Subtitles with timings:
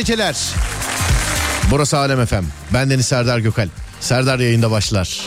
[0.00, 0.36] geceler.
[1.70, 2.44] Burası Alem FM.
[2.74, 3.68] Ben Deniz Serdar Gökal.
[4.00, 5.20] Serdar yayında başlar.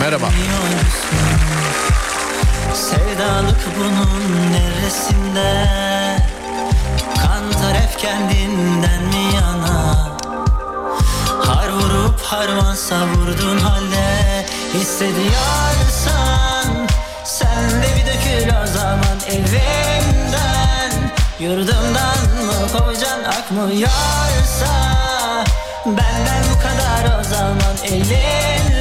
[0.00, 0.28] Merhaba.
[2.74, 5.66] Sevdalık bunun neresinde?
[7.16, 10.08] Kan taraf kendinden mi yana?
[11.46, 16.88] Har vurup harman savurdun halde Hissediyorsan
[17.24, 21.10] Sen de bir dökül o zaman evimden
[21.40, 22.18] Yurdumdan
[22.60, 24.66] mı kovacan akmıyorsa
[25.86, 28.79] Benden bu kadar o zaman elinle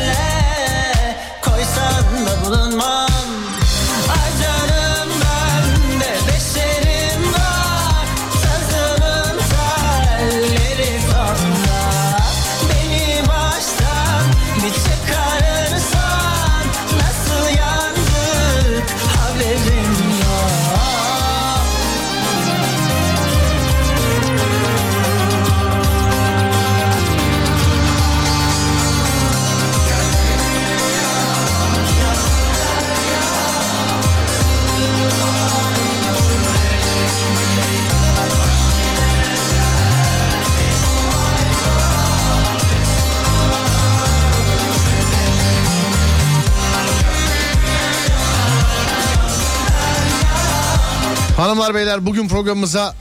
[51.39, 52.95] Hanımlar beyler bugün programımıza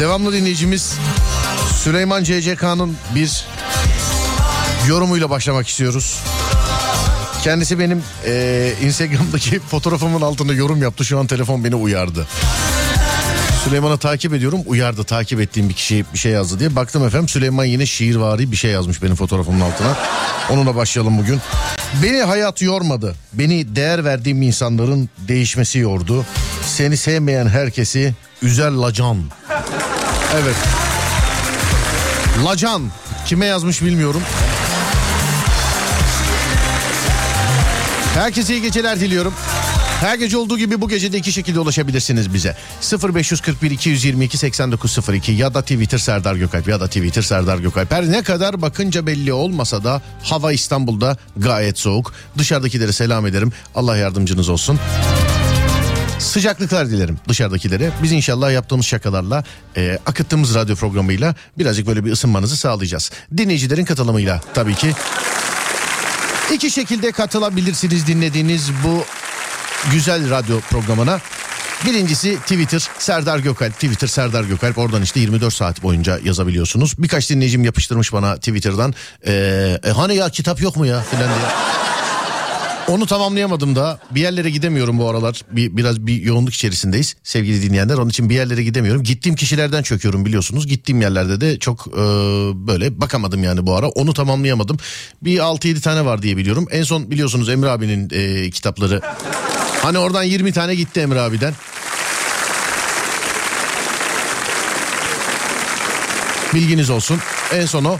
[0.00, 0.94] devamlı dinleyicimiz
[1.76, 3.44] Süleyman CCK'nın bir
[4.88, 6.18] yorumuyla başlamak istiyoruz.
[7.42, 11.04] Kendisi benim eee, Instagram'daki fotoğrafımın altında yorum yaptı.
[11.04, 12.26] Şu an telefon beni uyardı.
[13.64, 14.60] Süleyman'ı takip ediyorum.
[14.66, 16.76] Uyardı takip ettiğim bir kişi bir şey yazdı diye.
[16.76, 19.96] Baktım efendim Süleyman yine şiirvari bir şey yazmış benim fotoğrafımın altına.
[20.50, 21.40] Onunla başlayalım bugün.
[22.02, 23.14] Beni hayat yormadı.
[23.32, 26.24] Beni değer verdiğim insanların değişmesi yordu.
[26.82, 29.18] Seni sevmeyen herkesi üzer lacan.
[30.34, 30.54] Evet.
[32.44, 32.82] Lacan.
[33.26, 34.22] Kime yazmış bilmiyorum.
[38.14, 39.34] Herkese iyi geceler diliyorum.
[40.00, 42.56] Her gece olduğu gibi bu gece de iki şekilde ulaşabilirsiniz bize.
[43.14, 47.92] 0541 222 8902 ya da Twitter Serdar Gökalp ya da Twitter Serdar Gökalp.
[47.92, 52.14] Her ne kadar bakınca belli olmasa da hava İstanbul'da gayet soğuk.
[52.38, 53.52] Dışarıdakilere selam ederim.
[53.74, 54.80] Allah yardımcınız olsun.
[56.22, 57.90] Sıcaklıklar dilerim dışarıdakilere.
[58.02, 59.44] Biz inşallah yaptığımız şakalarla,
[59.76, 63.10] e, akıttığımız radyo programıyla birazcık böyle bir ısınmanızı sağlayacağız.
[63.36, 64.92] Dinleyicilerin katılımıyla tabii ki.
[66.52, 69.04] İki şekilde katılabilirsiniz dinlediğiniz bu
[69.92, 71.20] güzel radyo programına.
[71.86, 73.74] Birincisi Twitter Serdar Gökalp.
[73.74, 74.78] Twitter Serdar Gökalp.
[74.78, 76.94] Oradan işte 24 saat boyunca yazabiliyorsunuz.
[76.98, 78.94] Birkaç dinleyicim yapıştırmış bana Twitter'dan.
[79.26, 81.48] Ee, e, hani ya kitap yok mu ya filan diye.
[82.88, 85.42] Onu tamamlayamadım da bir yerlere gidemiyorum bu aralar.
[85.50, 87.94] Bir, biraz bir yoğunluk içerisindeyiz sevgili dinleyenler.
[87.94, 89.02] Onun için bir yerlere gidemiyorum.
[89.02, 90.66] Gittiğim kişilerden çöküyorum biliyorsunuz.
[90.66, 92.00] Gittiğim yerlerde de çok e,
[92.68, 93.88] böyle bakamadım yani bu ara.
[93.88, 94.76] Onu tamamlayamadım.
[95.22, 96.66] Bir 6-7 tane var diye biliyorum.
[96.70, 99.00] En son biliyorsunuz Emre abinin e, kitapları.
[99.82, 101.54] Hani oradan 20 tane gitti Emre abiden.
[106.54, 107.18] Bilginiz olsun.
[107.54, 107.98] En son o.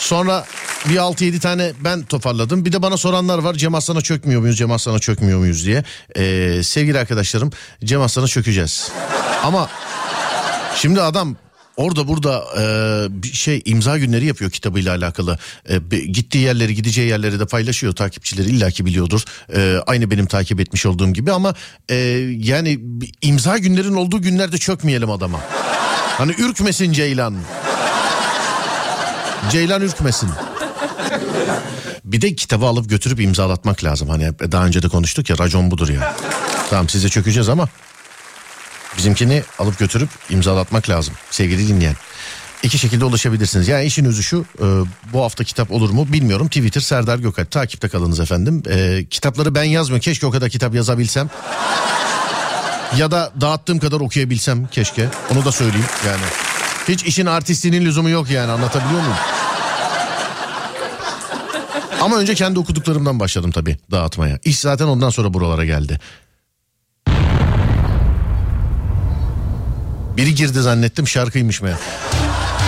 [0.00, 0.46] Sonra
[0.88, 2.64] bir 6-7 tane ben toparladım.
[2.64, 3.54] Bir de bana soranlar var.
[3.54, 4.58] Cem Aslan'a çökmüyor muyuz?
[4.58, 5.84] Cem Aslan'a çökmüyor muyuz diye.
[6.16, 7.50] Ee, sevgili arkadaşlarım
[7.84, 8.90] Cem Aslan'a çökeceğiz.
[9.44, 9.68] Ama
[10.76, 11.36] şimdi adam
[11.76, 12.62] orada burada e,
[13.22, 15.38] bir şey imza günleri yapıyor kitabıyla alakalı.
[15.68, 17.92] E, gittiği yerleri gideceği yerleri de paylaşıyor.
[17.92, 19.24] Takipçileri illaki biliyordur.
[19.54, 21.54] E, aynı benim takip etmiş olduğum gibi ama
[21.88, 21.96] e,
[22.38, 22.80] yani
[23.22, 25.40] imza günlerin olduğu günlerde çökmeyelim adama.
[26.18, 27.36] Hani ürkmesin Ceylan.
[29.50, 30.30] Ceylan ürkmesin.
[32.04, 34.08] Bir de kitabı alıp götürüp imzalatmak lazım.
[34.08, 36.14] Hani daha önce de konuştuk ya racon budur ya.
[36.70, 37.68] Tamam size çökeceğiz ama
[38.98, 41.96] bizimkini alıp götürüp imzalatmak lazım sevgili dinleyen.
[42.62, 43.68] İki şekilde ulaşabilirsiniz.
[43.68, 44.64] Yani işin özü şu e,
[45.12, 46.46] bu hafta kitap olur mu bilmiyorum.
[46.48, 48.62] Twitter Serdar Gökalp takipte kalınız efendim.
[48.70, 50.02] E, kitapları ben yazmıyorum.
[50.02, 51.30] Keşke o kadar kitap yazabilsem.
[52.96, 55.08] ya da dağıttığım kadar okuyabilsem keşke.
[55.32, 56.22] Onu da söyleyeyim yani.
[56.88, 59.16] Hiç işin artistliğinin lüzumu yok yani anlatabiliyor muyum?
[62.00, 64.38] Ama önce kendi okuduklarımdan başladım tabii dağıtmaya.
[64.44, 66.00] İş zaten ondan sonra buralara geldi.
[70.16, 71.78] Biri girdi zannettim şarkıymış meğer.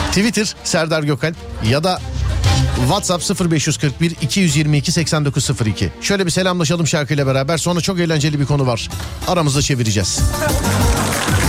[0.08, 1.36] Twitter Serdar Gökalp
[1.68, 2.00] ya da
[2.76, 5.92] WhatsApp 0541 222 8902.
[6.00, 8.88] Şöyle bir selamlaşalım şarkıyla beraber sonra çok eğlenceli bir konu var.
[9.28, 10.20] Aramızda çevireceğiz.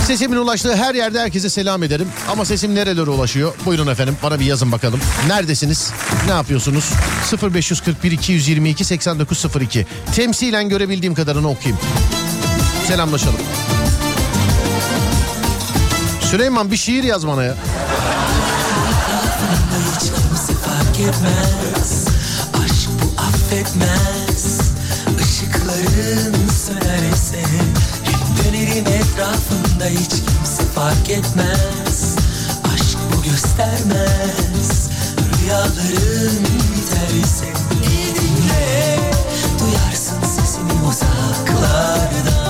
[0.06, 2.08] Sesimin ulaştığı her yerde herkese selam ederim.
[2.28, 3.54] Ama sesim nerelere ulaşıyor?
[3.66, 5.00] Buyurun efendim bana bir yazın bakalım.
[5.28, 5.92] Neredesiniz?
[6.26, 6.90] Ne yapıyorsunuz?
[7.42, 9.86] 0541 222 8902.
[10.14, 11.78] Temsilen görebildiğim kadarını okuyayım.
[12.86, 13.40] Selamlaşalım.
[16.20, 17.54] Süleyman bir şiir yaz bana ya.
[20.94, 22.06] Etmez
[22.64, 24.60] Aşk bu affetmez
[25.20, 26.34] Işıkların
[26.84, 27.14] dönerim
[29.24, 32.16] etrafında Hiç kimse fark etmez.
[32.74, 34.90] Aşk bu göstermez.
[35.42, 36.44] Rüyaların
[36.74, 37.46] biterse
[37.82, 38.98] İyi dinle.
[39.60, 42.43] Duyarsın sesimi uzaklardan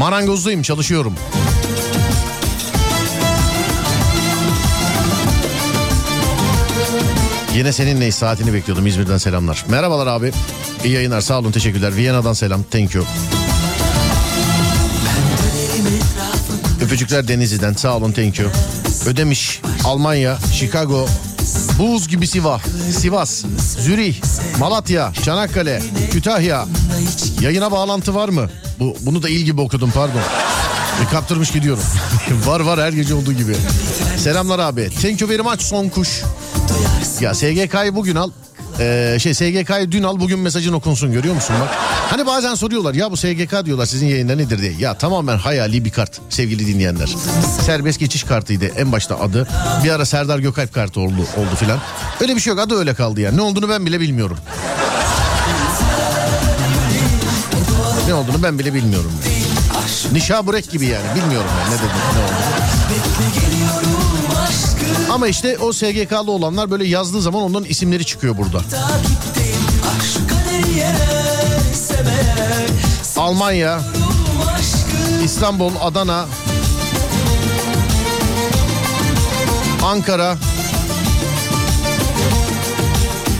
[0.00, 1.14] Marangozdayım çalışıyorum.
[7.54, 9.64] Yine seninle saatini bekliyordum İzmir'den selamlar.
[9.68, 10.32] Merhabalar abi.
[10.84, 11.96] İyi yayınlar sağ olun teşekkürler.
[11.96, 13.04] Viyana'dan selam thank you.
[16.84, 18.50] Öpücükler Denizli'den sağ olun thank you.
[19.06, 21.06] Ödemiş, Almanya, Chicago,
[21.78, 22.62] Buz gibi Sivas,
[22.98, 23.44] Sivas,
[23.78, 24.20] Zürih,
[24.58, 25.82] Malatya, Çanakkale,
[26.12, 26.66] Kütahya.
[27.40, 28.48] Yayına bağlantı var mı?
[28.80, 30.20] Bu bunu da il gibi okudum pardon.
[31.02, 31.82] E, kaptırmış gidiyorum.
[32.46, 33.56] var var her gece olduğu gibi.
[34.18, 34.90] Selamlar abi.
[35.02, 36.22] Thank you very much son kuş.
[37.20, 38.30] Ya SGK'yı bugün al.
[38.80, 41.68] Ee, şey SGK'yı dün al bugün mesajın okunsun görüyor musun bak.
[42.10, 44.72] Hani bazen soruyorlar ya bu SGK diyorlar sizin yayında nedir diye.
[44.78, 47.08] Ya tamamen hayali bir kart sevgili dinleyenler.
[47.66, 49.48] Serbest geçiş kartıydı en başta adı.
[49.84, 51.78] Bir ara Serdar Gökalp kartı oldu oldu filan.
[52.20, 53.32] Öyle bir şey yok adı öyle kaldı ya.
[53.32, 54.36] Ne olduğunu ben bile bilmiyorum.
[58.10, 59.12] Ne olduğunu ben bile bilmiyorum.
[60.12, 62.32] Nişa Burek gibi yani bilmiyorum ben ne dedim ne oldu.
[65.12, 68.60] Ama işte o SGK'lı olanlar böyle yazdığı zaman onların isimleri çıkıyor burada.
[73.16, 73.80] Almanya,
[75.24, 76.26] İstanbul, Adana,
[79.84, 80.36] Ankara,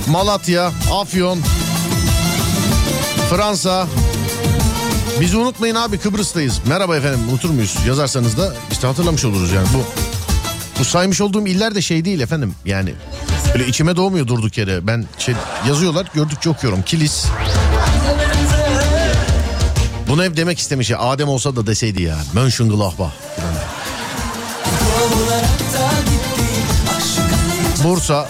[0.08, 1.38] Malatya, Afyon,
[3.30, 3.86] Fransa.
[5.20, 6.60] Bizi unutmayın abi Kıbrıs'tayız.
[6.66, 7.76] Merhaba efendim unutur muyuz?
[7.86, 9.84] Yazarsanız da işte hatırlamış oluruz yani bu.
[10.80, 12.94] Bu saymış olduğum iller de şey değil efendim yani.
[13.54, 14.86] Öyle içime doğmuyor durduk yere.
[14.86, 15.34] Ben şey
[15.68, 16.82] yazıyorlar gördükçe okuyorum.
[16.82, 17.26] Kilis.
[20.08, 20.98] Bunu hep demek istemiş ya.
[20.98, 22.16] Adem olsa da deseydi ya.
[22.34, 23.10] Mönchengladbach.
[27.84, 28.28] Bursa.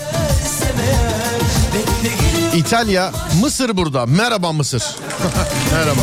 [2.55, 4.07] İtalya, Mısır burada.
[4.07, 4.83] Merhaba Mısır.
[5.73, 6.01] Merhaba.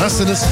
[0.00, 0.44] Nasılsınız?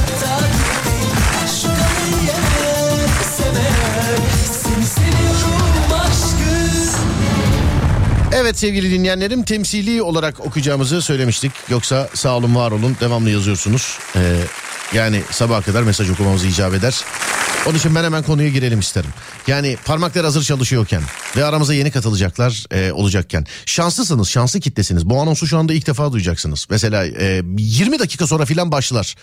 [8.33, 11.51] Evet sevgili dinleyenlerim temsili olarak okuyacağımızı söylemiştik.
[11.69, 13.99] Yoksa sağ olun var olun devamlı yazıyorsunuz.
[14.15, 14.19] Ee,
[14.93, 17.03] yani sabaha kadar mesaj okumamızı icap eder.
[17.67, 19.09] Onun için ben hemen konuya girelim isterim.
[19.47, 21.01] Yani parmaklar hazır çalışıyorken
[21.37, 25.09] ve aramıza yeni katılacaklar e, olacakken şanslısınız, şanslı kitlesiniz.
[25.09, 26.67] Bu anonsu şu anda ilk defa duyacaksınız.
[26.69, 29.15] Mesela e, 20 dakika sonra filan başlar.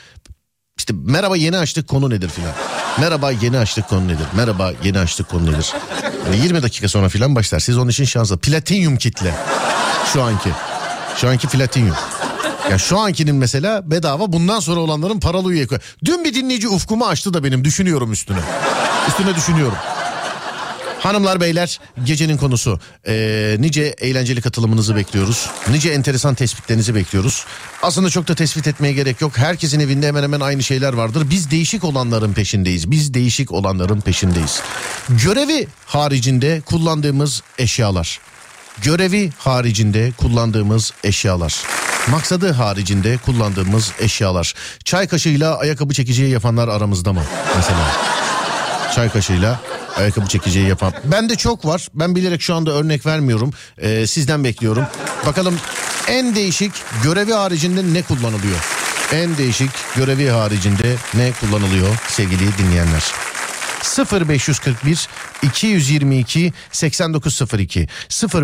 [0.78, 2.52] İşte merhaba yeni açtık konu nedir filan.
[3.00, 4.26] Merhaba yeni açtık konu nedir?
[4.36, 5.72] Merhaba yeni açtık konu nedir?
[6.26, 7.60] Yani 20 dakika sonra filan başlar.
[7.60, 8.38] Siz onun için şanslı.
[8.38, 9.34] Platinyum kitle.
[10.12, 10.50] Şu anki.
[11.16, 11.96] Şu anki platinyum.
[12.70, 15.66] Ya şu ankinin mesela bedava bundan sonra olanların paralı üye.
[16.04, 18.38] Dün bir dinleyici ufkumu açtı da benim düşünüyorum üstüne.
[19.08, 19.76] Üstüne düşünüyorum.
[21.00, 22.80] Hanımlar beyler gecenin konusu.
[23.06, 25.50] Ee, nice eğlenceli katılımınızı bekliyoruz.
[25.70, 27.44] Nice enteresan tespitlerinizi bekliyoruz.
[27.82, 29.38] Aslında çok da tespit etmeye gerek yok.
[29.38, 31.30] Herkesin evinde hemen hemen aynı şeyler vardır.
[31.30, 32.90] Biz değişik olanların peşindeyiz.
[32.90, 34.60] Biz değişik olanların peşindeyiz.
[35.08, 38.20] Görevi haricinde kullandığımız eşyalar.
[38.82, 41.62] Görevi haricinde kullandığımız eşyalar.
[42.10, 44.54] Maksadı haricinde kullandığımız eşyalar.
[44.84, 47.22] Çay kaşığıyla ayakkabı çekiciyi yapanlar aramızda mı?
[47.56, 47.92] Mesela.
[48.94, 49.60] Çay kaşığıyla
[49.96, 50.92] ayakkabı çekiciyi yapan.
[51.04, 51.88] Bende çok var.
[51.94, 53.50] Ben bilerek şu anda örnek vermiyorum.
[53.78, 54.86] Ee, sizden bekliyorum.
[55.26, 55.58] Bakalım
[56.08, 58.58] en değişik görevi haricinde ne kullanılıyor?
[59.12, 63.02] En değişik görevi haricinde ne kullanılıyor sevgili dinleyenler?
[63.84, 65.08] 0541
[65.42, 67.88] 222 8902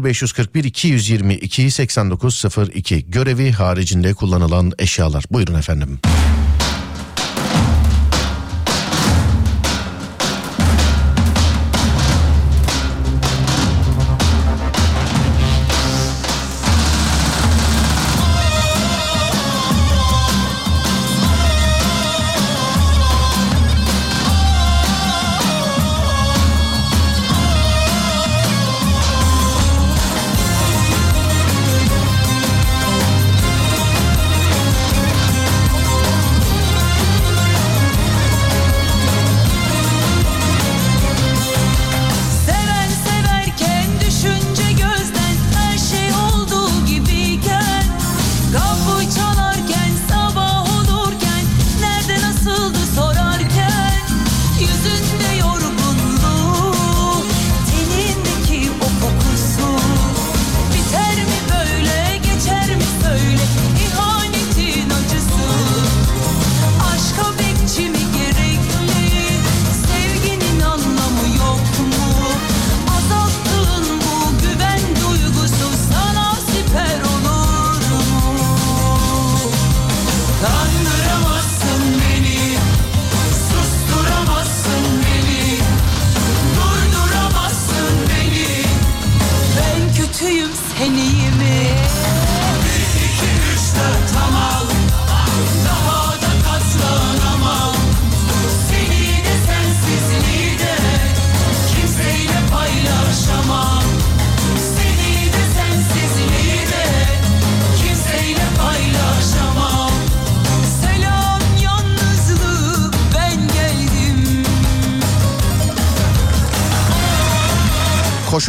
[0.03, 5.25] 0541 222 8902 görevi haricinde kullanılan eşyalar.
[5.31, 5.99] Buyurun efendim.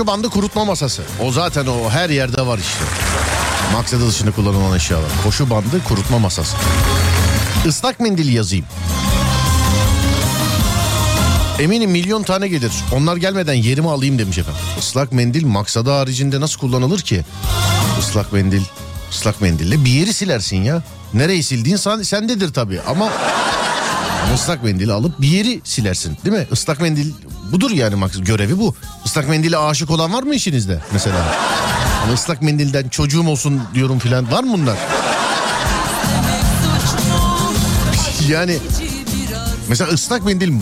[0.01, 1.01] Koşu bandı kurutma masası.
[1.19, 2.83] O zaten o her yerde var işte.
[3.73, 5.09] Maksadı dışında kullanılan eşyalar.
[5.23, 6.57] Koşu bandı kurutma masası.
[7.65, 8.65] Islak mendil yazayım.
[11.59, 12.71] Eminim milyon tane gelir.
[12.95, 14.61] Onlar gelmeden yerimi alayım demiş efendim.
[14.79, 17.25] Islak mendil maksadı haricinde nasıl kullanılır ki?
[17.99, 18.61] Islak mendil,
[19.11, 20.83] ıslak mendille bir yeri silersin ya.
[21.13, 23.09] Nereyi sildiğin sen, sendedir tabii ama
[24.33, 26.47] ıslak mendili alıp bir yeri silersin değil mi?
[26.51, 27.13] Islak mendil
[27.51, 28.75] budur yani maksat görevi bu.
[29.11, 31.17] Islak mendile aşık olan var mı işinizde mesela?
[32.03, 34.77] Ama ıslak mendilden çocuğum olsun diyorum filan var mı bunlar?
[38.29, 38.57] Yani
[39.67, 40.53] mesela ıslak mendil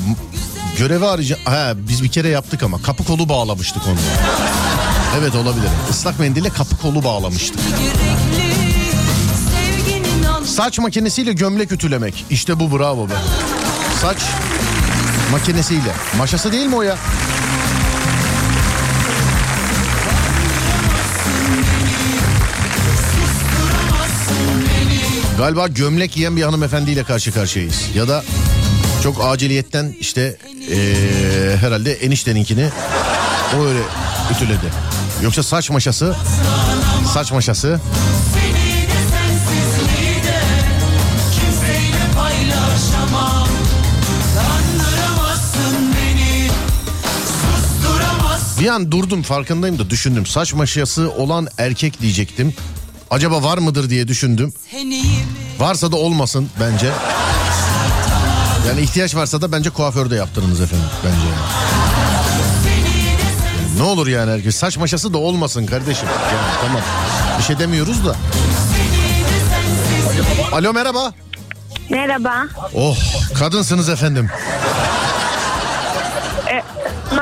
[0.77, 3.97] görevi harici ha biz bir kere yaptık ama kapı kolu bağlamıştık onu.
[5.19, 5.69] Evet olabilir.
[5.89, 7.59] Islak mendille kapı kolu bağlamıştık.
[10.45, 12.25] Saç makinesiyle gömlek ütülemek.
[12.29, 13.13] İşte bu bravo be.
[14.01, 14.17] Saç
[15.31, 15.91] makinesiyle.
[16.17, 16.97] Maşası değil mi o ya?
[25.39, 27.83] Galiba gömlek giyen bir hanımefendiyle karşı karşıyayız.
[27.95, 28.23] Ya da
[29.03, 30.37] çok aciliyetten işte
[30.69, 32.69] eee, herhalde enişteninkini
[33.57, 33.79] o öyle
[34.35, 34.73] ütüledi.
[35.23, 36.15] Yoksa saç maşası,
[37.13, 37.79] saç maşası
[48.59, 50.25] Bir an durdum farkındayım da düşündüm.
[50.25, 52.53] Saç maşası olan erkek diyecektim.
[53.11, 54.53] Acaba var mıdır diye düşündüm.
[55.59, 56.91] Varsa da olmasın bence.
[58.67, 61.15] Yani ihtiyaç varsa da bence kuaförde yaptırınız efendim bence.
[61.27, 61.59] Yani.
[63.77, 66.07] Ne olur yani herkes saç maşası da olmasın kardeşim.
[66.07, 66.81] Yani tamam
[67.37, 68.15] bir şey demiyoruz da.
[70.51, 71.13] Alo merhaba.
[71.89, 72.45] Merhaba.
[72.75, 72.97] Oh
[73.39, 74.29] kadınsınız efendim.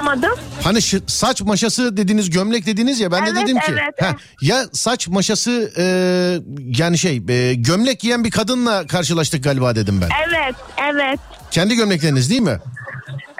[0.08, 0.40] Anlamadım.
[0.64, 3.64] Hani şı- saç maşası dediniz gömlek dediniz ya ben de Evet, dedim ki.
[3.70, 5.84] evet, heh, ya saç maşası e,
[6.80, 10.10] yani şey e, gömlek giyen bir kadınla karşılaştık galiba dedim ben.
[10.28, 10.56] Evet,
[10.94, 11.20] evet.
[11.52, 12.58] Kendi gömlekleriniz değil mi?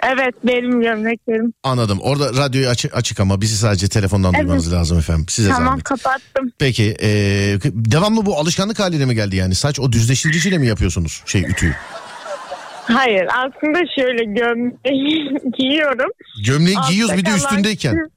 [0.02, 1.52] Evet benim gömleklerim.
[1.62, 1.98] Anladım.
[2.02, 4.42] Orada radyoyu açık, açık ama bizi sadece telefondan Evet.
[4.44, 5.26] duymanız lazım efendim.
[5.28, 5.84] Size Tamam zahmet.
[5.84, 6.52] kapattım.
[6.58, 7.08] Peki e,
[7.64, 9.54] devamlı bu alışkanlık haline mi geldi yani?
[9.54, 11.74] Saç o düzleştiriciyle mi yapıyorsunuz şey ütüyü?
[12.92, 16.10] Hayır aslında şöyle gömleği giyiyorum.
[16.46, 18.10] Gömleği giyiyoruz bir de Altta kalan üstündeyken.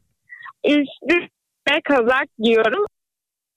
[0.66, 2.86] Üstüne kazak giyiyorum.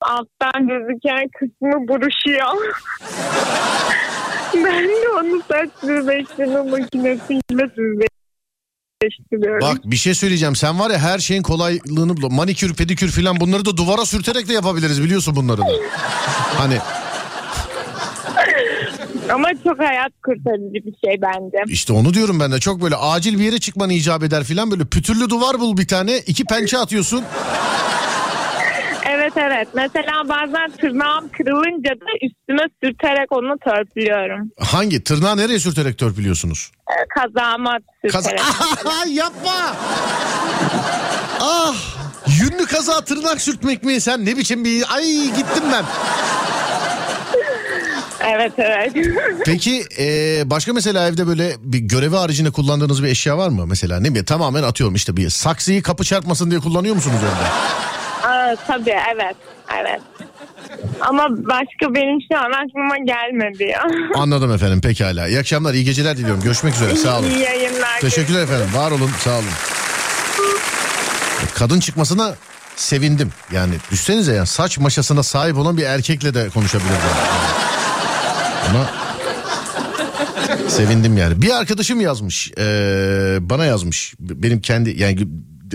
[0.01, 2.75] Alttan gözüken kısmı buruşuyor.
[4.55, 9.61] ben de onu saç düzleştirme makinesiyle düzleştiriyorum.
[9.61, 10.55] Bak bir şey söyleyeceğim.
[10.55, 14.53] Sen var ya her şeyin kolaylığını bul- manikür, pedikür filan bunları da duvara sürterek de
[14.53, 15.65] yapabiliriz biliyorsun bunları da.
[16.57, 16.77] Hani
[19.33, 21.57] Ama çok hayat kurtarıcı bir şey bence.
[21.67, 22.59] işte onu diyorum ben de.
[22.59, 26.17] Çok böyle acil bir yere çıkmanı icap eder filan böyle pütürlü duvar bul bir tane.
[26.17, 27.23] iki pençe atıyorsun.
[29.09, 29.67] Evet evet.
[29.73, 34.51] Mesela bazen tırnağım kırılınca da üstüme sürterek onu törpülüyorum.
[34.59, 35.03] Hangi?
[35.03, 36.71] Tırnağı nereye sürterek törpülüyorsunuz?
[36.89, 37.77] Ee, Kazağıma
[38.11, 38.29] Kaza...
[38.29, 38.45] sürterek.
[39.17, 39.75] Yapma.
[41.41, 41.75] ah.
[42.41, 44.01] Yünlü kaza tırnak sürtmek mi?
[44.01, 44.83] Sen ne biçim bir...
[44.95, 45.83] Ay gittim ben.
[48.27, 48.93] Evet evet.
[49.45, 53.67] Peki e, başka mesela evde böyle bir görevi haricinde kullandığınız bir eşya var mı?
[53.67, 57.47] Mesela ne bileyim tamamen atıyorum işte bir saksıyı kapı çarpmasın diye kullanıyor musunuz evde?
[58.27, 59.35] Aa, tabii evet.
[59.81, 60.01] Evet.
[61.01, 63.83] Ama başka benim şu an aklıma gelmedi ya.
[64.15, 65.27] Anladım efendim pekala.
[65.27, 66.41] İyi akşamlar iyi geceler diliyorum.
[66.41, 67.29] Görüşmek üzere sağ olun.
[67.29, 67.99] İyi yayınlar.
[67.99, 69.45] Teşekkürler efendim var olun sağ olun.
[71.53, 72.35] Kadın çıkmasına
[72.75, 73.31] sevindim.
[73.51, 76.99] Yani düşsenize ya saç maşasına sahip olan bir erkekle de konuşabilirdim.
[78.69, 78.85] Ama
[80.69, 81.41] sevindim yani.
[81.41, 82.51] Bir arkadaşım yazmış.
[82.57, 82.63] eee,
[83.41, 84.13] bana yazmış.
[84.19, 85.27] Benim kendi yani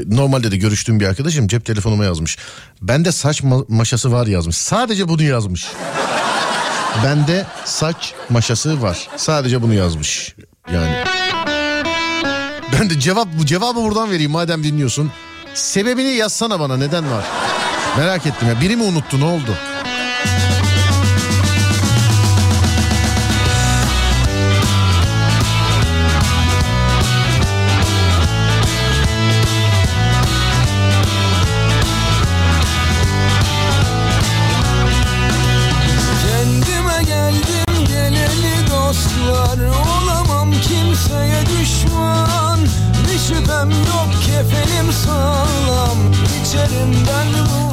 [0.07, 2.39] normalde de görüştüğüm bir arkadaşım cep telefonuma yazmış.
[2.83, 4.57] Bende saç ma- maşası var yazmış.
[4.57, 5.67] Sadece bunu yazmış.
[7.05, 9.09] Bende saç maşası var.
[9.17, 10.35] Sadece bunu yazmış.
[10.75, 10.95] Yani
[12.73, 15.11] ben de cevap cevabı buradan vereyim madem dinliyorsun.
[15.55, 17.25] Sebebini yazsana bana neden var?
[17.99, 18.61] Merak ettim ya.
[18.61, 19.55] Biri mi unuttu ne oldu?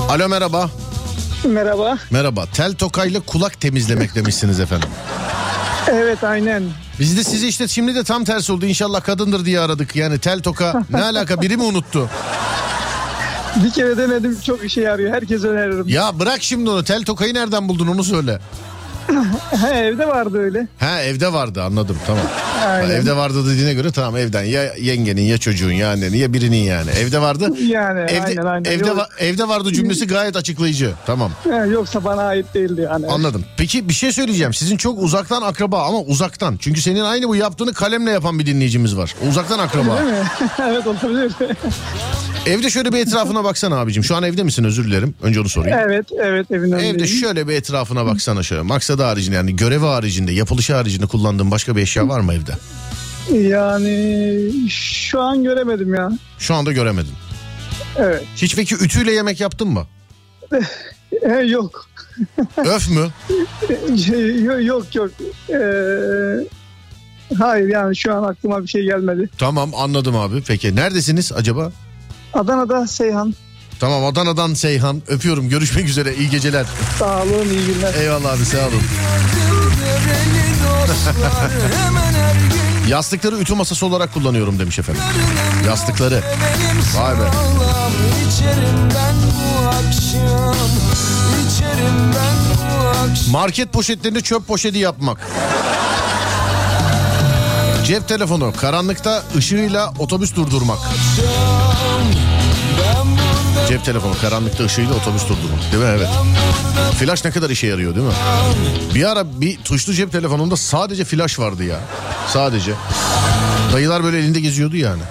[0.09, 0.69] Alo merhaba.
[1.45, 1.97] Merhaba.
[2.11, 2.45] Merhaba.
[2.53, 4.89] Tel tokayla kulak temizlemek demişsiniz efendim.
[5.87, 6.63] Evet aynen.
[6.99, 8.65] Biz de sizi işte şimdi de tam tersi oldu.
[8.65, 9.95] İnşallah kadındır diye aradık.
[9.95, 12.09] Yani tel toka ne alaka biri mi unuttu?
[13.63, 15.13] Bir kere denedim çok işe yarıyor.
[15.13, 15.87] Herkes öneririm.
[15.87, 16.83] Ya bırak şimdi onu.
[16.83, 18.39] Tel tokayı nereden buldun onu söyle.
[19.61, 20.67] Ha, evde vardı öyle.
[20.79, 22.23] Ha evde vardı anladım tamam.
[22.65, 22.89] Aynen.
[22.89, 26.91] evde vardı dediğine göre tamam evden ya yengenin ya çocuğun ya annenin ya birinin yani.
[26.91, 27.49] Evde vardı.
[27.67, 28.71] Yani Evde, aynen aynen.
[28.71, 30.91] evde, Yok- va- evde vardı cümlesi gayet açıklayıcı.
[31.05, 33.07] Tamam Ha, yoksa bana ait değildi yani.
[33.07, 33.45] anladım.
[33.57, 34.53] Peki bir şey söyleyeceğim.
[34.53, 36.57] Sizin çok uzaktan akraba ama uzaktan.
[36.57, 39.15] Çünkü senin aynı bu yaptığını kalemle yapan bir dinleyicimiz var.
[39.29, 39.97] Uzaktan akraba.
[39.97, 40.27] Değil mi?
[40.69, 41.31] evet olabilir.
[42.45, 44.03] Evde şöyle bir etrafına baksana abicim.
[44.03, 45.15] Şu an evde misin özür dilerim.
[45.21, 45.77] Önce onu sorayım.
[45.81, 46.95] evet evet önündeyim.
[46.95, 48.61] Evde şöyle bir etrafına baksana şöyle.
[48.61, 52.46] Maksadı haricinde yani görevi haricinde, yapılışı haricinde kullandığın başka bir eşya var mı evde?
[53.33, 56.11] Yani şu an göremedim ya.
[56.39, 57.13] Şu anda göremedin.
[57.97, 58.23] Evet.
[58.35, 59.87] Hiç peki ütüyle yemek yaptın mı?
[61.21, 61.85] E, yok.
[62.57, 63.07] Öf mü?
[64.43, 65.11] Yo- yok yok.
[65.49, 66.47] Ee,
[67.37, 69.29] hayır yani şu an aklıma bir şey gelmedi.
[69.37, 70.41] Tamam anladım abi.
[70.47, 71.71] Peki neredesiniz acaba?
[72.33, 73.35] Adana'da Seyhan.
[73.79, 75.01] Tamam Adana'dan Seyhan.
[75.07, 75.49] Öpüyorum.
[75.49, 76.15] Görüşmek üzere.
[76.15, 76.65] İyi geceler.
[76.99, 77.93] Sağ olun iyi günler.
[77.93, 78.81] Eyvallah abi sağ olun.
[82.87, 85.01] Yastıkları ütü masası olarak kullanıyorum demiş efendim.
[85.67, 86.23] Yastıkları.
[86.95, 87.23] Vay be.
[89.67, 90.53] akşam
[91.47, 91.87] akşam
[93.31, 95.27] Market poşetlerini çöp poşeti yapmak.
[97.85, 100.79] Cep telefonu karanlıkta ışığıyla otobüs durdurmak.
[102.77, 103.16] Burada
[103.77, 105.71] Cep telefonu karanlıkta ışığıyla otobüs durdurmak.
[105.71, 105.89] Değil mi?
[105.97, 106.09] Evet.
[106.99, 108.13] Flash ne kadar işe yarıyor değil mi?
[108.95, 111.79] Bir ara bir tuşlu cep telefonunda sadece flash vardı ya.
[112.33, 112.73] Sadece.
[113.73, 115.01] Dayılar böyle elinde geziyordu yani.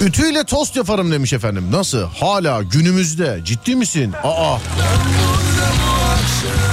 [0.00, 1.68] Ütüyle tost yaparım demiş efendim.
[1.72, 2.02] Nasıl?
[2.20, 3.40] Hala günümüzde.
[3.44, 4.14] Ciddi misin?
[4.24, 4.56] Aa.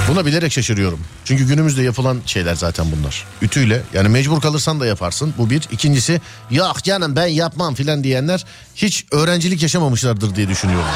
[0.08, 1.00] Buna bilerek şaşırıyorum.
[1.24, 3.24] Çünkü günümüzde yapılan şeyler zaten bunlar.
[3.42, 5.34] Ütüyle yani mecbur kalırsan da yaparsın.
[5.38, 5.62] Bu bir.
[5.70, 8.44] İkincisi yok canım ben yapmam filan diyenler
[8.76, 10.88] hiç öğrencilik yaşamamışlardır diye düşünüyorum.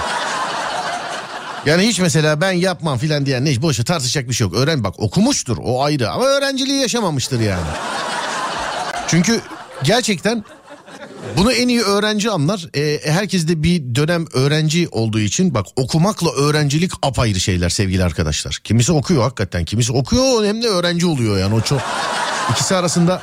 [1.66, 4.57] Yani hiç mesela ben yapmam filan diyen hiç boşa tartışacak bir şey yok.
[4.57, 7.66] Öğren bak okumuştur o ayrı ama öğrenciliği yaşamamıştır yani.
[9.09, 9.40] Çünkü
[9.83, 10.44] Gerçekten
[11.37, 12.68] bunu en iyi öğrenci anlar.
[12.76, 18.61] Ee, herkes de bir dönem öğrenci olduğu için bak okumakla öğrencilik apayrı şeyler sevgili arkadaşlar.
[18.64, 19.64] Kimisi okuyor hakikaten.
[19.64, 21.80] Kimisi okuyor hem de öğrenci oluyor yani o çok
[22.50, 23.22] ikisi arasında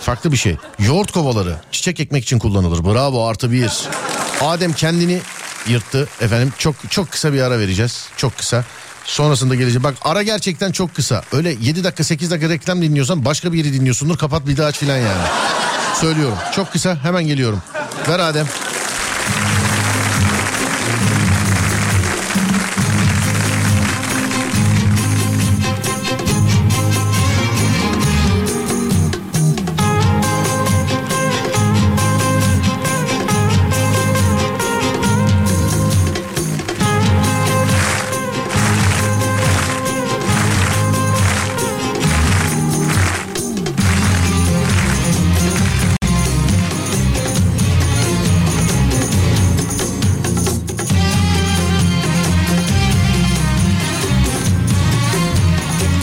[0.00, 0.56] farklı bir şey.
[0.78, 2.84] Yoğurt kovaları çiçek ekmek için kullanılır.
[2.84, 3.88] Bravo artı bir.
[4.40, 5.20] Adem kendini
[5.68, 6.52] yırttı efendim.
[6.58, 8.06] Çok çok kısa bir ara vereceğiz.
[8.16, 8.64] Çok kısa.
[9.04, 9.82] Sonrasında gelecek.
[9.82, 11.22] Bak ara gerçekten çok kısa.
[11.32, 14.18] Öyle 7 dakika 8 dakika reklam dinliyorsan başka bir yeri dinliyorsundur.
[14.18, 15.26] Kapat bir daha aç filan yani.
[16.00, 16.38] Söylüyorum.
[16.56, 17.62] Çok kısa hemen geliyorum.
[18.08, 18.46] Ver Adem.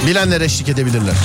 [0.10, 1.16] Bilenler eşlik edebilirler.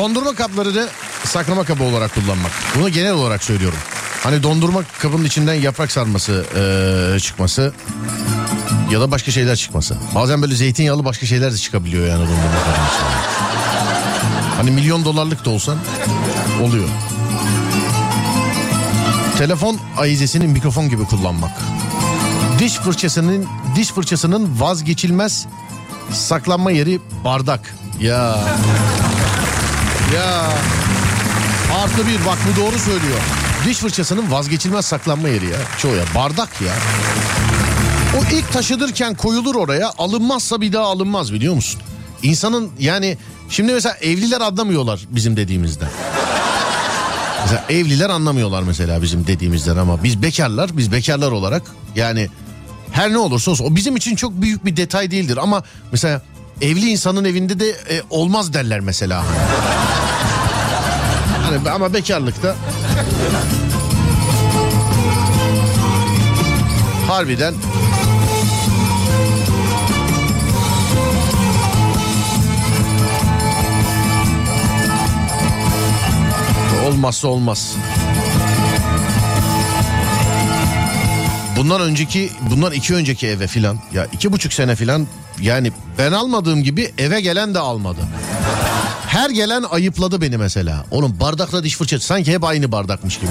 [0.00, 0.88] Dondurma kaplarını
[1.24, 2.52] saklama kabı olarak kullanmak.
[2.78, 3.78] Bunu genel olarak söylüyorum.
[4.22, 7.72] Hani dondurma kabının içinden yaprak sarması eee, çıkması
[8.90, 9.96] ya da başka şeyler çıkması.
[10.14, 14.56] Bazen böyle zeytinyağlı başka şeyler de çıkabiliyor yani dondurma kabının içinden.
[14.56, 15.78] Hani milyon dolarlık da olsan
[16.62, 16.88] oluyor.
[19.38, 21.52] Telefon ayizesini mikrofon gibi kullanmak.
[22.58, 25.46] Diş fırçasının diş fırçasının vazgeçilmez
[26.12, 27.74] saklanma yeri bardak.
[28.00, 28.38] Ya.
[30.14, 30.52] Ya.
[31.82, 33.18] Artı bir bak bu doğru söylüyor.
[33.66, 35.58] Diş fırçasının vazgeçilmez saklanma yeri ya.
[35.78, 36.72] Çoğu ya bardak ya.
[38.18, 41.80] O ilk taşıdırken koyulur oraya alınmazsa bir daha alınmaz biliyor musun?
[42.22, 43.18] İnsanın yani
[43.50, 45.88] Şimdi mesela evliler anlamıyorlar bizim dediğimizden.
[47.42, 51.62] Mesela evliler anlamıyorlar mesela bizim dediğimizden ama biz bekarlar, biz bekarlar olarak
[51.96, 52.28] yani
[52.92, 56.22] her ne olursa olsun o bizim için çok büyük bir detay değildir ama mesela
[56.60, 59.24] evli insanın evinde de e, olmaz derler mesela.
[61.50, 62.56] Hani ama bekarlıkta
[67.08, 67.54] harbiden
[76.86, 77.76] olmazsa olmaz.
[81.56, 85.06] Bundan önceki, bundan iki önceki eve filan ya iki buçuk sene filan
[85.40, 88.00] yani ben almadığım gibi eve gelen de almadı.
[89.10, 90.84] Her gelen ayıpladı beni mesela.
[90.90, 93.30] Onun bardakla diş fırçası sanki hep aynı bardakmış gibi.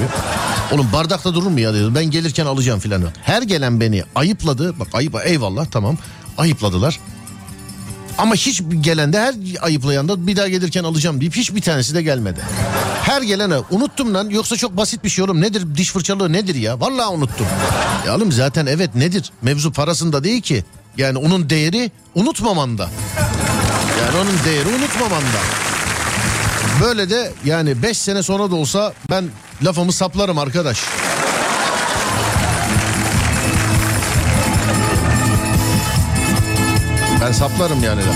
[0.71, 1.95] Onun bardakta durur mu ya dedi.
[1.95, 3.03] Ben gelirken alacağım filan.
[3.23, 4.79] Her gelen beni ayıpladı.
[4.79, 5.97] Bak ayıp eyvallah tamam.
[6.37, 6.99] Ayıpladılar.
[8.17, 12.01] Ama hiç gelen de her ayıplayan da bir daha gelirken alacağım deyip hiçbir tanesi de
[12.01, 12.39] gelmedi.
[13.03, 16.79] Her gelene unuttum lan yoksa çok basit bir şey oğlum nedir diş fırçalığı nedir ya
[16.79, 17.47] vallahi unuttum.
[18.07, 20.63] Ya oğlum zaten evet nedir mevzu parasında değil ki
[20.97, 22.89] yani onun değeri unutmamanda.
[24.01, 25.68] Yani onun değeri unutmamanda.
[26.81, 29.25] Böyle de yani 5 sene sonra da olsa ben
[29.63, 30.79] lafımı saplarım arkadaş.
[37.21, 38.15] Ben saplarım yani laf.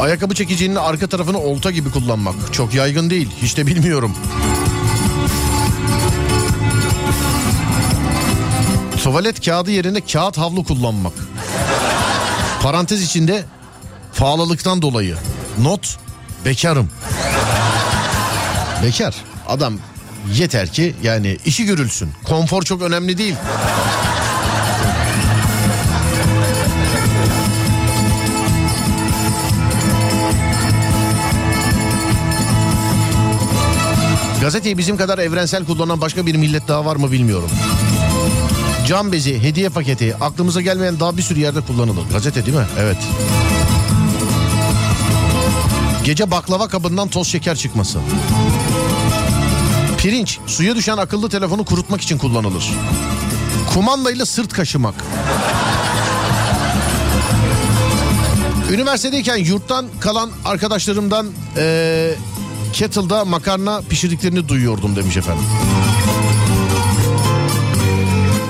[0.00, 2.34] Ayakkabı çekicinin arka tarafını olta gibi kullanmak.
[2.52, 3.28] Çok yaygın değil.
[3.42, 4.16] Hiç de bilmiyorum.
[9.04, 11.12] Tuvalet kağıdı yerine kağıt havlu kullanmak.
[12.60, 13.44] Parantez içinde
[14.16, 15.16] pahalılıktan dolayı.
[15.58, 15.98] Not
[16.44, 16.90] bekarım.
[18.82, 19.14] Bekar.
[19.48, 19.74] Adam
[20.34, 22.10] yeter ki yani işi görülsün.
[22.24, 23.34] Konfor çok önemli değil.
[34.40, 37.50] Gazeteyi bizim kadar evrensel kullanan başka bir millet daha var mı bilmiyorum.
[38.90, 42.02] Cam bezi, hediye paketi aklımıza gelmeyen daha bir sürü yerde kullanılır.
[42.12, 42.66] Gazete değil mi?
[42.78, 42.96] Evet.
[46.04, 47.98] Gece baklava kabından toz şeker çıkması.
[49.98, 52.70] Pirinç, suya düşen akıllı telefonu kurutmak için kullanılır.
[53.74, 54.94] Kumandayla sırt kaşımak.
[58.70, 61.26] Üniversitedeyken yurttan kalan arkadaşlarımdan
[61.56, 62.14] eee
[62.72, 65.44] kettle'da makarna pişirdiklerini duyuyordum demiş efendim.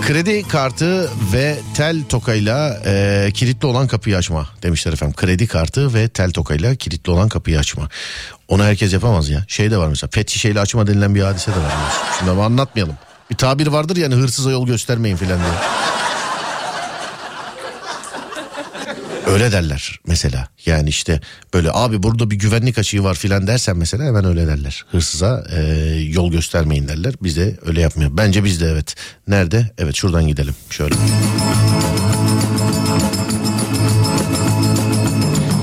[0.06, 5.16] Kredi kartı ve tel tokayla e, kilitli olan kapıyı açma demişler efendim.
[5.16, 7.88] Kredi kartı ve tel tokayla kilitli olan kapıyı açma.
[8.48, 9.44] Onu herkes yapamaz ya.
[9.48, 11.72] Şey de var mesela pet açma denilen bir hadise de var.
[12.18, 12.94] Şimdi ama anlatmayalım.
[13.30, 15.79] Bir tabir vardır yani hırsıza yol göstermeyin filan diye.
[19.30, 20.48] Öyle derler mesela.
[20.66, 21.20] Yani işte
[21.54, 24.84] böyle abi burada bir güvenlik açığı var filan dersen mesela hemen öyle derler.
[24.90, 25.60] Hırsıza e,
[26.08, 27.14] yol göstermeyin derler.
[27.22, 28.10] Biz de öyle yapmıyor.
[28.14, 28.94] Bence biz de evet.
[29.28, 29.70] Nerede?
[29.78, 30.54] Evet şuradan gidelim.
[30.70, 30.94] Şöyle.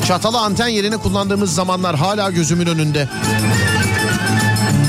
[0.08, 3.10] Çatalı anten yerine kullandığımız zamanlar hala gözümün önünde.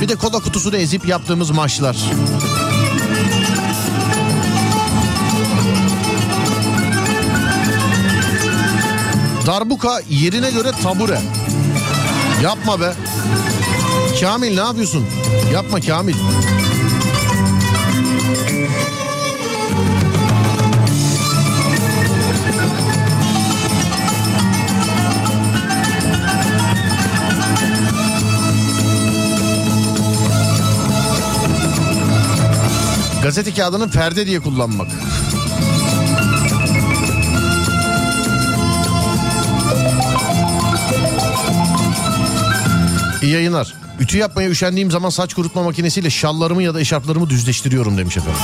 [0.00, 1.96] Bir de kola kutusunu ezip yaptığımız maçlar.
[9.48, 11.20] Darbuka yerine göre tabure.
[12.42, 12.92] Yapma be.
[14.20, 15.06] Kamil ne yapıyorsun?
[15.52, 16.14] Yapma Kamil.
[33.22, 34.88] Gazete kağıdını perde diye kullanmak.
[43.22, 43.74] İyi yayınlar.
[44.00, 48.40] Ütü yapmaya üşendiğim zaman saç kurutma makinesiyle şallarımı ya da eşarplarımı düzleştiriyorum demiş efendim.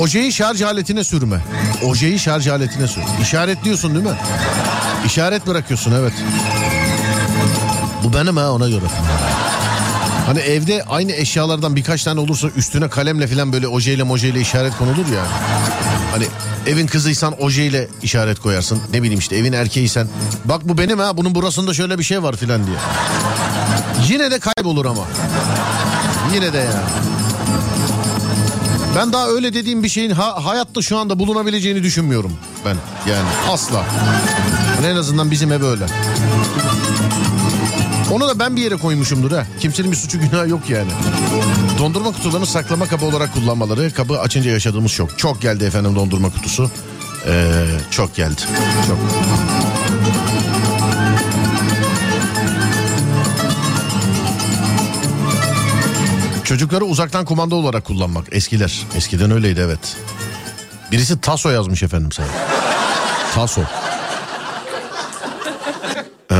[0.00, 1.40] Ojeyi şarj aletine sürme.
[1.84, 3.02] Ojeyi şarj aletine sür.
[3.22, 4.16] İşaretliyorsun değil mi?
[5.06, 6.12] İşaret bırakıyorsun evet.
[8.04, 8.84] Bu benim ha ona göre.
[10.26, 15.06] Hani evde aynı eşyalardan birkaç tane olursa üstüne kalemle falan böyle ojeyle mojeyle işaret konulur
[15.16, 15.24] ya.
[16.12, 16.24] Hani
[16.66, 18.82] evin kızıysan ojeyle işaret koyarsın.
[18.92, 20.08] Ne bileyim işte evin erkeğiysen.
[20.44, 22.76] Bak bu benim ha bunun burasında şöyle bir şey var filan diye.
[24.08, 25.04] Yine de kaybolur ama.
[26.34, 27.19] Yine de yani.
[28.96, 32.32] Ben daha öyle dediğim bir şeyin ha- hayatta şu anda bulunabileceğini düşünmüyorum
[32.64, 32.76] ben.
[33.12, 33.84] Yani asla.
[34.76, 35.86] Yani en azından bizim ev öyle.
[38.12, 39.46] Onu da ben bir yere koymuşumdur ha.
[39.60, 40.90] Kimsenin bir suçu günahı yok yani.
[41.78, 43.94] Dondurma kutularını saklama kabı olarak kullanmaları.
[43.94, 45.18] Kabı açınca yaşadığımız şok.
[45.18, 46.70] Çok geldi efendim dondurma kutusu.
[47.26, 48.40] Ee, çok geldi.
[48.88, 48.98] Çok.
[56.50, 58.26] Çocukları uzaktan kumanda olarak kullanmak.
[58.32, 58.86] Eskiler.
[58.96, 59.96] Eskiden öyleydi evet.
[60.92, 62.26] Birisi Taso yazmış efendim sana.
[63.34, 63.60] Taso.
[66.30, 66.36] Ee,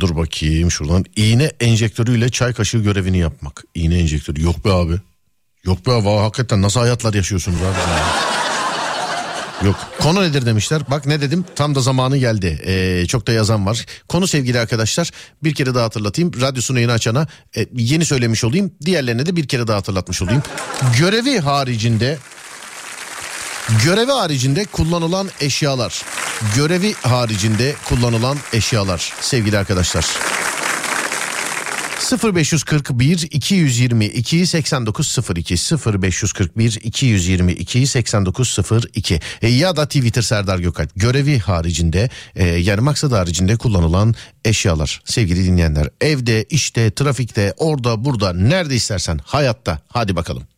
[0.00, 1.04] dur bakayım şuradan.
[1.16, 3.64] İğne enjektörüyle çay kaşığı görevini yapmak.
[3.74, 4.42] İğne enjektörü.
[4.42, 4.94] Yok be abi.
[5.64, 6.08] Yok be abi.
[6.08, 8.43] Hakikaten nasıl hayatlar yaşıyorsunuz abi.
[9.62, 9.76] Yok.
[10.00, 10.82] Konu nedir demişler.
[10.90, 12.62] Bak ne dedim tam da zamanı geldi.
[12.66, 13.86] Ee, çok da yazan var.
[14.08, 15.10] Konu sevgili arkadaşlar
[15.42, 16.40] bir kere daha hatırlatayım.
[16.40, 18.72] Radyosunu yeni açana e, yeni söylemiş olayım.
[18.84, 20.42] Diğerlerine de bir kere daha hatırlatmış olayım.
[20.98, 22.18] Görevi haricinde
[23.84, 26.02] Görevi haricinde kullanılan eşyalar.
[26.56, 30.06] Görevi haricinde kullanılan eşyalar sevgili arkadaşlar.
[32.04, 35.56] 0541 222 8902
[36.02, 40.90] 0541 222 8902 e, ya da Twitter Serdar Gökalp.
[40.96, 44.14] Görevi haricinde e, yani maksat haricinde kullanılan
[44.44, 45.02] eşyalar.
[45.04, 49.78] Sevgili dinleyenler evde işte trafikte orada burada nerede istersen hayatta.
[49.88, 50.53] Hadi bakalım.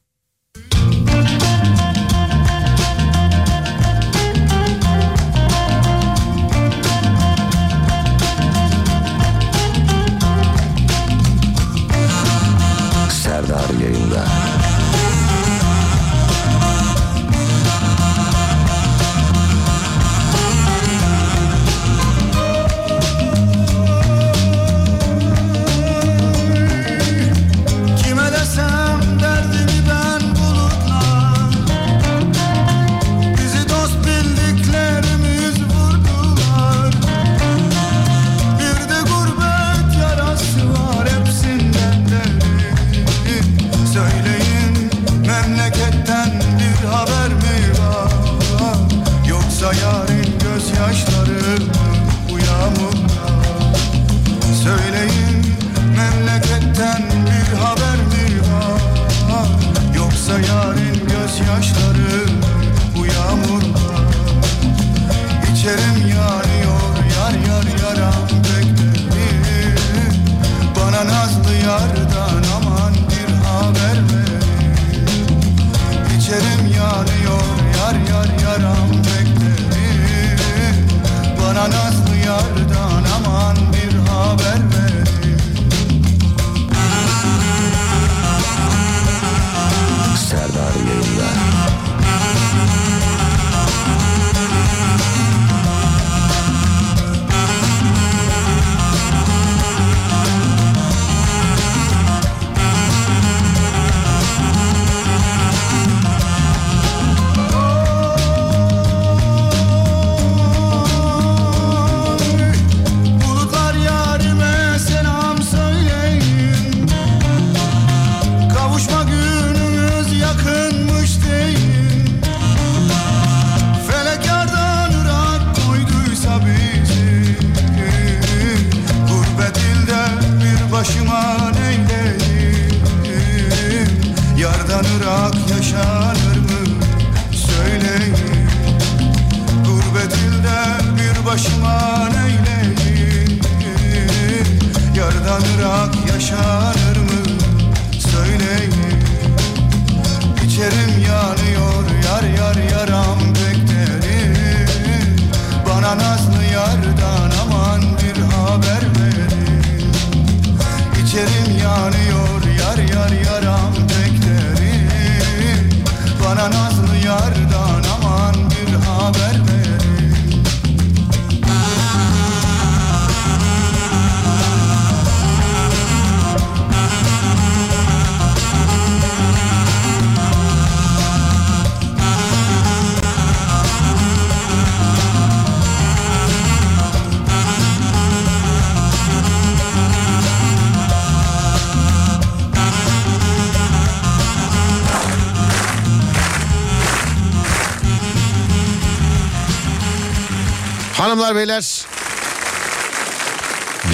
[201.37, 201.87] Hanımlar beyler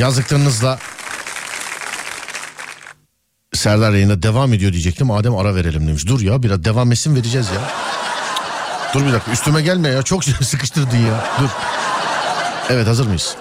[0.00, 0.78] yazdıklarınızla
[3.54, 5.10] Serdar yayına devam ediyor diyecektim.
[5.10, 6.06] Adem ara verelim demiş.
[6.06, 7.70] Dur ya biraz devam etsin vereceğiz ya.
[8.94, 10.02] Dur bir dakika üstüme gelme ya.
[10.02, 11.24] Çok sıkıştırdın ya.
[11.40, 11.48] Dur.
[12.70, 13.36] Evet hazır mıyız?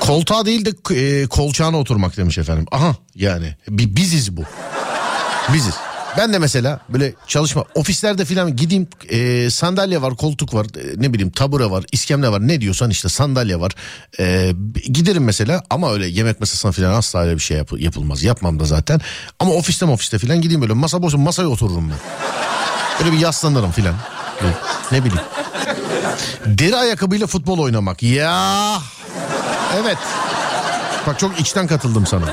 [0.00, 2.66] Koltuğa değil de e, kolçağına oturmak demiş efendim.
[2.72, 4.42] Aha yani bi- biziz bu.
[5.54, 5.74] Biziz.
[6.16, 11.12] Ben de mesela böyle çalışma ofislerde filan gideyim e, sandalye var koltuk var e, ne
[11.12, 13.72] bileyim tabure var iskemle var ne diyorsan işte sandalye var.
[14.20, 14.52] E,
[14.84, 18.22] giderim mesela ama öyle yemek masasına filan asla öyle bir şey yap- yapılmaz.
[18.22, 19.00] Yapmam da zaten.
[19.38, 21.96] Ama ofiste ofiste filan gideyim böyle masa boş masaya otururum ben.
[23.00, 23.94] Böyle bir yaslanırım filan.
[24.92, 25.24] Ne bileyim.
[26.46, 28.02] Deri ayakkabıyla futbol oynamak.
[28.02, 28.78] Ya!
[29.82, 29.98] Evet.
[31.06, 32.24] Bak çok içten katıldım sana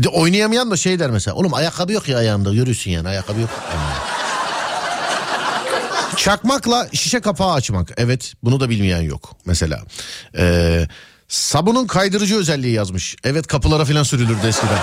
[0.00, 1.34] bir de oynayamayan da şey der mesela.
[1.34, 3.50] Oğlum ayakkabı yok ya ayağımda yürüsün yani ayakkabı yok.
[6.16, 7.92] Çakmakla şişe kapağı açmak.
[7.96, 9.82] Evet bunu da bilmeyen yok mesela.
[10.38, 10.86] Ee,
[11.28, 13.16] sabunun kaydırıcı özelliği yazmış.
[13.24, 14.78] Evet kapılara falan sürülürdü eskiden.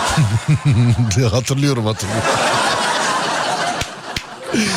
[1.30, 2.30] hatırlıyorum hatırlıyorum.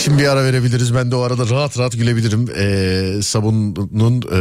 [0.00, 0.94] Şimdi bir ara verebiliriz.
[0.94, 2.48] Ben de o arada rahat rahat gülebilirim.
[2.56, 4.40] Ee, sabunun e,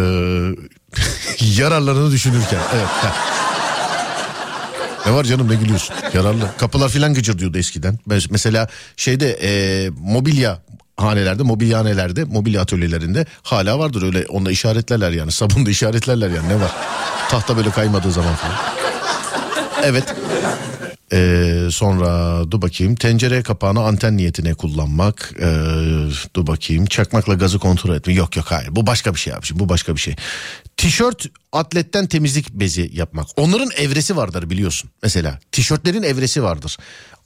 [1.57, 2.59] yararlarını düşünürken.
[2.75, 2.89] Evet.
[5.09, 5.95] Ne var canım ne gülüyorsun?
[6.13, 6.49] Yararlı.
[6.57, 7.99] Kapılar filan gıcırdıyordu eskiden.
[8.09, 10.59] Mes- Mesela şeyde e, mobilya
[10.97, 14.25] hanelerde, mobilyanelerde, mobilya atölyelerinde hala vardır öyle.
[14.27, 15.31] Onda işaretlerler yani.
[15.31, 16.71] Sabunda işaretlerler yani ne var?
[17.29, 18.55] Tahta böyle kaymadığı zaman falan.
[19.83, 20.15] Evet.
[21.13, 22.95] Ee, sonra dur bakayım.
[22.95, 25.45] Tencere kapağını anten niyetine kullanmak ee,
[26.35, 26.85] dur bakayım.
[26.85, 28.17] Çakmakla gazı kontrol etmek.
[28.17, 28.75] Yok yok hayır.
[28.75, 30.15] Bu başka bir şey abiciğim bu başka bir şey.
[30.77, 33.27] Tişört atletten temizlik bezi yapmak.
[33.37, 34.89] Onların evresi vardır biliyorsun.
[35.03, 36.77] Mesela tişörtlerin evresi vardır.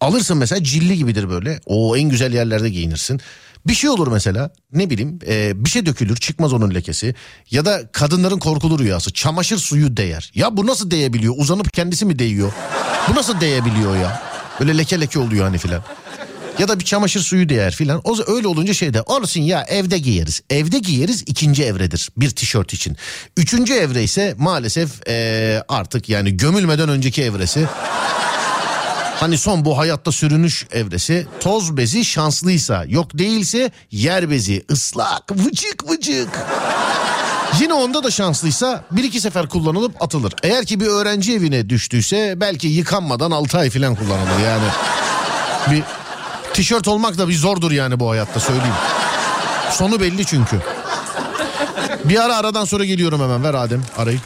[0.02, 1.60] Alırsın mesela cilli gibidir böyle.
[1.66, 3.22] O en güzel yerlerde giyinirsin
[3.68, 7.16] bir şey olur mesela ne bileyim e, bir şey dökülür çıkmaz onun lekesi
[7.52, 10.32] ya da kadınların korkulu rüyası çamaşır suyu değer.
[10.36, 12.54] Ya bu nasıl değebiliyor uzanıp kendisi mi değiyor?
[13.10, 14.22] Bu nasıl değebiliyor ya?
[14.60, 15.84] Böyle leke leke oluyor hani filan.
[16.60, 18.02] Ya da bir çamaşır suyu değer filan.
[18.04, 20.42] O öyle olunca şeyde olsun ya evde giyeriz.
[20.50, 22.98] Evde giyeriz ikinci evredir bir tişört için.
[23.38, 27.68] Üçüncü evre ise maalesef e, artık yani gömülmeden önceki evresi.
[29.24, 35.90] Hani son bu hayatta sürünüş evresi toz bezi şanslıysa yok değilse yer bezi ıslak vıcık
[35.90, 36.46] vıcık.
[37.62, 40.34] Yine onda da şanslıysa bir iki sefer kullanılıp atılır.
[40.44, 44.68] Eğer ki bir öğrenci evine düştüyse belki yıkanmadan 6 ay falan kullanılır yani.
[45.72, 45.84] Bir
[46.54, 48.76] tişört olmak da bir zordur yani bu hayatta söyleyeyim.
[49.72, 50.60] Sonu belli çünkü.
[52.04, 54.20] Bir ara aradan sonra geliyorum hemen ver Adem arayı.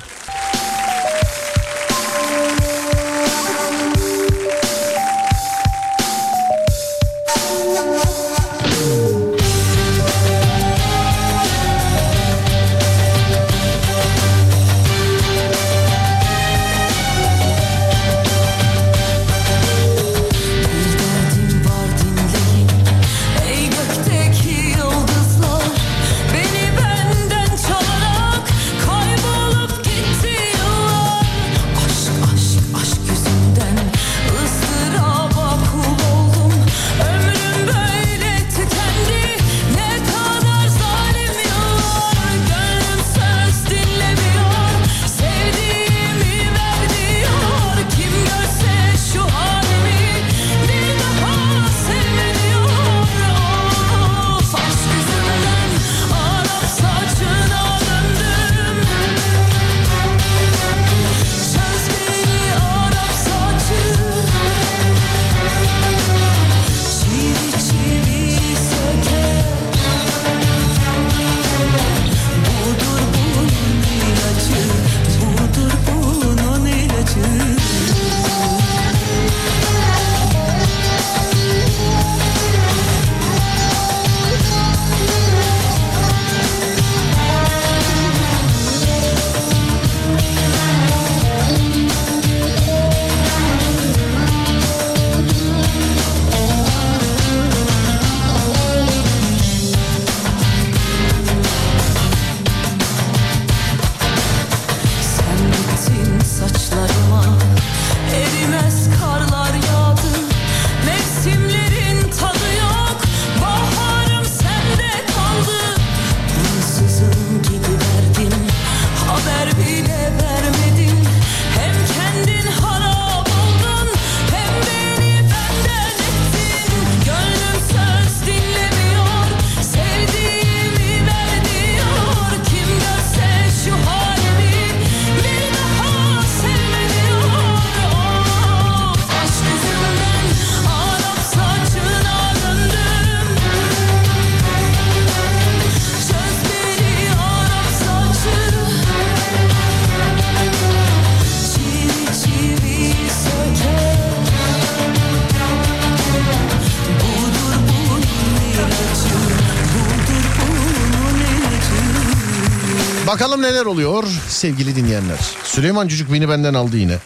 [163.67, 165.17] Oluyor sevgili dinleyenler.
[165.43, 166.97] Süleyman Cücük beni benden aldı yine.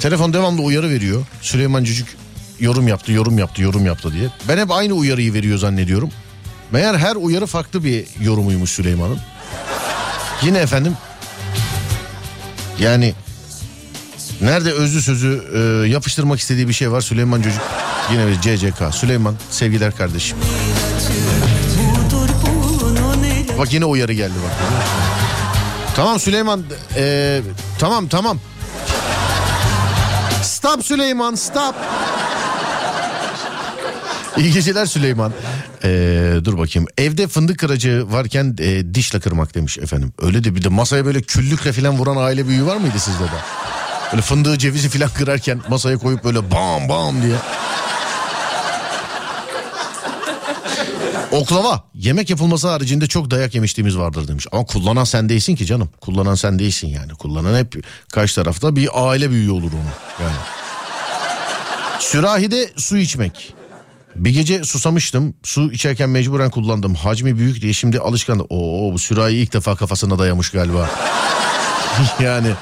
[0.00, 1.26] Telefon devamlı uyarı veriyor.
[1.40, 2.16] Süleyman Cücük
[2.60, 4.28] yorum yaptı, yorum yaptı, yorum yaptı diye.
[4.48, 6.10] Ben hep aynı uyarıyı veriyor zannediyorum.
[6.70, 9.18] Meğer her uyarı farklı bir yorumuymuş Süleyman'ın.
[10.42, 10.96] Yine efendim
[12.78, 13.14] yani
[14.40, 17.60] nerede özlü sözü e, yapıştırmak istediği bir şey var Süleyman Cücük.
[18.12, 18.94] Yine bir CCK.
[18.94, 20.38] Süleyman sevgiler kardeşim.
[23.58, 24.52] Bak yine uyarı geldi bak.
[25.96, 26.64] Tamam Süleyman
[26.96, 27.40] e,
[27.78, 28.38] tamam tamam.
[30.42, 31.74] Stop Süleyman stop.
[34.36, 35.32] İyi geceler Süleyman.
[35.84, 36.88] Ee, dur bakayım.
[36.98, 40.12] Evde fındık kıracı varken e, dişle kırmak demiş efendim.
[40.22, 43.38] Öyle de bir de masaya böyle küllükle falan vuran aile büyüğü var mıydı sizde de?
[44.12, 47.36] Böyle fındığı cevizi falan kırarken masaya koyup böyle bam bam diye.
[51.32, 54.46] Oklava yemek yapılması haricinde çok dayak yemişliğimiz vardır demiş.
[54.52, 55.88] Ama kullanan sen değilsin ki canım.
[56.00, 57.12] Kullanan sen değilsin yani.
[57.12, 60.22] Kullanan hep karşı tarafta bir aile büyüğü olur onu.
[60.22, 60.36] Yani.
[62.00, 63.54] Sürahide su içmek.
[64.16, 65.34] Bir gece susamıştım.
[65.42, 66.94] Su içerken mecburen kullandım.
[66.94, 68.46] Hacmi büyük diye şimdi alışkanlık.
[68.50, 70.90] Oo bu sürahi ilk defa kafasına dayamış galiba.
[72.20, 72.52] yani.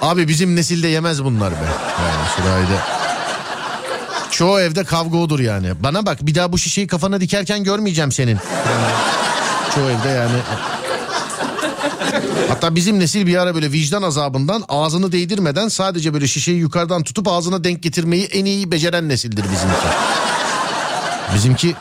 [0.00, 1.66] Abi bizim nesilde yemez bunlar be.
[2.00, 3.01] Yani sürahide.
[4.32, 5.82] Çoğu evde kavga odur yani.
[5.82, 8.38] Bana bak bir daha bu şişeyi kafana dikerken görmeyeceğim senin.
[9.74, 10.36] Çoğu evde yani.
[12.48, 17.28] Hatta bizim nesil bir ara böyle vicdan azabından ağzını değdirmeden sadece böyle şişeyi yukarıdan tutup
[17.28, 19.86] ağzına denk getirmeyi en iyi beceren nesildir bizimki.
[21.34, 21.74] Bizimki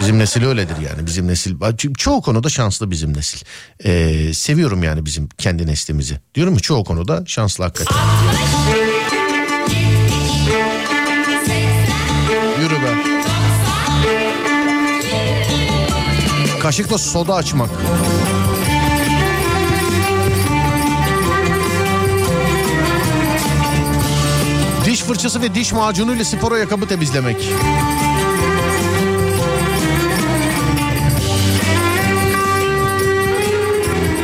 [0.00, 1.54] bizim nesil öyledir yani bizim nesil
[1.96, 3.46] çoğu konuda şanslı bizim nesil.
[3.84, 6.20] Ee, seviyorum yani bizim kendi neslimizi.
[6.34, 7.96] Diyorum ki çoğu konuda şanslı hakikaten.
[16.68, 17.70] Kaşıkla soda açmak.
[24.84, 27.36] Diş fırçası ve diş macunu ile spor ayakkabı temizlemek.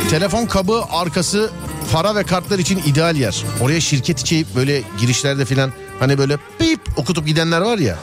[0.09, 1.51] Telefon kabı arkası
[1.91, 3.43] para ve kartlar için ideal yer.
[3.61, 7.97] Oraya şirket içi böyle girişlerde filan hani böyle pip okutup gidenler var ya.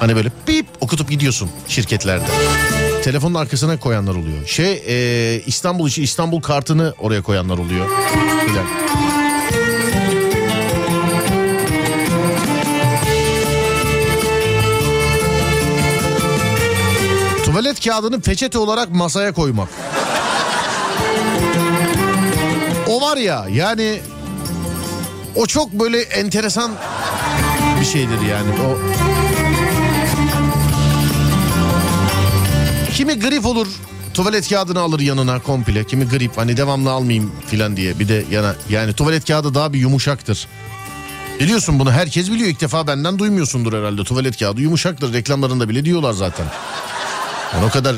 [0.00, 2.26] Hani böyle pip okutup gidiyorsun şirketlerde.
[3.02, 4.46] Telefonun arkasına koyanlar oluyor.
[4.46, 7.86] Şey e, İstanbul içi İstanbul kartını oraya koyanlar oluyor.
[8.46, 8.66] Filan.
[17.44, 19.68] Tuvalet kağıdını peçete olarak masaya koymak.
[22.88, 24.00] O var ya yani
[25.36, 26.72] o çok böyle enteresan
[27.80, 28.48] bir şeydir yani.
[28.66, 28.78] O
[32.98, 33.66] Kimi grip olur
[34.14, 35.84] tuvalet kağıdını alır yanına komple.
[35.84, 37.98] Kimi grip hani devamlı almayayım filan diye.
[37.98, 40.46] Bir de yana yani tuvalet kağıdı daha bir yumuşaktır.
[41.40, 44.04] Biliyorsun bunu herkes biliyor ilk defa benden duymuyorsundur herhalde.
[44.04, 46.46] Tuvalet kağıdı yumuşaktır reklamlarında bile diyorlar zaten.
[47.54, 47.96] Yani o kadar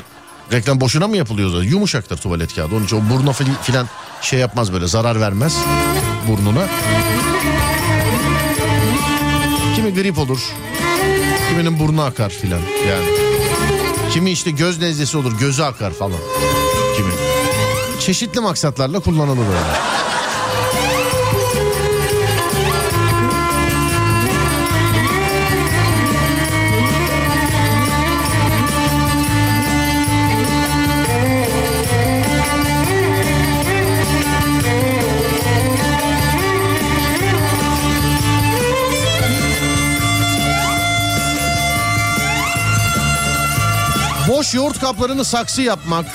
[0.52, 1.68] reklam boşuna mı yapılıyor zaten?
[1.68, 2.74] Yumuşaktır tuvalet kağıdı.
[2.74, 3.88] Onun için o buruna fil- filan
[4.22, 5.56] şey yapmaz böyle zarar vermez
[6.28, 6.68] burnuna.
[9.76, 10.40] Kimi grip olur.
[11.48, 13.19] Kiminin burnu akar filan yani.
[14.12, 16.18] Kimi işte göz nezlesi olur gözü akar falan.
[16.96, 17.12] Kimi.
[18.00, 19.99] Çeşitli maksatlarla kullanılır öyle.
[44.40, 46.06] Boş yoğurt kaplarını saksı yapmak.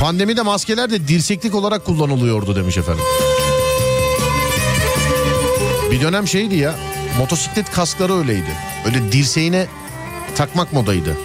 [0.00, 3.04] Pandemide maskeler de dirseklik olarak kullanılıyordu demiş efendim.
[5.90, 6.74] Bir dönem şeydi ya
[7.18, 8.56] motosiklet kaskları öyleydi.
[8.86, 9.66] Öyle dirseğine
[10.36, 11.16] takmak modaydı.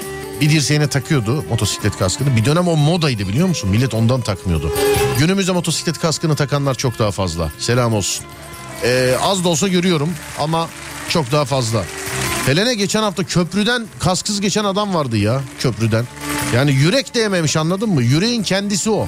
[0.41, 2.35] Bir dirseğine takıyordu motosiklet kaskını.
[2.35, 3.69] Bir dönem o modaydı biliyor musun?
[3.69, 4.71] Millet ondan takmıyordu.
[5.19, 7.51] Günümüzde motosiklet kaskını takanlar çok daha fazla.
[7.59, 8.25] Selam olsun.
[8.83, 10.09] Ee, az da olsa görüyorum
[10.39, 10.67] ama
[11.09, 11.83] çok daha fazla.
[12.47, 16.05] Helene geçen hafta köprüden kasksız geçen adam vardı ya köprüden.
[16.55, 18.03] Yani yürek değmemiş anladın mı?
[18.03, 19.07] Yüreğin kendisi o.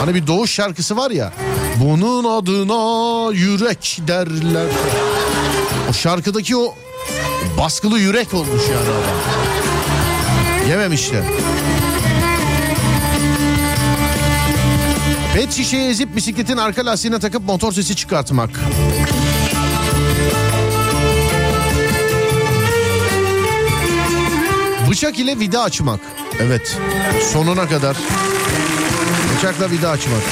[0.00, 1.32] Hani bir doğuş şarkısı var ya.
[1.76, 4.66] Bunun adına yürek derler.
[5.90, 6.74] O şarkıdaki o
[7.58, 9.18] baskılı yürek olmuş yani adam.
[10.68, 11.22] Yememişler.
[15.34, 18.50] Pet şişeyi ezip bisikletin arka lastiğine takıp motor sesi çıkartmak.
[24.90, 26.00] Bıçak ile vida açmak.
[26.40, 26.78] Evet.
[27.32, 27.96] Sonuna kadar.
[29.36, 30.22] Bıçakla vida açmak.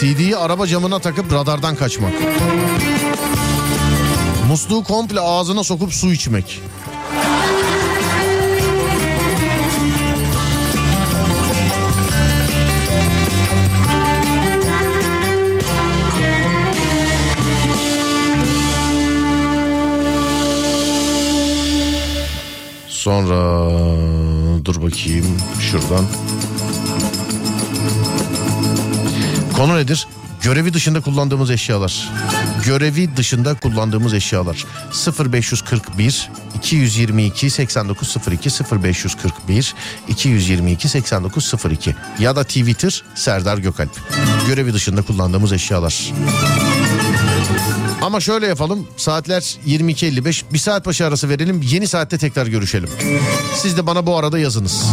[0.00, 2.12] CD'yi araba camına takıp radardan kaçmak.
[4.48, 6.60] Musluğu komple ağzına sokup su içmek.
[23.04, 23.70] Sonra
[24.64, 25.26] dur bakayım
[25.60, 26.06] şuradan.
[29.56, 30.06] Konu nedir?
[30.42, 32.10] Görevi dışında kullandığımız eşyalar.
[32.64, 34.64] Görevi dışında kullandığımız eşyalar.
[35.32, 38.50] 0541 222 8902
[38.82, 39.74] 0541
[40.08, 44.00] 222 8902 ya da Twitter Serdar Gökalp.
[44.46, 46.12] Görevi dışında kullandığımız eşyalar.
[48.04, 48.86] Ama şöyle yapalım.
[48.96, 50.42] Saatler 22.55.
[50.52, 51.62] Bir saat başı arası verelim.
[51.62, 52.90] Yeni saatte tekrar görüşelim.
[53.56, 54.84] Siz de bana bu arada yazınız.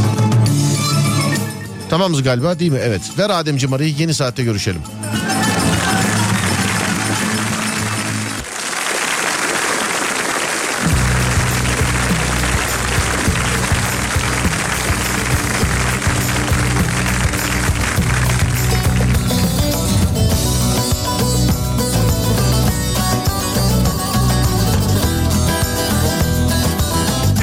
[1.89, 2.80] Tamamız galiba değil mi?
[2.84, 3.01] Evet.
[3.18, 4.82] Ver Ademciğim arayı yeni saatte görüşelim.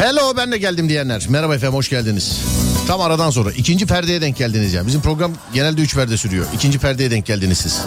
[0.09, 1.27] Hello ben de geldim diyenler.
[1.29, 2.41] Merhaba efendim hoş geldiniz.
[2.87, 4.87] Tam aradan sonra ikinci perdeye denk geldiniz ya.
[4.87, 6.47] Bizim program genelde üç perde sürüyor.
[6.55, 7.81] İkinci perdeye denk geldiniz siz.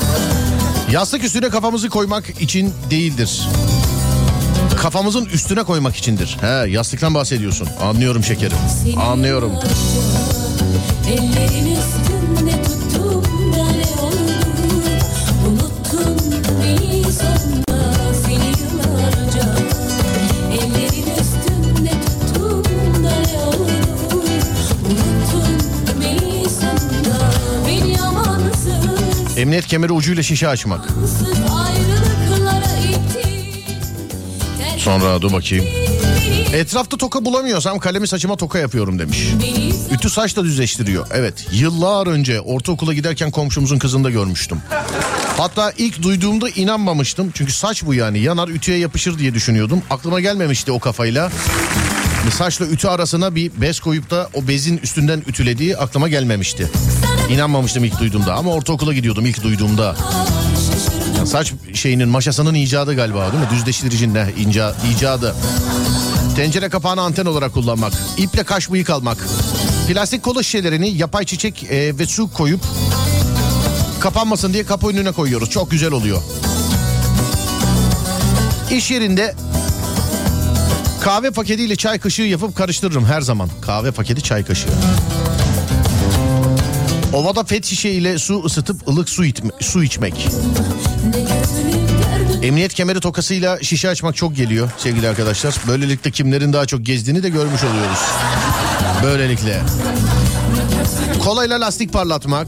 [0.92, 3.48] Yastık üstüne kafamızı koymak için değildir.
[4.78, 6.38] Kafamızın üstüne koymak içindir.
[6.42, 7.68] He yastıktan bahsediyorsun.
[7.82, 8.58] Anlıyorum şekerim.
[8.98, 9.54] Anlıyorum.
[11.08, 12.11] Ellerin üstünde
[29.72, 30.88] kemeri ucuyla şişe açmak.
[34.78, 35.66] Sonra dur bakayım.
[36.54, 39.28] Etrafta toka bulamıyorsam kalemi saçıma toka yapıyorum demiş.
[39.92, 41.08] Ütü saç da düzleştiriyor.
[41.14, 44.58] Evet yıllar önce ortaokula giderken komşumuzun kızında görmüştüm.
[45.38, 47.32] Hatta ilk duyduğumda inanmamıştım.
[47.34, 49.82] Çünkü saç bu yani yanar ütüye yapışır diye düşünüyordum.
[49.90, 51.32] Aklıma gelmemişti o kafayla.
[52.38, 56.70] Saçla ütü arasına bir bez koyup da o bezin üstünden ütülediği aklıma gelmemişti.
[57.32, 59.96] İnanmamıştım ilk duyduğumda ama ortaokula gidiyordum ilk duyduğumda.
[61.18, 63.50] Ya saç şeyinin maşasının icadı galiba değil mi?
[63.52, 64.28] Düzleştiricinin ne?
[64.38, 65.36] İnca, icadı.
[66.36, 67.94] Tencere kapağını anten olarak kullanmak.
[68.18, 69.18] İple kaş bıyık almak.
[69.88, 72.62] Plastik kola şişelerini yapay çiçek e, ve su koyup
[74.00, 75.50] kapanmasın diye kapı önüne koyuyoruz.
[75.50, 76.22] Çok güzel oluyor.
[78.72, 79.36] İş yerinde
[81.02, 83.50] kahve paketiyle çay kaşığı yapıp karıştırırım her zaman.
[83.62, 84.70] Kahve paketi çay kaşığı.
[87.14, 90.28] Ovada pet şişe ile su ısıtıp ılık su, itme, su içmek.
[92.42, 95.56] Emniyet kemeri tokasıyla şişe açmak çok geliyor sevgili arkadaşlar.
[95.68, 98.00] Böylelikle kimlerin daha çok gezdiğini de görmüş oluyoruz.
[99.04, 99.62] Böylelikle.
[101.24, 102.48] Kolayla lastik parlatmak.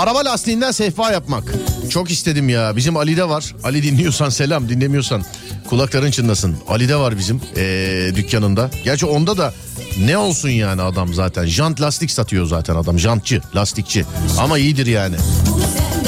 [0.00, 1.54] Araba lastiğinden sehpa yapmak.
[1.90, 2.76] Çok istedim ya.
[2.76, 3.54] Bizim Ali'de var.
[3.64, 4.68] Ali dinliyorsan selam.
[4.68, 5.24] Dinlemiyorsan
[5.68, 6.56] kulakların çınlasın.
[6.68, 8.70] Ali'de var bizim ee, dükkanında.
[8.84, 9.54] Gerçi onda da
[9.98, 11.46] ne olsun yani adam zaten.
[11.46, 12.98] Jant lastik satıyor zaten adam.
[12.98, 14.04] Jantçı, lastikçi.
[14.38, 15.16] Ama iyidir yani.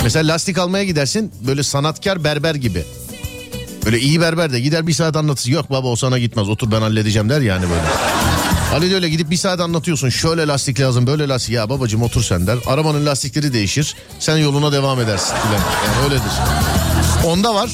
[0.03, 2.85] Mesela lastik almaya gidersin böyle sanatkar berber gibi.
[3.85, 5.51] Böyle iyi berber de gider bir saat anlatır.
[5.51, 8.32] Yok baba o sana gitmez otur ben halledeceğim der yani böyle.
[8.81, 10.09] De öyle gidip bir saat anlatıyorsun.
[10.09, 11.55] Şöyle lastik lazım böyle lastik.
[11.55, 12.59] Ya babacım otur sen der.
[12.67, 13.97] Arabanın lastikleri değişir.
[14.19, 15.35] Sen yoluna devam edersin.
[15.35, 16.33] Yani öyledir.
[17.27, 17.71] Onda var.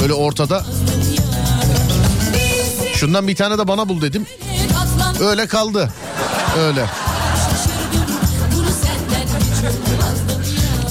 [0.00, 0.64] Böyle ortada.
[2.94, 4.26] Şundan bir tane de bana bul dedim.
[5.20, 5.92] Öyle kaldı.
[6.58, 6.86] Öyle.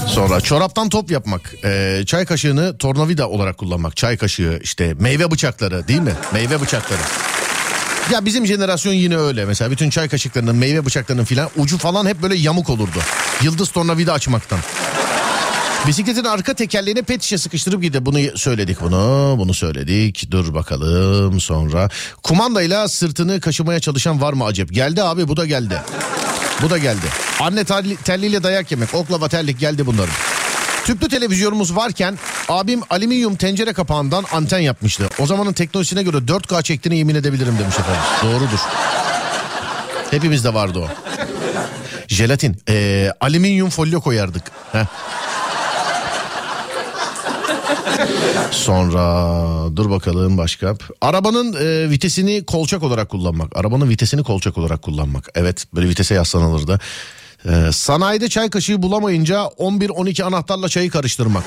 [0.08, 1.56] Sonra çoraptan top yapmak.
[1.64, 3.96] Ee, çay kaşığını tornavida olarak kullanmak.
[3.98, 6.14] Çay kaşığı işte meyve bıçakları değil mi?
[6.34, 7.02] Meyve bıçakları.
[8.12, 9.46] Ya bizim jenerasyon yine öyle.
[9.46, 13.00] Mesela bütün çay kaşıklarının, meyve bıçaklarının filan ucu falan hep böyle yamuk olurdu.
[13.44, 14.60] Yıldız tornavida açmaktan.
[15.88, 18.06] Bisikletin arka tekerleğine pet şişe sıkıştırıp gidiyor.
[18.06, 20.32] Bunu söyledik bunu, bunu söyledik.
[20.32, 21.90] Dur bakalım sonra.
[22.24, 24.74] Kumandayla sırtını kaşımaya çalışan var mı acep?
[24.74, 25.82] Geldi abi bu da geldi.
[26.62, 27.06] Bu da geldi.
[27.40, 30.14] Anne terli, terliyle dayak yemek, oklava terlik geldi bunların.
[30.86, 32.18] Tüplü televizyonumuz varken
[32.50, 35.10] Abim alüminyum tencere kapağından anten yapmıştı.
[35.20, 38.02] O zamanın teknolojisine göre 4K çektiğini yemin edebilirim demiş efendim.
[38.24, 38.60] Doğrudur.
[40.12, 40.88] Hepimizde vardı o.
[42.08, 42.58] Jelatin.
[42.70, 44.52] Ee, alüminyum folyo koyardık.
[44.72, 44.86] Heh.
[48.52, 50.76] Sonra dur bakalım başka.
[51.02, 53.58] Arabanın e, vitesini kolçak olarak kullanmak.
[53.58, 55.30] Arabanın vitesini kolçak olarak kullanmak.
[55.36, 56.80] Evet böyle vitese yaslanılırdı.
[57.46, 61.44] E, sanayide çay kaşığı bulamayınca 11-12 anahtarla çayı karıştırmak.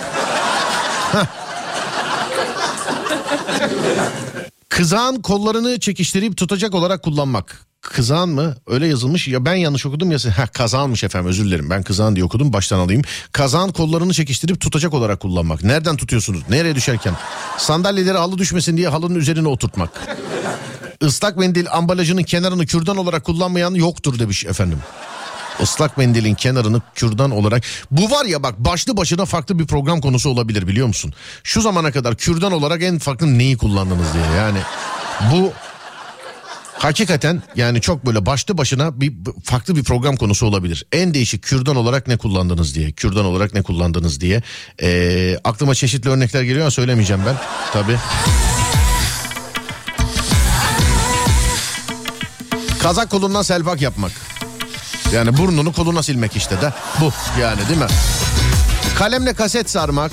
[4.69, 7.67] Kızağın kollarını çekiştirip tutacak olarak kullanmak.
[7.81, 8.55] Kızağın mı?
[8.67, 9.29] Öyle yazılmış.
[9.29, 10.19] Ya ben yanlış okudum ya.
[10.37, 11.71] Ha kazağınmış efendim özür dilerim.
[11.71, 12.53] Ben kızağın diye okudum.
[12.53, 13.03] Baştan alayım.
[13.33, 15.65] Kazağın kollarını çekiştirip tutacak olarak kullanmak.
[15.65, 16.43] Nereden tutuyorsunuz?
[16.49, 17.15] Nereye düşerken?
[17.59, 19.91] Sandalyeleri halı düşmesin diye halının üzerine oturtmak.
[21.01, 24.79] Islak mendil ambalajının kenarını kürdan olarak kullanmayan yoktur demiş efendim.
[25.61, 30.31] Islak mendilin kenarını kürdan olarak bu var ya bak başlı başına farklı bir program konusu
[30.31, 31.15] olabilir biliyor musun?
[31.45, 34.59] Şu zamana kadar kürdan olarak en farklı neyi kullandınız diye yani
[35.33, 35.53] bu
[36.79, 39.13] hakikaten yani çok böyle başlı başına bir
[39.45, 40.87] farklı bir program konusu olabilir.
[40.93, 44.43] En değişik kürdan olarak ne kullandınız diye kürdan olarak ne kullandınız diye
[44.83, 47.37] Ee, aklıma çeşitli örnekler geliyor ama söylemeyeceğim ben
[47.73, 47.97] tabi.
[52.83, 54.13] Kazak kolundan selpak yapmak.
[55.15, 57.87] Yani burnunu koluna silmek işte de bu yani değil mi?
[58.99, 60.12] Kalemle kaset sarmak.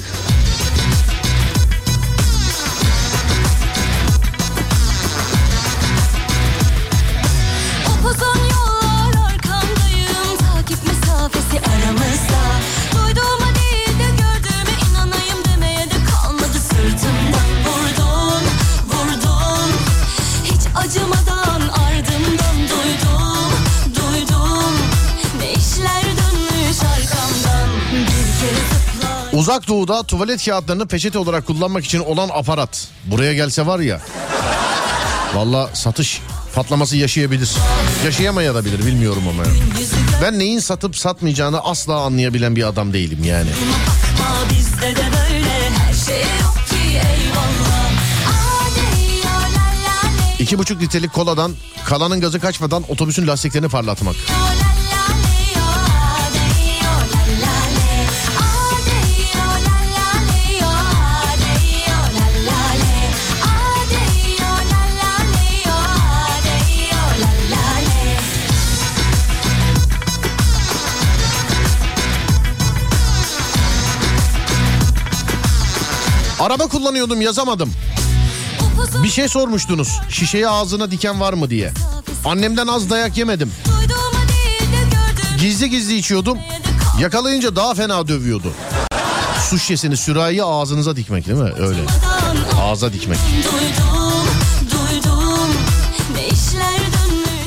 [29.41, 32.87] Uzak doğuda tuvalet kağıtlarını peçete olarak kullanmak için olan aparat.
[33.05, 34.01] Buraya gelse var ya.
[35.35, 36.21] Valla satış
[36.55, 37.51] patlaması yaşayabilir.
[38.05, 39.43] Yaşayamayabilir bilmiyorum ama.
[40.21, 43.49] Ben neyin satıp satmayacağını asla anlayabilen bir adam değilim yani.
[50.39, 51.51] İki buçuk litrelik koladan
[51.85, 54.15] kalanın gazı kaçmadan otobüsün lastiklerini parlatmak.
[76.41, 77.73] Araba kullanıyordum yazamadım.
[79.03, 79.99] Bir şey sormuştunuz.
[80.09, 81.71] Şişeye ağzına diken var mı diye.
[82.25, 83.51] Annemden az dayak yemedim.
[85.39, 86.37] Gizli gizli içiyordum.
[86.99, 88.53] Yakalayınca daha fena dövüyordu.
[89.49, 91.51] Su şişesini sürahiyi ağzınıza dikmek değil mi?
[91.59, 91.81] Öyle.
[92.61, 93.17] Ağza dikmek.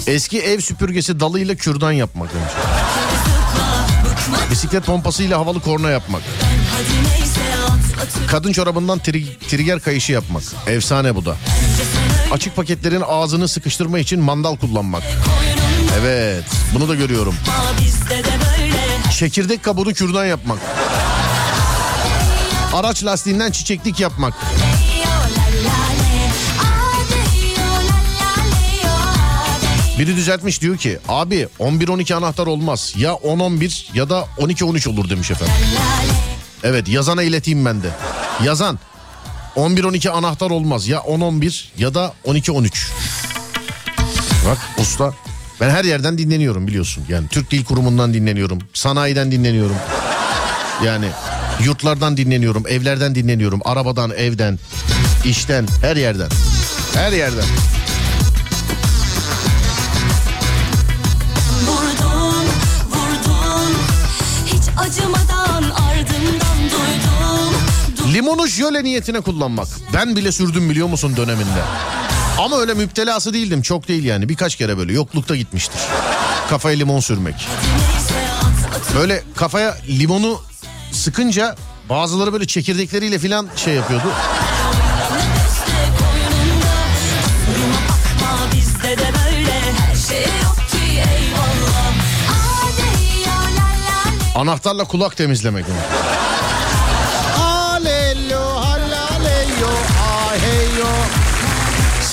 [0.06, 2.30] Eski ev süpürgesi dalıyla kürdan yapmak
[4.50, 6.22] Bisiklet pompasıyla havalı korna yapmak.
[6.76, 7.43] Hadi neyse
[8.30, 10.42] Kadın çorabından tri- trigger kayışı yapmak.
[10.66, 11.36] Efsane bu da.
[12.32, 15.02] Açık paketlerin ağzını sıkıştırma için mandal kullanmak.
[16.00, 16.44] Evet
[16.74, 17.34] bunu da görüyorum.
[19.18, 20.58] Çekirdek kabuğunu kürdan yapmak.
[22.74, 24.34] Araç lastiğinden çiçeklik yapmak.
[29.98, 32.94] Biri düzeltmiş diyor ki abi 11-12 anahtar olmaz.
[32.96, 35.54] Ya 10-11 ya da 12-13 olur demiş efendim.
[36.64, 37.90] Evet yazana ileteyim ben de.
[38.44, 38.78] Yazan
[39.56, 40.88] 11-12 anahtar olmaz.
[40.88, 42.70] Ya 10-11 ya da 12-13.
[44.48, 45.14] Bak usta
[45.60, 47.04] ben her yerden dinleniyorum biliyorsun.
[47.08, 48.58] Yani Türk Dil Kurumu'ndan dinleniyorum.
[48.74, 49.76] Sanayiden dinleniyorum.
[50.84, 51.06] Yani
[51.64, 52.66] yurtlardan dinleniyorum.
[52.68, 53.60] Evlerden dinleniyorum.
[53.64, 54.58] Arabadan, evden,
[55.24, 56.28] işten, her yerden.
[56.94, 57.44] Her yerden.
[68.14, 69.68] Limonu jöle niyetine kullanmak.
[69.94, 71.62] Ben bile sürdüm biliyor musun döneminde.
[72.38, 73.62] Ama öyle müptelası değildim.
[73.62, 74.28] Çok değil yani.
[74.28, 75.80] Birkaç kere böyle yoklukta gitmiştir.
[76.50, 77.48] Kafaya limon sürmek.
[78.94, 80.40] Böyle kafaya limonu
[80.92, 81.56] sıkınca
[81.88, 84.06] bazıları böyle çekirdekleriyle falan şey yapıyordu.
[85.12, 86.74] Nefeste koynunda
[87.46, 87.80] Duruma
[95.80, 96.13] bakma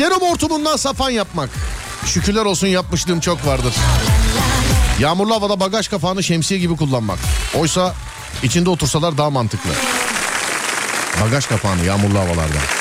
[0.02, 1.50] Serum hortumundan sapan yapmak.
[2.06, 3.74] Şükürler olsun yapmışlığım çok vardır.
[5.00, 7.20] Yağmurlu havada bagaj kapağını şemsiye gibi kullanmak.
[7.56, 7.96] Oysa
[8.44, 9.70] içinde otursalar daha mantıklı.
[11.26, 12.81] Bagaj kapağını yağmurlu havalarda.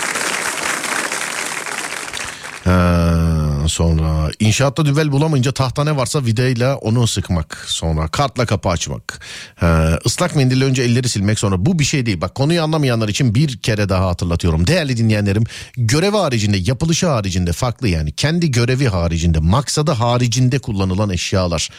[3.70, 7.64] Sonra inşaatta düvel bulamayınca tahta ne varsa vidayla onu sıkmak.
[7.66, 9.20] Sonra kartla kapı açmak.
[9.56, 12.20] Ha, ıslak mendille önce elleri silmek sonra bu bir şey değil.
[12.20, 14.66] Bak konuyu anlamayanlar için bir kere daha hatırlatıyorum.
[14.66, 15.44] Değerli dinleyenlerim
[15.76, 21.70] görevi haricinde yapılışı haricinde farklı yani kendi görevi haricinde maksadı haricinde kullanılan eşyalar.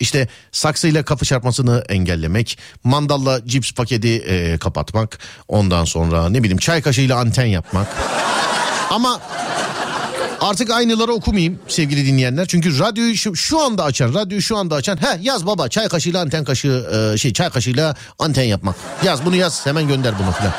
[0.00, 6.82] İşte saksıyla kapı çarpmasını engellemek, mandalla cips paketi e, kapatmak, ondan sonra ne bileyim çay
[6.82, 7.88] kaşığıyla anten yapmak.
[8.90, 9.20] Ama
[10.40, 12.46] Artık aynıları okumayayım sevgili dinleyenler.
[12.46, 14.96] Çünkü radyoyu şu, şu anda açan, radyoyu şu anda açan.
[14.96, 18.76] He yaz baba çay kaşığıyla anten kaşığı, e, şey çay kaşığıyla anten yapmak.
[19.04, 20.52] Yaz bunu yaz hemen gönder bunu filan.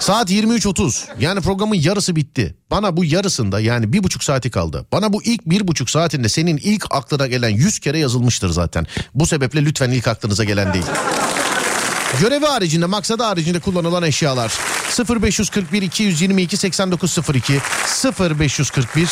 [0.00, 2.54] Saat 23.30 yani programın yarısı bitti.
[2.70, 4.86] Bana bu yarısında yani bir buçuk saati kaldı.
[4.92, 8.86] Bana bu ilk bir buçuk saatinde senin ilk aklına gelen 100 kere yazılmıştır zaten.
[9.14, 10.84] Bu sebeple lütfen ilk aklınıza gelen değil.
[12.20, 14.52] Görevi haricinde, maksadı haricinde kullanılan eşyalar
[15.22, 17.60] 0541 222 8902
[18.30, 19.08] 0541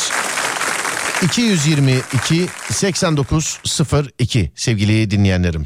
[1.23, 5.65] 222 8902 sevgili dinleyenlerim.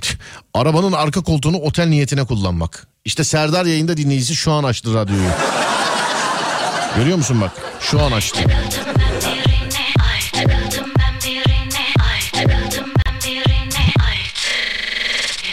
[0.54, 2.88] Arabanın arka koltuğunu otel niyetine kullanmak.
[3.06, 5.30] İşte Serdar yayında dinleyicisi şu an açtı radyoyu.
[6.96, 7.52] Görüyor musun bak?
[7.80, 8.40] Şu an açtı.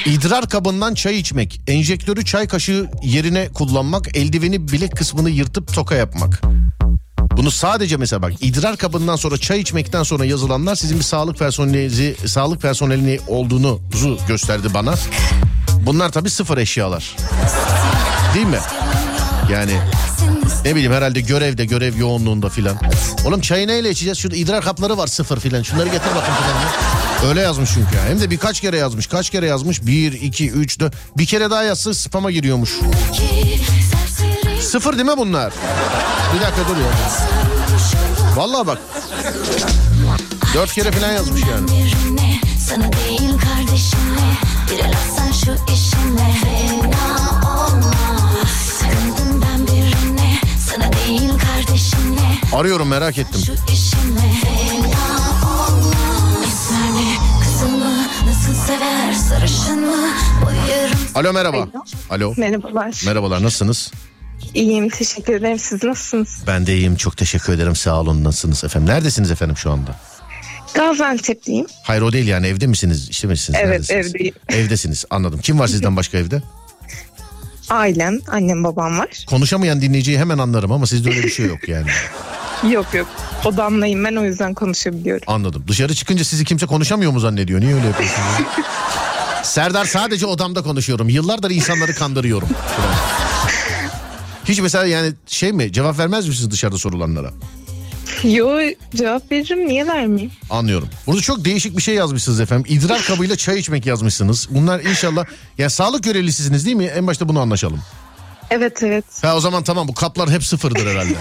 [0.06, 6.42] İdrar kabından çay içmek, enjektörü çay kaşığı yerine kullanmak, eldiveni bilek kısmını yırtıp toka yapmak.
[7.36, 12.28] Bunu sadece mesela bak idrar kabından sonra çay içmekten sonra yazılanlar sizin bir sağlık personeli
[12.28, 14.94] sağlık personelini olduğunuzu gösterdi bana.
[15.86, 17.16] Bunlar tabii sıfır eşyalar.
[18.34, 18.58] Değil mi?
[19.52, 19.72] Yani
[20.64, 22.76] ne bileyim herhalde görevde görev yoğunluğunda filan.
[23.26, 24.18] Oğlum çayı neyle içeceğiz?
[24.18, 25.62] Şurada idrar kapları var sıfır filan.
[25.62, 27.11] Şunları getir bakın filan.
[27.28, 27.96] Öyle yazmış çünkü.
[28.08, 29.06] Hem de birkaç kere yazmış.
[29.06, 29.86] Kaç kere yazmış?
[29.86, 30.94] Bir, iki, üç, dört.
[31.18, 32.78] Bir kere daha yazsa spama giriyormuş.
[34.60, 35.52] Sıfır değil mi bunlar?
[36.34, 36.92] Bir dakika dur ya.
[38.36, 38.78] Vallahi bak.
[40.54, 41.66] Dört kere falan yazmış yani.
[41.68, 44.36] Birine, sana değil kardeşine
[44.70, 47.92] Bir el atsan şu işine Fena olma
[48.78, 50.38] Sarıldım ben birine
[50.70, 53.40] Sana değil kardeşine Arıyorum merak ettim.
[53.46, 54.32] Şu işine
[61.14, 61.68] Alo merhaba.
[62.10, 62.34] Alo.
[62.36, 63.02] Merhabalar.
[63.06, 63.92] Merhabalar nasılsınız?
[64.54, 65.58] İyiyim teşekkür ederim.
[65.58, 66.42] Siz nasılsınız?
[66.46, 68.94] Ben de iyiyim çok teşekkür ederim sağ olun nasılsınız efendim?
[68.94, 69.96] Neredesiniz efendim şu anda?
[70.74, 71.66] Gaziantep'liyim.
[71.82, 73.08] Hayır o değil yani evde misiniz?
[73.10, 73.58] İşte misiniz?
[73.62, 74.06] Evet, Neredesiniz?
[74.14, 74.34] evdeyim.
[74.48, 75.40] Evdesiniz anladım.
[75.42, 76.42] Kim var sizden başka evde?
[77.70, 79.24] Ailem, annem babam var.
[79.28, 81.86] Konuşamayan dinleyiciyi hemen anlarım ama sizde öyle bir şey yok yani.
[82.72, 83.08] Yok yok.
[83.44, 85.22] Odamdayım ben o yüzden konuşabiliyorum.
[85.26, 85.64] Anladım.
[85.68, 87.60] Dışarı çıkınca sizi kimse konuşamıyor mu zannediyor?
[87.60, 88.28] Niye öyle yapıyorsunuz?
[89.42, 91.08] Serdar sadece odamda konuşuyorum.
[91.08, 92.48] Yıllardır insanları kandırıyorum.
[94.44, 97.30] Hiç mesela yani şey mi cevap vermez misiniz dışarıda sorulanlara?
[98.28, 98.60] Yo
[98.94, 100.32] cevap veririm niye vermeyeyim?
[100.50, 100.88] Anlıyorum.
[101.06, 102.64] Burada çok değişik bir şey yazmışsınız efendim.
[102.68, 104.48] İdrar kabıyla çay içmek yazmışsınız.
[104.50, 105.24] Bunlar inşallah
[105.58, 106.84] yani sağlık görevlisisiniz değil mi?
[106.84, 107.80] En başta bunu anlaşalım.
[108.50, 109.04] Evet evet.
[109.22, 111.14] Ha o zaman tamam bu kaplar hep sıfırdır herhalde.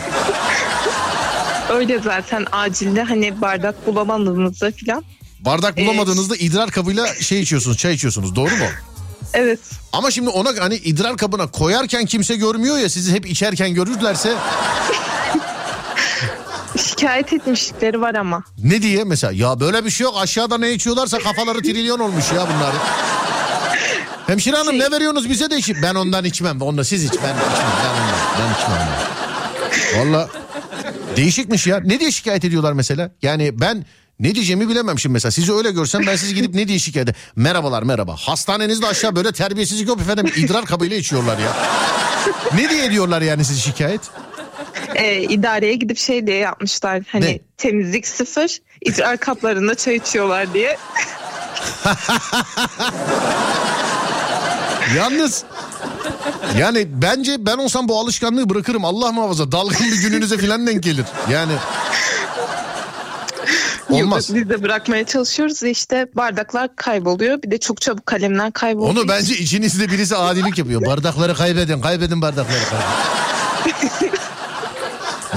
[1.69, 5.03] Öyle zaten acilde hani bardak bulamadığınızda filan.
[5.39, 8.35] Bardak bulamadığınızda idrar kabıyla şey içiyorsunuz, çay içiyorsunuz.
[8.35, 8.65] Doğru mu?
[9.33, 9.59] Evet.
[9.93, 14.33] Ama şimdi ona hani idrar kabına koyarken kimse görmüyor ya sizi hep içerken görürlerse
[16.77, 18.43] Şikayet etmişlikleri var ama.
[18.63, 22.47] ne diye mesela ya böyle bir şey yok aşağıda ne içiyorlarsa kafaları trilyon olmuş ya
[22.55, 22.73] bunlar.
[24.27, 26.61] Hemşire hanım ne veriyorsunuz bize de içip ben ondan içmem.
[26.61, 28.89] Onda siz iç ben içmem ben ondan ben içmem.
[30.05, 30.29] Valla
[31.17, 31.79] değişikmiş ya.
[31.83, 33.11] Ne diye şikayet ediyorlar mesela?
[33.21, 33.85] Yani ben
[34.19, 35.31] ne diyeceğimi bilemem şimdi mesela.
[35.31, 37.21] Sizi öyle görsem ben sizi gidip ne diye şikayet ederim?
[37.35, 38.15] Merhabalar merhaba.
[38.19, 40.31] Hastanenizde aşağı böyle terbiyesizlik yok efendim.
[40.35, 41.53] idrar kabıyla içiyorlar ya.
[42.55, 44.01] Ne diye ediyorlar yani sizi şikayet?
[44.95, 47.01] Ee, idareye gidip şey diye yapmışlar.
[47.11, 47.39] Hani Ne?
[47.57, 48.57] temizlik sıfır.
[48.81, 50.77] idrar kaplarında çay içiyorlar diye.
[54.95, 55.43] Yalnız
[56.57, 58.85] yani bence ben olsam bu alışkanlığı bırakırım.
[58.85, 61.05] Allah muhafaza dalgın bir gününüze filan denk gelir.
[61.31, 61.53] Yani
[63.89, 64.29] olmaz.
[64.29, 65.63] Yok, biz de bırakmaya çalışıyoruz.
[65.63, 67.43] İşte bardaklar kayboluyor.
[67.43, 68.91] Bir de çok çabuk kalemler kayboluyor.
[68.91, 70.85] Onu bence içinizde birisi adilik yapıyor.
[70.85, 72.59] Bardakları kaybedin, kaybedin bardakları.
[72.69, 74.10] kaybedin.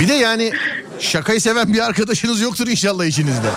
[0.00, 0.52] bir de yani
[0.98, 3.48] şakayı seven bir arkadaşınız yoktur inşallah içinizde.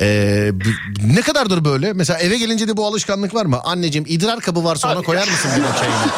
[0.00, 0.50] Ee,
[1.14, 1.92] ne kadardır böyle?
[1.92, 3.60] Mesela eve gelince de bu alışkanlık var mı?
[3.64, 6.12] Anneciğim idrar kabı varsa ona koyar mısın benim çayımı?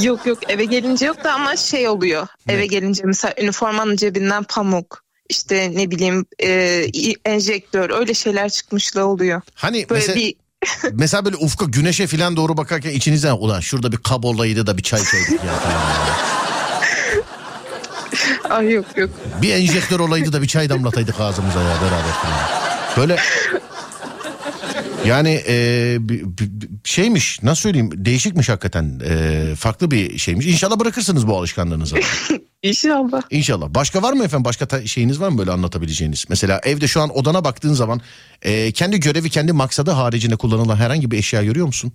[0.04, 2.26] Yok yok eve gelince yok da ama şey oluyor.
[2.48, 5.04] Eve gelince mesela üniformanın cebinden pamuk.
[5.28, 6.84] işte ne bileyim e,
[7.24, 9.40] enjektör öyle şeyler çıkmışlığı oluyor.
[9.54, 10.34] Hani Böyle mesela bir
[10.92, 14.82] Mesela böyle ufka güneşe falan doğru bakarken içinizden ulan şurada bir kab olaydı da bir
[14.82, 15.76] çay ya falan.
[15.76, 16.14] ya.
[18.56, 19.10] Ay yok yok.
[19.42, 22.68] Bir enjektör olaydı da bir çay damlataydık ağzımıza ya beraber falan.
[22.96, 23.16] Böyle
[25.08, 25.98] yani e,
[26.84, 30.46] şeymiş nasıl söyleyeyim değişikmiş hakikaten E, farklı bir şeymiş.
[30.46, 31.96] İnşallah bırakırsınız bu alışkanlığınızı.
[32.62, 33.22] İnşallah.
[33.30, 33.74] İnşallah.
[33.74, 34.44] Başka var mı efendim?
[34.44, 36.24] Başka şeyiniz var mı böyle anlatabileceğiniz?
[36.28, 38.00] Mesela evde şu an odana baktığın zaman
[38.42, 41.92] e, kendi görevi kendi maksadı haricinde kullanılan herhangi bir eşya görüyor musun?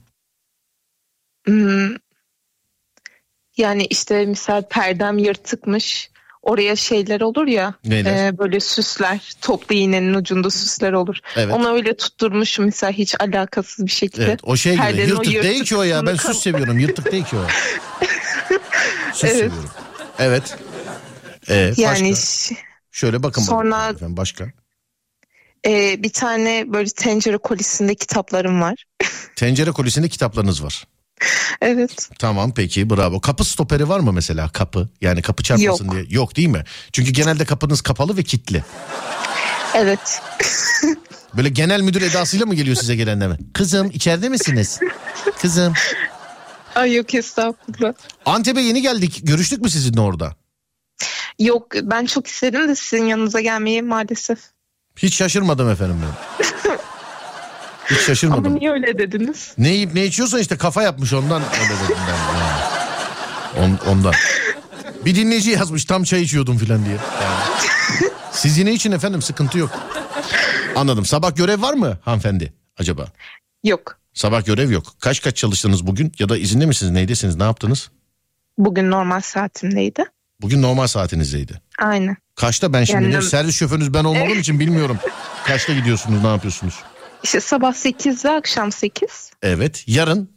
[1.46, 1.90] Hmm.
[3.58, 6.10] Yani işte misal perdem yırtıkmış.
[6.44, 7.74] Oraya şeyler olur ya.
[7.86, 8.28] Neler?
[8.28, 9.32] e, böyle süsler.
[9.42, 11.18] Toplu iğnenin ucunda süsler olur.
[11.36, 11.54] Evet.
[11.56, 14.26] Onu öyle tutturmuşum misal hiç alakasız bir şekilde.
[14.26, 14.84] Evet o şey gibi
[15.16, 17.40] o yırtık değil ki o ya ben süs seviyorum yırtık değil ki o.
[19.14, 19.34] süs Evet.
[19.36, 19.70] seviyorum.
[20.20, 20.58] Evet.
[21.50, 22.56] Ee, Yani başka?
[22.92, 24.46] Şöyle bakın Sonra- efendim başka.
[25.68, 28.86] e, bir tane böyle tencere kolisinde kitaplarım var.
[29.36, 30.88] Tencere kolisinde kitaplarınız var.
[31.62, 32.10] Evet.
[32.20, 33.22] Tamam peki bravo.
[33.22, 34.90] Kapı stoperi var mı mesela kapı?
[35.02, 35.94] Yani kapı çarpmasın Yok.
[35.94, 36.06] diye.
[36.10, 36.64] Yok değil mi?
[36.92, 38.64] Çünkü genelde kapınız kapalı ve kilitli.
[39.76, 40.22] Evet.
[41.38, 43.38] Böyle genel müdür edasıyla mı geliyor size gelenler mi?
[43.54, 44.80] Kızım içeride misiniz?
[45.42, 45.74] Kızım.
[46.76, 47.94] Ay yok estağfurullah.
[48.26, 49.20] Antep'e yeni geldik.
[49.24, 50.36] Görüştük mü sizinle orada?
[51.40, 54.40] Yok ben çok istedim de sizin yanınıza gelmeyi maalesef.
[54.96, 56.44] Hiç şaşırmadım efendim ben.
[57.86, 58.56] Hiç Ama şaşırmadım.
[58.60, 59.54] niye öyle dediniz?
[59.58, 62.40] Ne yiyip ne içiyorsan işte kafa yapmış ondan öyle dedim ben.
[62.40, 63.80] Yani.
[63.86, 64.14] On- ondan.
[65.06, 66.96] Bir dinleyici yazmış tam çay içiyordum filan diye.
[67.24, 68.12] Yani.
[68.32, 69.72] Siz yine için efendim sıkıntı yok.
[70.76, 71.06] Anladım.
[71.06, 73.06] Sabah görev var mı hanımefendi acaba?
[73.64, 74.00] Yok.
[74.14, 74.86] Sabah görev yok.
[75.00, 77.90] Kaç kaç çalıştınız bugün ya da izinde misiniz neydesiniz ne yaptınız?
[78.58, 80.04] Bugün normal saatimdeydi.
[80.42, 81.62] Bugün normal saatinizdeydi.
[81.80, 82.18] Aynen.
[82.36, 84.98] Kaçta ben şimdi Yani- servis şoförünüz ben olmadığım için bilmiyorum.
[85.46, 86.76] Kaçta gidiyorsunuz ne yapıyorsunuz?
[87.24, 89.32] İşte sabah 8 ve akşam 8.
[89.42, 90.34] Evet yarın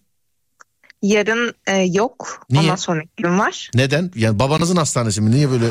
[1.02, 2.46] Yarın e, yok.
[2.50, 2.62] Niye?
[2.62, 3.70] Ondan sonraki gün var.
[3.74, 4.10] neden?
[4.14, 5.30] Yani babanızın hastanesi mi?
[5.30, 5.64] Niye böyle?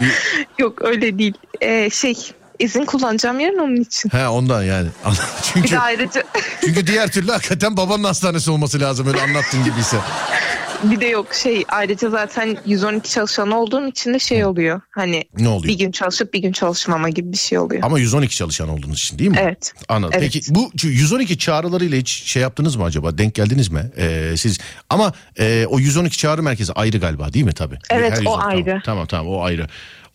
[0.00, 0.12] Bir...
[0.58, 1.34] Yok öyle değil.
[1.60, 2.14] E, şey
[2.58, 4.10] izin kullanacağım yarın onun için.
[4.10, 4.88] He ondan yani.
[5.06, 6.24] Bir çünkü de ayrıca
[6.60, 9.96] çünkü diğer türlü hakikaten babanın hastanesi olması lazım öyle anlattığın gibiyse.
[10.90, 14.80] bir de yok şey ayrıca zaten 112 çalışan olduğum için de şey oluyor.
[14.90, 15.72] Hani Ne oluyor?
[15.72, 17.82] bir gün çalışıp bir gün çalışmama gibi bir şey oluyor.
[17.82, 19.38] Ama 112 çalışan olduğunuz için değil mi?
[19.40, 19.72] Evet.
[19.88, 20.14] Anladım.
[20.18, 20.32] Evet.
[20.32, 23.18] Peki bu 112 çağrılarıyla hiç şey yaptınız mı acaba?
[23.18, 23.90] Denk geldiniz mi?
[23.96, 24.58] Ee, siz
[24.90, 27.78] ama e, o 112 çağrı merkezi ayrı galiba değil mi tabii?
[27.90, 28.64] Evet, Her o 112 ayrı.
[28.64, 29.66] Tamam, tamam tamam o ayrı.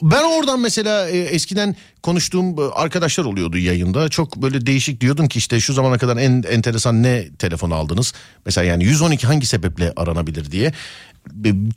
[0.02, 4.10] Ben oradan mesela e, eskiden konuştuğum e, arkadaşlar oluyordu yayında.
[4.10, 8.14] Çok böyle değişik diyordum ki işte şu zamana kadar en enteresan ne telefon aldınız?
[8.45, 10.74] Mesela yani 112 hangi sebeple aranabilir diye.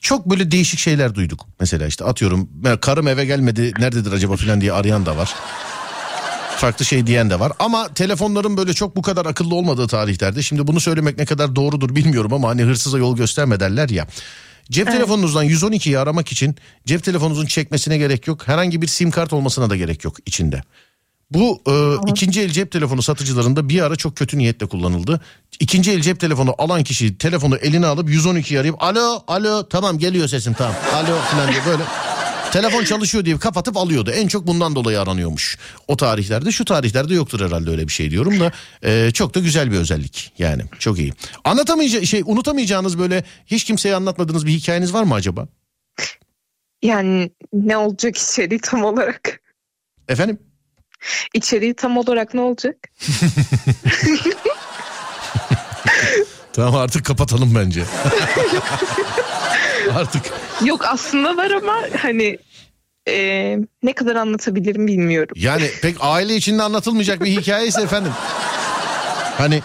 [0.00, 1.46] Çok böyle değişik şeyler duyduk.
[1.60, 5.34] Mesela işte atıyorum "Ya karım eve gelmedi nerededir acaba falan diye arayan da var
[6.62, 7.52] farklı şey diyen de var.
[7.58, 11.96] Ama telefonların böyle çok bu kadar akıllı olmadığı tarihlerde şimdi bunu söylemek ne kadar doğrudur
[11.96, 14.06] bilmiyorum ama hani hırsıza yol gösterme derler ya.
[14.70, 16.56] Cep telefonunuzdan 112'yi aramak için
[16.86, 18.48] cep telefonunuzun çekmesine gerek yok.
[18.48, 20.62] Herhangi bir sim kart olmasına da gerek yok içinde.
[21.30, 25.20] Bu e, ikinci el cep telefonu satıcılarında bir ara çok kötü niyetle kullanıldı.
[25.60, 30.28] İkinci el cep telefonu alan kişi telefonu eline alıp 112'yi arayıp alo alo tamam geliyor
[30.28, 31.82] sesim tamam alo falan diye böyle
[32.53, 34.11] telefon çalışıyor diye kapatıp alıyordu.
[34.11, 35.59] En çok bundan dolayı aranıyormuş.
[35.88, 39.72] O tarihlerde şu tarihlerde yoktur herhalde öyle bir şey diyorum da e, çok da güzel
[39.72, 41.12] bir özellik yani çok iyi.
[41.44, 45.48] Anlatamayacağınız şey unutamayacağınız böyle hiç kimseye anlatmadığınız bir hikayeniz var mı acaba?
[46.82, 49.40] Yani ne olacak içeriği tam olarak?
[50.09, 50.38] Efendim?
[51.34, 52.76] İçeriği tam olarak ne olacak?
[56.53, 57.84] Tamam artık kapatalım bence.
[59.94, 60.22] artık
[60.64, 62.38] Yok aslında var ama hani
[63.08, 65.34] e, ne kadar anlatabilirim bilmiyorum.
[65.36, 68.12] Yani pek aile içinde anlatılmayacak bir hikaye ise efendim.
[69.38, 69.62] Hani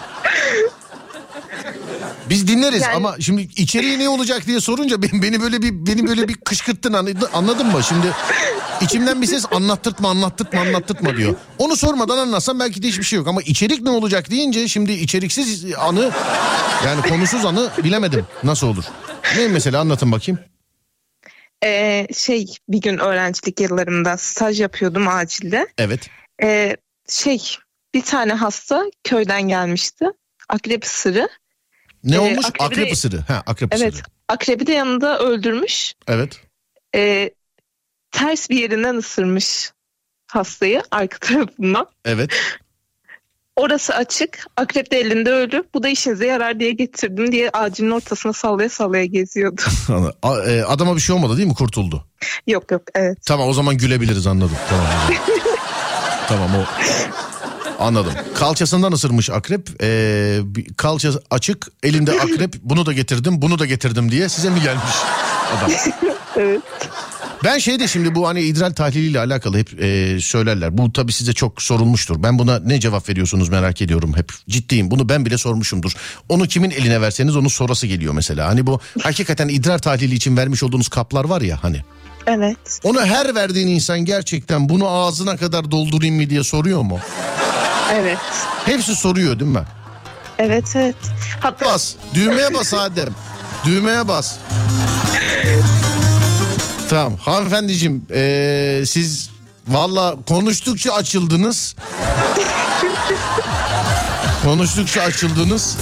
[2.30, 6.08] biz dinleriz Yani- ama şimdi içeriği ne olacak diye sorunca beni, beni böyle bir beni
[6.08, 7.84] böyle bir kışkırttın anladın, anladın mı?
[7.84, 8.08] Şimdi
[8.82, 11.36] içimden bir ses anlattırtma anlattırtma anlattırtma diyor.
[11.58, 15.66] Onu sormadan anlatsam belki de hiçbir şey yok ama içerik ne olacak deyince şimdi içeriksiz
[15.80, 16.12] anı
[16.86, 18.84] yani konusuz anı bilemedim nasıl olur.
[19.38, 20.40] Ne mesela anlatın bakayım.
[21.64, 25.68] E, şey bir gün öğrencilik yıllarımda staj yapıyordum acilde.
[25.78, 26.10] Evet.
[26.44, 26.78] E,
[27.10, 27.42] şey
[27.94, 30.06] bir tane hasta köyden gelmişti.
[30.50, 31.30] Akrep ısırı.
[32.04, 32.46] Ne Ee, olmuş?
[32.46, 33.18] akrebi- Akrep ısırı.
[33.20, 33.94] Ha, akrep Evet.
[33.94, 34.06] ısırı.
[34.28, 35.94] Akrebi de yanında öldürmüş.
[36.08, 36.42] Evet.
[36.96, 37.32] E,
[38.12, 39.72] ters bir yerinden ısırmış
[40.28, 41.90] hastayı arka tarafından.
[42.06, 42.32] Evet.
[43.58, 44.46] Orası açık.
[44.58, 45.64] Akrep de elinde ölü.
[45.74, 49.62] Bu da işinize yarar diye getirdim diye acilin ortasına sallaya sallaya geziyordu.
[50.48, 51.54] E, Adama bir şey olmadı değil mi?
[51.56, 52.04] Kurtuldu.
[52.48, 53.18] yok yok evet.
[53.26, 54.58] Tamam o zaman gülebiliriz anladım.
[54.70, 54.86] Tamam.
[56.28, 56.64] tamam o.
[57.80, 58.12] Anladım.
[58.36, 59.70] Kalçasından ısırmış akrep.
[59.82, 60.40] Ee,
[60.78, 62.54] kalça açık, elimde akrep.
[62.64, 64.96] Bunu da getirdim, bunu da getirdim diye size mi gelmiş
[65.58, 65.72] adam?
[66.36, 66.62] Evet.
[67.44, 70.78] Ben şeyde şimdi bu hani idrar tahliliyle alakalı hep e, söylerler.
[70.78, 72.24] Bu tabii size çok sorulmuştur.
[72.24, 74.32] Ben buna ne cevap veriyorsunuz merak ediyorum hep.
[74.50, 74.92] Ciddiyim.
[74.92, 75.92] Bunu ben bile sormuşumdur.
[76.30, 78.48] Onu kimin eline verseniz onun sorası geliyor mesela.
[78.48, 81.82] Hani bu hakikaten idrar tahlili için vermiş olduğunuz kaplar var ya hani.
[82.28, 82.80] Evet.
[82.84, 87.00] Onu her verdiğin insan gerçekten bunu ağzına kadar doldurayım mı diye soruyor mu?
[87.94, 88.18] Evet.
[88.66, 89.64] Hepsi soruyor değil mi?
[90.40, 90.96] Evet evet.
[91.40, 91.94] Hatta Bas.
[92.14, 93.16] Düğmeye bas Adem.
[93.66, 94.36] Düğmeye bas.
[96.90, 99.30] Tamam hanımefendiciğim ee, siz
[99.68, 101.76] valla konuştukça açıldınız.
[104.44, 105.78] konuştukça açıldınız.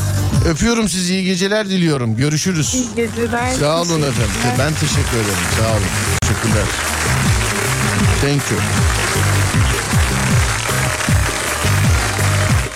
[0.45, 2.17] Öpüyorum sizi iyi geceler diliyorum.
[2.17, 2.73] Görüşürüz.
[2.73, 3.53] iyi geceler.
[3.53, 4.31] Sağ olun efendim.
[4.59, 5.45] Ben teşekkür ederim.
[5.59, 5.81] Sağ olun.
[6.21, 6.65] Teşekkürler.
[8.21, 8.59] Thank you.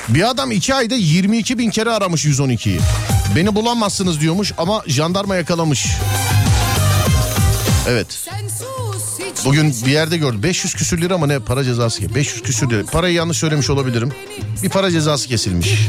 [0.10, 2.80] Bir adam iki ayda 22 bin kere aramış 112'yi.
[3.36, 5.88] Beni bulamazsınız diyormuş ama jandarma yakalamış.
[7.90, 8.30] Evet.
[9.46, 10.44] Bugün bir yerde gördüm.
[10.44, 12.00] 500 küsür lira mı ne para cezası?
[12.00, 12.16] ki?
[12.16, 12.86] 500 küsür lira.
[12.86, 14.12] Parayı yanlış söylemiş olabilirim.
[14.64, 15.88] Bir para cezası kesilmiş.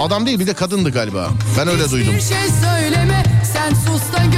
[0.00, 1.30] Adam değil bir de kadındı galiba.
[1.58, 2.14] Ben öyle duydum.
[2.14, 4.31] Bir şey söyleme sen sus da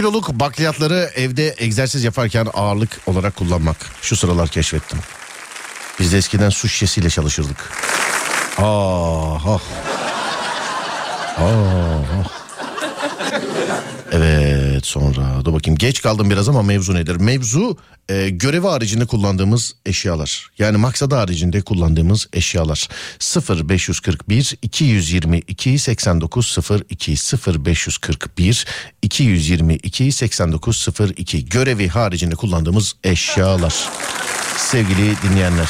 [0.00, 3.76] kiloluk bakliyatları evde egzersiz yaparken ağırlık olarak kullanmak.
[4.02, 4.98] Şu sıralar keşfettim.
[6.00, 7.72] Biz de eskiden su şişesiyle çalışırdık.
[8.58, 9.60] Ah ah.
[11.36, 11.50] Ah
[12.22, 12.40] ah.
[14.12, 17.16] Evet sonra dur bakayım geç kaldım biraz ama mevzu nedir?
[17.16, 17.76] Mevzu
[18.08, 20.50] e, görevi haricinde kullandığımız eşyalar.
[20.58, 22.88] Yani maksadı haricinde kullandığımız eşyalar.
[23.18, 26.56] 0 541 222 89
[26.90, 28.66] 02 0 541
[29.10, 33.88] 222 89 02 görevi haricinde kullandığımız eşyalar.
[34.56, 35.68] Sevgili dinleyenler.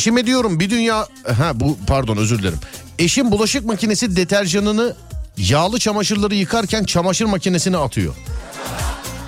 [0.00, 1.08] Eşime diyorum bir dünya...
[1.38, 2.58] Ha bu pardon özür dilerim.
[2.98, 4.94] Eşim bulaşık makinesi deterjanını
[5.36, 8.14] yağlı çamaşırları yıkarken çamaşır makinesine atıyor.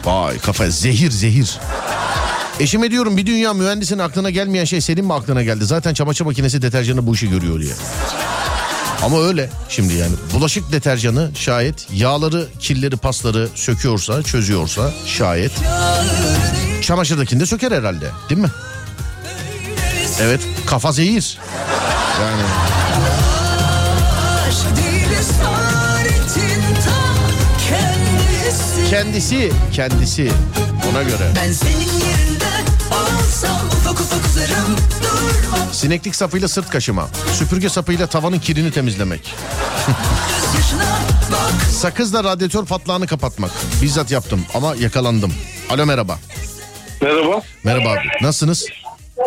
[0.04, 1.58] Vay kafa zehir zehir.
[2.60, 5.64] Eşime diyorum bir dünya mühendisin aklına gelmeyen şey senin mi aklına geldi?
[5.64, 7.74] Zaten çamaşır makinesi deterjanı bu işi görüyor diye.
[9.02, 15.52] Ama öyle şimdi yani bulaşık deterjanı şayet yağları, kirleri, pasları söküyorsa, çözüyorsa şayet
[16.82, 18.50] çamaşırdakini de söker herhalde değil mi?
[20.22, 21.38] Evet kafa zehir.
[22.20, 22.42] Yani
[28.90, 30.32] kendisi kendisi
[30.90, 31.32] ona göre.
[31.36, 32.44] Ben senin yerinde
[32.90, 37.08] olsam ufak ufak uzarım durmam Sineklik sapıyla sırt kaşıma.
[37.38, 39.34] Süpürge sapıyla tavanın kirini temizlemek.
[41.80, 43.50] Sakızla radyatör patlağını kapatmak.
[43.82, 45.34] Bizzat yaptım ama yakalandım.
[45.70, 46.18] Alo merhaba.
[47.02, 47.42] Merhaba.
[47.64, 48.08] Merhaba abi.
[48.22, 48.66] Nasılsınız?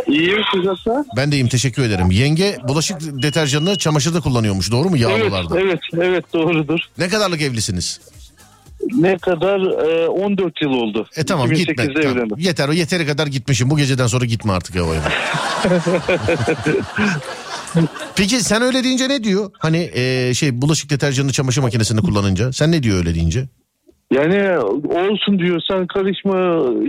[0.08, 1.08] İyiyim siz nasılsınız?
[1.18, 2.12] Ben de iyiyim teşekkür ederim.
[2.12, 5.60] Yenge bulaşık deterjanını çamaşırda kullanıyormuş doğru mu Evet, yağlılarda?
[5.60, 6.80] evet, evet doğrudur.
[6.98, 8.00] Ne kadarlık evlisiniz?
[8.94, 9.60] Ne kadar?
[9.88, 11.08] Ee, 14 yıl oldu.
[11.16, 11.74] E tamam gitme.
[11.86, 12.30] 2008'de Tamam.
[12.38, 13.70] Yeter o yeteri kadar gitmişim.
[13.70, 15.02] Bu geceden sonra gitme artık havaya.
[18.16, 19.52] Peki sen öyle deyince ne diyor?
[19.60, 22.54] Hani e, şey bulaşık deterjanını çamaşır makinesinde kullanınca.
[22.54, 23.46] Sen ne diyor öyle deyince?
[24.12, 24.60] Yani
[24.90, 26.38] olsun diyor sen karışma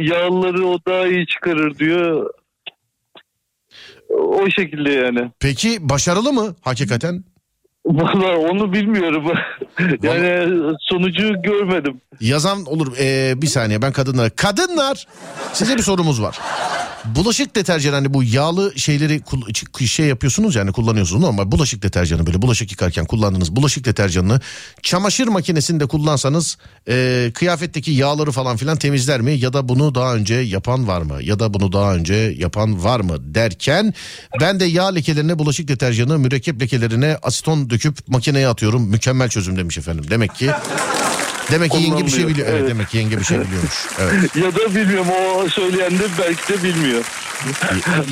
[0.02, 2.30] yağları o daha iyi çıkarır diyor.
[4.18, 5.30] O şekilde yani.
[5.40, 7.24] Peki başarılı mı hakikaten?
[7.86, 9.24] Vallahi onu bilmiyorum.
[10.02, 10.48] yani
[10.80, 12.00] sonucu görmedim.
[12.20, 14.30] Yazan olur Ee, bir saniye ben kadınlara.
[14.30, 15.06] Kadınlar
[15.52, 16.38] size bir sorumuz var.
[17.14, 19.20] Bulaşık deterjanı hani bu yağlı şeyleri
[19.86, 24.40] şey yapıyorsunuz yani kullanıyorsunuz normal bulaşık deterjanı böyle bulaşık yıkarken kullandığınız bulaşık deterjanını
[24.82, 26.58] çamaşır makinesinde kullansanız
[26.88, 31.22] e, kıyafetteki yağları falan filan temizler mi ya da bunu daha önce yapan var mı
[31.22, 33.94] ya da bunu daha önce yapan var mı derken
[34.40, 39.78] ben de yağ lekelerine bulaşık deterjanı mürekkep lekelerine aseton döküp makineye atıyorum mükemmel çözüm demiş
[39.78, 40.50] efendim demek ki
[41.50, 42.48] Demek ki yenge bir şey biliyor.
[42.48, 42.70] Evet, evet.
[42.70, 43.86] demek ki yenge bir şey biliyormuş.
[44.00, 44.36] Evet.
[44.36, 47.04] ya da bilmiyorum o söyleyen de belki de bilmiyor.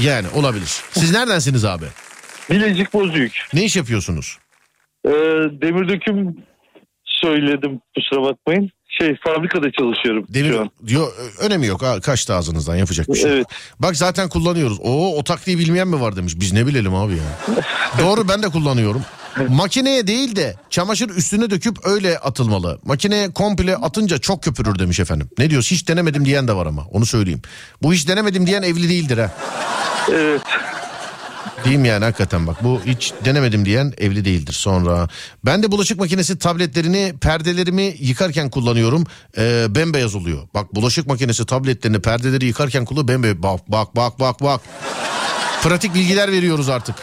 [0.03, 0.83] Yani olabilir.
[0.93, 1.85] Siz neredensiniz abi?
[2.51, 3.33] Bilecik Bozüyük.
[3.55, 4.39] Ne iş yapıyorsunuz?
[5.07, 5.11] Ee,
[5.63, 6.37] demir döküm
[7.05, 8.71] söyledim kusura bakmayın.
[8.99, 10.57] Şey fabrikada çalışıyorum Demir
[10.87, 13.33] diyor önemi yok ha kaçtı ağzınızdan yapacak bir şey.
[13.33, 13.47] Evet.
[13.81, 14.79] Bak zaten kullanıyoruz.
[14.81, 16.33] Oo o taktiği bilmeyen mi var demiş.
[16.37, 17.55] Biz ne bilelim abi ya.
[17.99, 19.03] Doğru ben de kullanıyorum.
[19.49, 22.79] Makineye değil de çamaşır üstüne döküp öyle atılmalı.
[22.85, 25.29] Makineye komple atınca çok köpürür demiş efendim.
[25.39, 27.43] Ne diyorsun hiç denemedim diyen de var ama onu söyleyeyim.
[27.83, 29.31] Bu hiç denemedim diyen evli değildir ha.
[30.13, 30.43] Evet.
[31.65, 35.09] Diyeyim yani hakikaten bak bu hiç denemedim diyen evli değildir sonra.
[35.45, 39.05] Ben de bulaşık makinesi tabletlerini perdelerimi yıkarken kullanıyorum.
[39.39, 40.39] Ee, bembeyaz oluyor.
[40.55, 43.43] Bak bulaşık makinesi tabletlerini perdeleri yıkarken kullanıyor bembeyaz.
[43.43, 44.61] Bak bak bak bak bak.
[45.63, 46.97] Pratik bilgiler veriyoruz artık.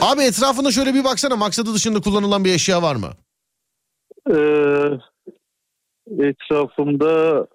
[0.00, 3.08] Abi etrafında şöyle bir baksana maksadı dışında kullanılan bir eşya var mı?
[4.30, 4.34] Ee,
[6.18, 7.46] etrafımda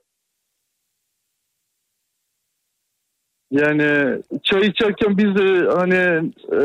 [3.61, 6.60] yani çay içerken biz de hani e,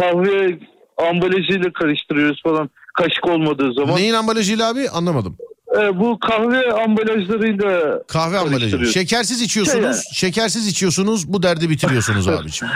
[0.00, 0.58] kahve
[1.10, 3.96] ambalajıyla karıştırıyoruz falan kaşık olmadığı zaman.
[3.96, 5.36] Neyin ambalajıyla abi anlamadım.
[5.80, 8.50] Ee, bu kahve ambalajlarıyla Kahve ambalajı.
[8.58, 8.94] karıştırıyoruz.
[8.94, 10.02] Şekersiz içiyorsunuz.
[10.12, 11.32] Şekersiz içiyorsunuz.
[11.32, 12.74] Bu derdi bitiriyorsunuz abiciğim.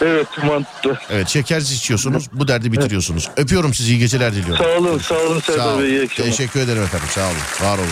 [0.00, 0.98] evet mantıklı.
[1.10, 2.28] Evet şekersiz içiyorsunuz.
[2.32, 3.30] Bu derdi bitiriyorsunuz.
[3.36, 4.64] Öpüyorum sizi iyi geceler diliyorum.
[4.64, 5.78] Sağ olun sağ olun Serdar.
[5.78, 6.30] Bey iyi akşamlar.
[6.30, 7.08] Teşekkür ederim efendim.
[7.10, 7.70] Sağ olun.
[7.70, 7.88] Var olun.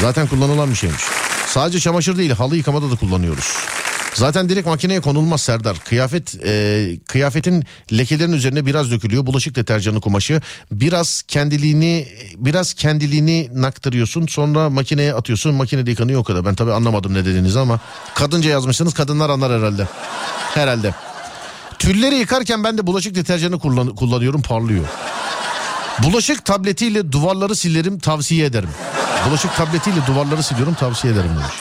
[0.00, 1.02] Zaten kullanılan bir şeymiş.
[1.46, 3.52] Sadece çamaşır değil halı yıkamada da kullanıyoruz.
[4.14, 5.78] Zaten direkt makineye konulmaz Serdar.
[5.78, 9.26] Kıyafet e, kıyafetin lekelerin üzerine biraz dökülüyor.
[9.26, 10.40] Bulaşık deterjanı kumaşı.
[10.72, 14.26] Biraz kendiliğini biraz kendiliğini naktırıyorsun.
[14.26, 15.54] Sonra makineye atıyorsun.
[15.54, 16.44] Makinede yıkanıyor o kadar.
[16.44, 17.80] Ben tabii anlamadım ne dediğinizi ama
[18.14, 18.94] kadınca yazmışsınız.
[18.94, 19.88] Kadınlar anlar herhalde.
[20.54, 20.94] Herhalde.
[21.78, 24.84] Tülleri yıkarken ben de bulaşık deterjanı kullan- kullanıyorum parlıyor.
[26.02, 28.70] Bulaşık tabletiyle duvarları silerim tavsiye ederim.
[29.28, 31.54] Bulaşık tabletiyle duvarları siliyorum tavsiye ederim demiş.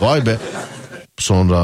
[0.00, 0.38] Vay be.
[1.18, 1.56] Sonra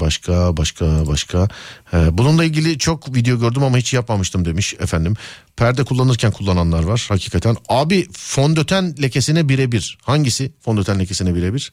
[0.00, 1.48] başka başka başka.
[1.92, 5.14] Ee, bununla ilgili çok video gördüm ama hiç yapmamıştım demiş efendim.
[5.56, 7.56] Perde kullanırken kullananlar var hakikaten.
[7.68, 9.98] Abi fondöten lekesine birebir.
[10.02, 11.72] Hangisi fondöten lekesine birebir?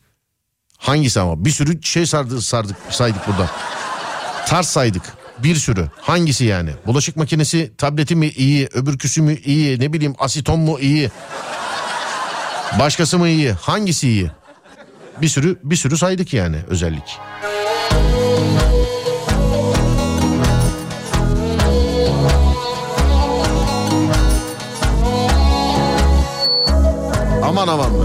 [0.77, 1.45] Hangisi ama?
[1.45, 3.51] Bir sürü şey sardık, sardık saydık burada.
[4.47, 5.03] Tarz saydık.
[5.39, 5.89] Bir sürü.
[6.01, 6.69] Hangisi yani?
[6.85, 8.69] Bulaşık makinesi tableti mi iyi?
[8.73, 9.79] Öbürküsü mü iyi?
[9.79, 11.11] Ne bileyim asiton mu iyi?
[12.79, 13.51] Başkası mı iyi?
[13.51, 14.31] Hangisi iyi?
[15.21, 17.19] Bir sürü bir sürü saydık yani özellik.
[27.43, 27.97] Aman aman be.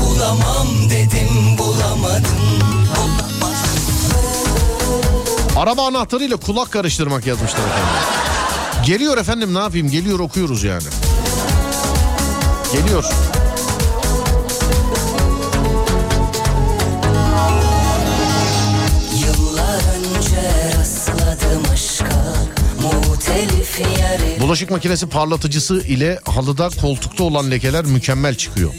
[0.00, 2.26] Bulamam dedim bulamadım
[5.56, 7.86] Araba anahtarıyla kulak karıştırmak yazmışlar efendim.
[8.86, 10.82] Geliyor efendim ne yapayım geliyor okuyoruz yani.
[12.72, 13.04] Geliyor.
[13.04, 13.35] Yıllar
[24.46, 28.70] Bulaşık makinesi parlatıcısı ile halıda koltukta olan lekeler mükemmel çıkıyor.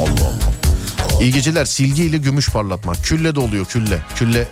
[0.00, 1.20] Allah Allah.
[1.20, 3.04] İyi geceler silgi ile gümüş parlatmak.
[3.04, 4.02] Külle de oluyor külle.
[4.16, 4.48] Külle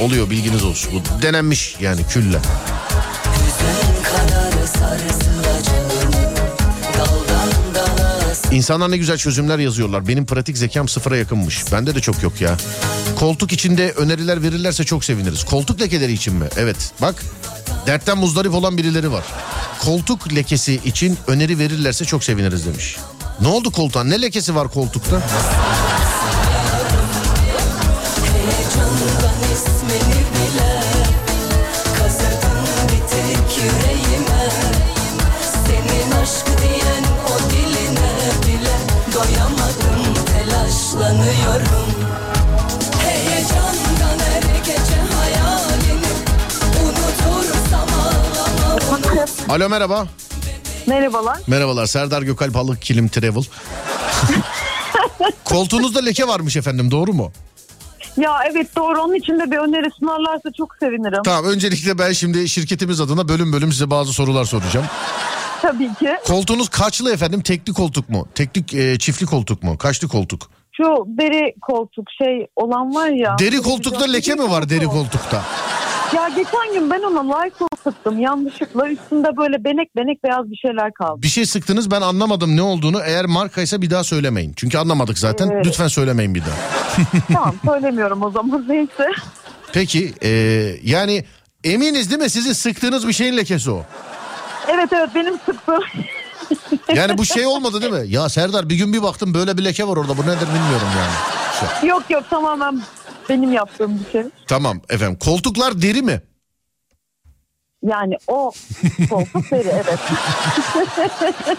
[0.00, 0.92] oluyor bilginiz olsun.
[0.94, 2.38] Bu denenmiş yani külle.
[8.52, 10.08] İnsanlar ne güzel çözümler yazıyorlar.
[10.08, 11.72] Benim pratik zekam sıfıra yakınmış.
[11.72, 12.56] Bende de çok yok ya.
[13.18, 15.44] Koltuk içinde öneriler verirlerse çok seviniriz.
[15.44, 16.46] Koltuk lekeleri için mi?
[16.56, 16.92] Evet.
[17.02, 17.24] Bak
[17.86, 19.24] dertten muzdarip olan birileri var.
[19.84, 22.96] Koltuk lekesi için öneri verirlerse çok seviniriz demiş.
[23.40, 24.04] Ne oldu koltuğa?
[24.04, 25.22] Ne lekesi var koltukta?
[28.32, 29.32] Heyecandan
[49.48, 50.06] Alo merhaba.
[50.86, 51.38] Merhabalar.
[51.46, 53.42] Merhabalar Serdar Gökalp Halık Kilim Travel.
[55.44, 57.32] Koltuğunuzda leke varmış efendim doğru mu?
[58.16, 61.22] Ya evet doğru onun için de bir öneri sunarlarsa çok sevinirim.
[61.24, 64.86] Tamam öncelikle ben şimdi şirketimiz adına bölüm bölüm size bazı sorular soracağım.
[65.62, 66.16] Tabii ki.
[66.26, 67.40] Koltuğunuz kaçlı efendim?
[67.40, 68.28] Tekli koltuk mu?
[68.34, 69.78] Tekli e, çiftli koltuk mu?
[69.78, 70.50] Kaçlı koltuk?
[70.76, 73.36] Şu deri koltuk şey olan var ya.
[73.38, 75.42] Deri koltukta leke mi var deri koltukta?
[76.14, 80.94] Ya geçen gün ben ona Lysol sıktım yanlışlıkla üstünde böyle benek benek beyaz bir şeyler
[80.94, 81.22] kaldı.
[81.22, 83.00] Bir şey sıktınız ben anlamadım ne olduğunu.
[83.04, 84.52] Eğer markaysa bir daha söylemeyin.
[84.56, 85.48] Çünkü anlamadık zaten.
[85.48, 85.66] Evet.
[85.66, 86.56] Lütfen söylemeyin bir daha.
[87.32, 89.08] tamam söylemiyorum o zaman neyse.
[89.72, 90.30] Peki e,
[90.82, 91.24] yani
[91.64, 93.82] eminiz değil mi sizin sıktığınız bir şeyin lekesi o?
[94.68, 95.82] Evet evet benim sıktığım.
[96.94, 98.08] Yani bu şey olmadı değil mi?
[98.08, 101.12] Ya Serdar bir gün bir baktım böyle bir leke var orada bu nedir bilmiyorum yani.
[101.80, 101.88] Şey.
[101.88, 102.82] yok yok tamamen
[103.28, 104.22] benim yaptığım bir şey.
[104.46, 106.20] Tamam efendim koltuklar deri mi?
[107.86, 108.52] Yani o
[109.10, 109.98] koltuk deri evet.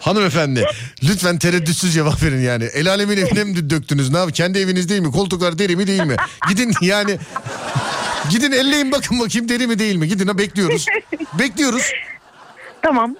[0.00, 0.66] Hanımefendi
[1.02, 2.64] lütfen tereddütsüz cevap verin yani.
[2.64, 4.34] El alemin evine mi döktünüz ne yap?
[4.34, 5.10] Kendi eviniz değil mi?
[5.10, 6.16] Koltuklar deri mi değil mi?
[6.48, 7.18] Gidin yani
[8.30, 10.08] gidin elleyin bakın bakayım deri mi değil mi?
[10.08, 10.86] Gidin ha bekliyoruz.
[11.38, 11.92] Bekliyoruz.
[12.82, 13.16] tamam.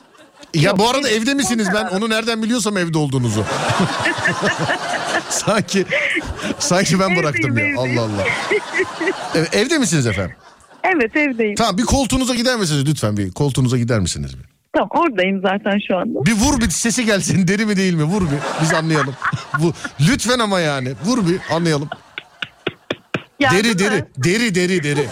[0.54, 3.44] Ya bu arada evde misiniz ben onu nereden biliyorsam evde olduğunuzu.
[5.44, 5.84] sanki
[6.58, 7.64] sanki ben bıraktım ya.
[7.80, 8.24] Allah Allah.
[9.34, 10.36] Evet, evde misiniz efendim?
[10.82, 11.54] Evet evdeyim.
[11.54, 14.38] Tamam bir koltuğunuza gider misiniz lütfen bir koltuğunuza gider misiniz?
[14.38, 16.26] Bir, Tamam oradayım zaten şu anda.
[16.26, 19.14] bir vur bir sesi gelsin deri mi değil mi vur bir biz anlayalım.
[19.58, 21.88] Bu lütfen ama yani vur bir anlayalım.
[23.38, 24.06] Geldi deri mi?
[24.18, 25.06] deri deri deri deri.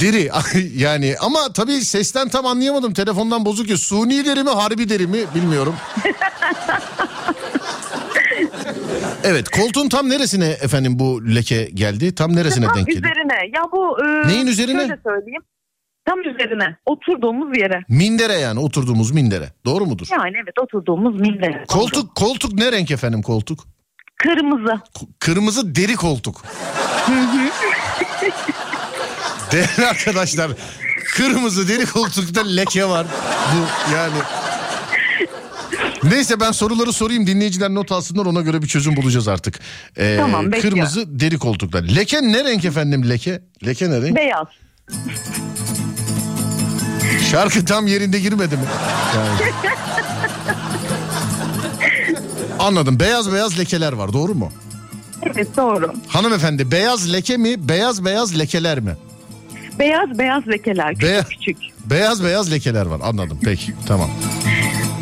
[0.00, 0.30] Deri
[0.76, 5.18] yani ama tabii sesten tam anlayamadım telefondan bozuk ya suni deri mi harbi deri mi
[5.34, 5.74] bilmiyorum.
[9.24, 12.98] Evet koltuğun tam neresine efendim bu leke geldi tam neresine Tam denk geldi?
[12.98, 13.34] üzerine.
[13.56, 13.96] Ya bu...
[14.04, 14.80] e, Neyin üzerine?
[14.80, 15.42] Şöyle söyleyeyim.
[16.04, 16.76] Tam üzerine.
[16.86, 17.84] Oturduğumuz yere.
[17.88, 20.06] Mindere yani oturduğumuz mindere doğru mudur?
[20.12, 21.66] Yani evet oturduğumuz minder.
[21.66, 23.60] Koltuk koltuk ne renk efendim koltuk?
[24.16, 24.74] Kırmızı.
[24.98, 26.42] K- Kırmızı deri koltuk.
[29.52, 30.50] Değerli arkadaşlar
[31.14, 33.06] kırmızı deri koltukta leke var.
[33.54, 34.16] Bu yani.
[36.02, 39.58] Neyse ben soruları sorayım dinleyiciler not alsınlar ona göre bir çözüm bulacağız artık.
[39.96, 40.70] Ee, Tamam, bekliyorum.
[40.70, 41.82] Kırmızı deri koltuklar.
[41.82, 43.42] Leke ne renk efendim leke?
[43.66, 44.16] Leke ne renk?
[44.16, 44.46] Beyaz.
[47.30, 48.62] Şarkı tam yerinde girmedi mi?
[49.16, 49.52] Yani.
[52.58, 54.52] Anladım beyaz beyaz lekeler var doğru mu?
[55.26, 55.94] Evet doğru.
[56.08, 58.96] Hanımefendi beyaz leke mi beyaz beyaz lekeler mi?
[59.78, 60.88] Beyaz beyaz lekeler.
[60.94, 61.56] Küçük Beyaz- küçük.
[61.84, 64.10] Beyaz beyaz lekeler var anladım peki tamam.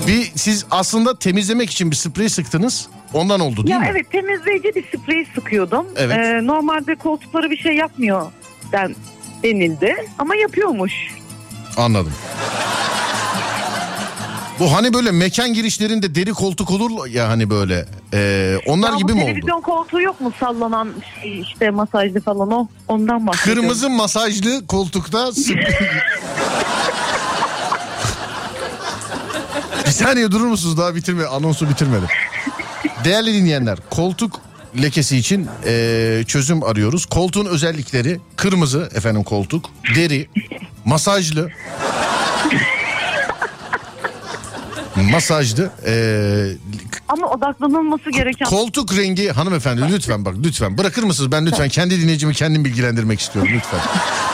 [0.07, 3.89] Bir siz aslında temizlemek için bir sprey sıktınız ondan oldu değil Ya mi?
[3.91, 5.87] evet temizleyici bir sprey sıkıyordum.
[5.97, 6.17] Evet.
[6.19, 8.27] Ee, normalde koltukları bir şey yapmıyor
[8.73, 8.95] den,
[9.43, 9.95] denildi.
[10.19, 10.93] Ama yapıyormuş.
[11.77, 12.13] Anladım.
[14.59, 19.13] Bu hani böyle mekan girişlerinde deri koltuk olur ya hani böyle e, onlar Ya gibi
[19.13, 19.27] mi oldu?
[19.27, 20.89] televizyon koltuğu yok mu sallanan
[21.23, 22.69] şey, işte masajlı falan o.
[22.89, 23.63] Ondan bahsediyorum.
[23.63, 25.31] Kırmızı masajlı koltukta.
[29.87, 32.09] Bir saniye durur musunuz daha bitirme anonsu bitirmedim.
[33.05, 34.41] Değerli dinleyenler koltuk
[34.83, 37.07] lekesi için eee, çözüm arıyoruz.
[37.07, 40.29] Koltuğun özellikleri kırmızı efendim koltuk, deri,
[40.85, 41.51] masajlı,
[44.97, 45.71] masajlı.
[45.87, 46.53] Ee,
[47.09, 51.33] Ama odaklanılması gereken koltuk rengi hanımefendi lütfen bak lütfen bırakır mısınız?
[51.33, 53.81] Ben lütfen kendi dinleyicimi kendim bilgilendirmek istiyorum lütfen.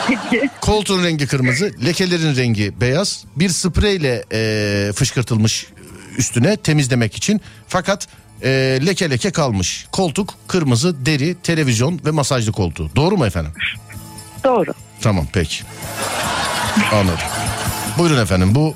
[0.07, 0.49] peki.
[0.61, 3.23] Koltuğun rengi kırmızı, lekelerin rengi beyaz.
[3.35, 5.67] Bir spreyle e, fışkırtılmış
[6.17, 7.41] üstüne temizlemek için.
[7.67, 8.07] Fakat
[8.43, 8.49] e,
[8.85, 9.85] leke leke kalmış.
[9.91, 12.89] Koltuk kırmızı, deri, televizyon ve masajlı koltuğu.
[12.95, 13.51] Doğru mu efendim?
[14.43, 14.71] Doğru.
[15.01, 15.63] Tamam peki.
[16.91, 17.19] Anladım.
[17.97, 18.75] Buyurun efendim bu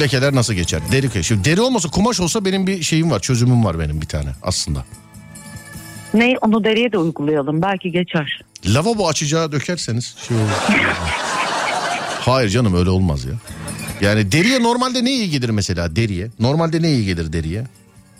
[0.00, 0.80] lekeler nasıl geçer?
[0.92, 4.28] Deri Şimdi deri olmasa kumaş olsa benim bir şeyim var çözümüm var benim bir tane
[4.42, 4.84] aslında.
[6.14, 7.62] Ne onu deriye de uygulayalım.
[7.62, 8.40] Belki geçer.
[8.66, 10.46] Lavabo açacağı dökerseniz şey olur.
[12.20, 13.32] Hayır canım öyle olmaz ya.
[14.00, 16.28] Yani deriye normalde ne iyi gelir mesela deriye?
[16.40, 17.64] Normalde ne iyi gelir deriye?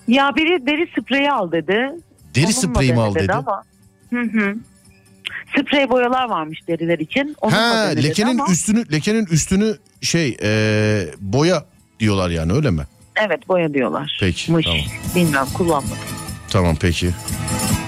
[0.09, 1.91] Ya biri deri spreyi al dedi.
[2.35, 3.33] Deri Onunla spreyi mi al dene dedi?
[3.33, 3.62] Ama.
[4.11, 4.55] Hı hı.
[5.57, 7.37] Sprey boyalar varmış deriler için.
[7.41, 10.51] Onunla Ha lekenin ama- üstünü lekenin üstünü şey e,
[11.20, 11.65] boya
[12.01, 12.83] diyorlar yani öyle mi?
[13.27, 14.16] Evet boya diyorlar.
[14.20, 14.66] Peki, Mış.
[14.66, 14.81] tamam.
[15.16, 15.99] Bilmiyorum kullanmadım.
[16.51, 17.11] Tamam peki.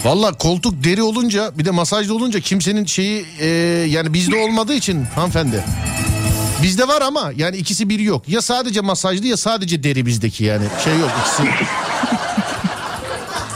[0.04, 3.46] Valla koltuk deri olunca bir de masajlı olunca kimsenin şeyi e,
[3.88, 5.64] yani bizde olmadığı için hanımefendi.
[6.62, 8.28] Bizde var ama yani ikisi biri yok.
[8.28, 10.64] Ya sadece masajlı ya sadece deri bizdeki yani.
[10.84, 11.42] Şey yok ikisi.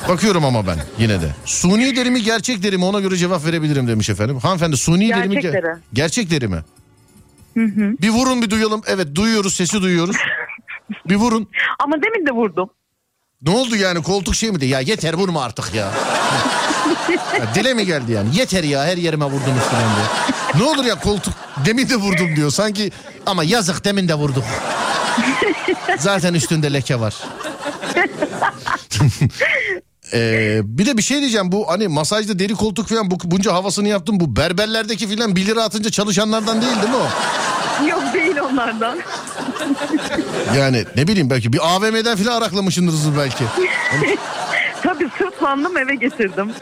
[0.09, 1.31] Bakıyorum ama ben yine de.
[1.45, 4.39] Suni deri mi gerçek deri mi ona göre cevap verebilirim demiş efendim.
[4.39, 5.35] Hanımefendi suni deri mi?
[5.35, 5.77] Gerçek ge- deri.
[5.93, 6.63] Gerçek deri mi?
[8.03, 8.83] Bir vurun bir duyalım.
[8.87, 10.17] Evet duyuyoruz sesi duyuyoruz.
[11.09, 11.49] Bir vurun.
[11.79, 12.71] Ama demin de vurdum.
[13.43, 15.85] Ne oldu yani koltuk şey mi de ya yeter vurma artık ya.
[17.39, 20.07] ya dile mi geldi yani yeter ya her yerime vurdunuz falan diye.
[20.63, 21.35] Ne olur ya koltuk
[21.67, 22.91] demin de vurdum diyor sanki
[23.27, 24.45] ama yazık demin de vurduk.
[25.99, 27.15] Zaten üstünde leke var.
[30.13, 33.89] Ee, bir de bir şey diyeceğim bu hani masajda deri koltuk falan bu, bunca havasını
[33.89, 37.09] yaptım bu berberlerdeki filan 1 lira atınca çalışanlardan değil değil mi o?
[37.89, 38.99] Yok değil onlardan.
[40.57, 43.45] Yani ne bileyim belki bir AVM'den filan araklamışsınızdır belki.
[44.83, 46.53] Tabii sırtlandım eve getirdim.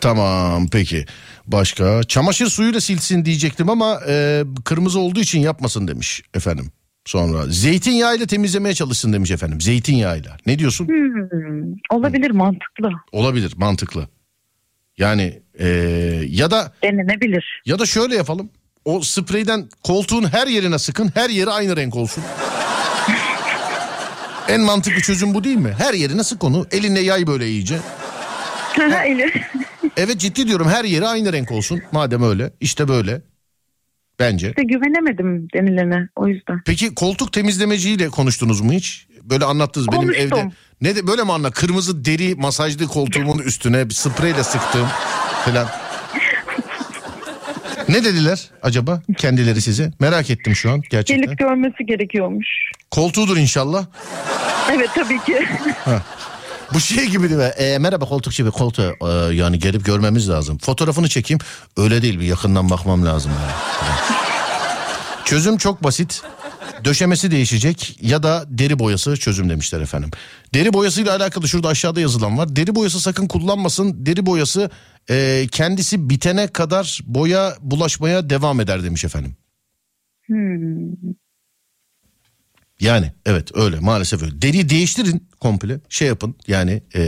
[0.00, 1.06] Tamam peki.
[1.46, 6.72] Başka çamaşır suyuyla silsin diyecektim ama e, kırmızı olduğu için yapmasın demiş efendim.
[7.04, 9.60] Sonra zeytinyağıyla temizlemeye çalışsın demiş efendim.
[9.60, 10.36] Zeytinyağıyla.
[10.46, 10.88] Ne diyorsun?
[10.88, 12.90] Hmm, olabilir mantıklı.
[13.12, 14.08] Olabilir mantıklı.
[14.98, 15.66] Yani e,
[16.28, 17.62] ya da Denenebilir.
[17.66, 18.50] ya da şöyle yapalım.
[18.84, 21.10] O spreyden koltuğun her yerine sıkın.
[21.14, 22.24] Her yeri aynı renk olsun.
[24.48, 25.74] en mantıklı çözüm bu değil mi?
[25.78, 26.66] Her yerine sık onu.
[26.70, 27.78] Eline yay böyle iyice.
[29.96, 31.82] Evet ciddi diyorum her yeri aynı renk olsun.
[31.92, 33.22] Madem öyle işte böyle.
[34.22, 34.48] Bence.
[34.48, 36.60] İşte güvenemedim denilene o yüzden.
[36.66, 39.06] Peki koltuk temizlemeciyle konuştunuz mu hiç?
[39.22, 40.38] Böyle anlattınız benim Konuştum.
[40.38, 40.50] evde.
[40.80, 41.50] Ne de böyle mi anla?
[41.50, 44.86] Kırmızı deri masajlı koltuğumun üstüne bir spreyle sıktım
[45.44, 45.66] falan.
[47.88, 49.90] ne dediler acaba kendileri size?
[50.00, 51.24] Merak ettim şu an gerçekten.
[51.24, 52.46] Gelip görmesi gerekiyormuş.
[52.90, 53.86] Koltuğudur inşallah.
[54.72, 55.46] Evet tabii ki.
[56.74, 57.44] Bu şey gibi değil mi?
[57.44, 60.58] E, merhaba koltukçu bir koltuğu e, yani gelip görmemiz lazım.
[60.58, 61.40] Fotoğrafını çekeyim.
[61.76, 63.32] Öyle değil bir yakından bakmam lazım.
[63.32, 63.52] Yani.
[65.24, 66.22] Çözüm çok basit.
[66.84, 70.10] Döşemesi değişecek ya da deri boyası çözüm demişler efendim.
[70.54, 72.56] Deri boyasıyla alakalı şurada aşağıda yazılan var.
[72.56, 74.06] Deri boyası sakın kullanmasın.
[74.06, 74.70] Deri boyası
[75.10, 79.36] e, kendisi bitene kadar boya bulaşmaya devam eder demiş efendim.
[80.26, 81.12] Hmm.
[82.82, 84.42] Yani evet öyle maalesef öyle.
[84.42, 87.02] Deriyi değiştirin komple şey yapın yani e,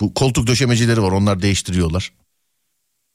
[0.00, 2.12] bu koltuk döşemecileri var onlar değiştiriyorlar.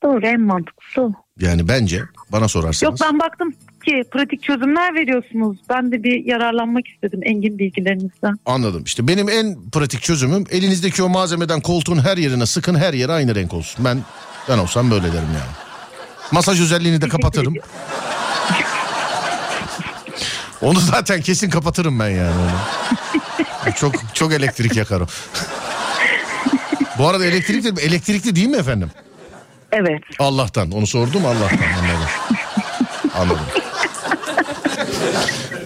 [0.03, 1.11] Doğru en mantıklısı o.
[1.39, 2.01] Yani bence
[2.31, 3.01] bana sorarsanız.
[3.01, 3.53] Yok ben baktım
[3.85, 5.57] ki pratik çözümler veriyorsunuz.
[5.69, 8.35] Ben de bir yararlanmak istedim engin bilgilerinizden.
[8.45, 13.11] Anladım işte benim en pratik çözümüm elinizdeki o malzemeden koltuğun her yerine sıkın her yeri
[13.11, 13.85] aynı renk olsun.
[13.85, 13.99] Ben
[14.49, 15.51] ben olsam böyle derim yani.
[16.31, 17.53] Masaj özelliğini de kapatırım.
[20.64, 22.34] Onu zaten kesin kapatırım ben yani
[23.76, 25.06] çok çok elektrik yakar o.
[26.98, 28.91] Bu arada elektrikli elektrikli değil mi efendim?
[29.72, 30.02] Evet.
[30.19, 32.10] Allah'tan onu sordum Allah'tan anladım.
[33.18, 33.45] Anladım.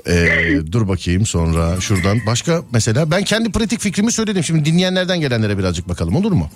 [0.07, 4.43] Ee, dur bakayım sonra şuradan başka mesela ben kendi pratik fikrimi söyledim.
[4.43, 6.49] Şimdi dinleyenlerden gelenlere birazcık bakalım olur mu?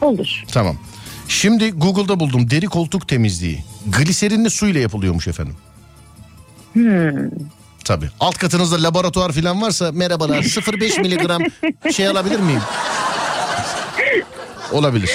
[0.00, 0.44] Olur.
[0.52, 0.76] Tamam.
[1.28, 3.64] Şimdi Google'da buldum deri koltuk temizliği.
[3.98, 5.54] Gliserinli su ile yapılıyormuş efendim.
[6.72, 7.30] Hmm.
[7.88, 8.08] Tabii.
[8.20, 11.42] Alt katınızda laboratuvar falan varsa merhabalar 0,5 miligram
[11.92, 12.60] şey alabilir miyim?
[14.72, 15.10] Olabilir.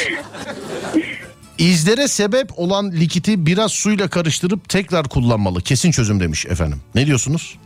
[1.58, 5.62] İzlere sebep olan likiti biraz suyla karıştırıp tekrar kullanmalı.
[5.62, 6.82] Kesin çözüm demiş efendim.
[6.96, 7.58] Ne diyorsunuz?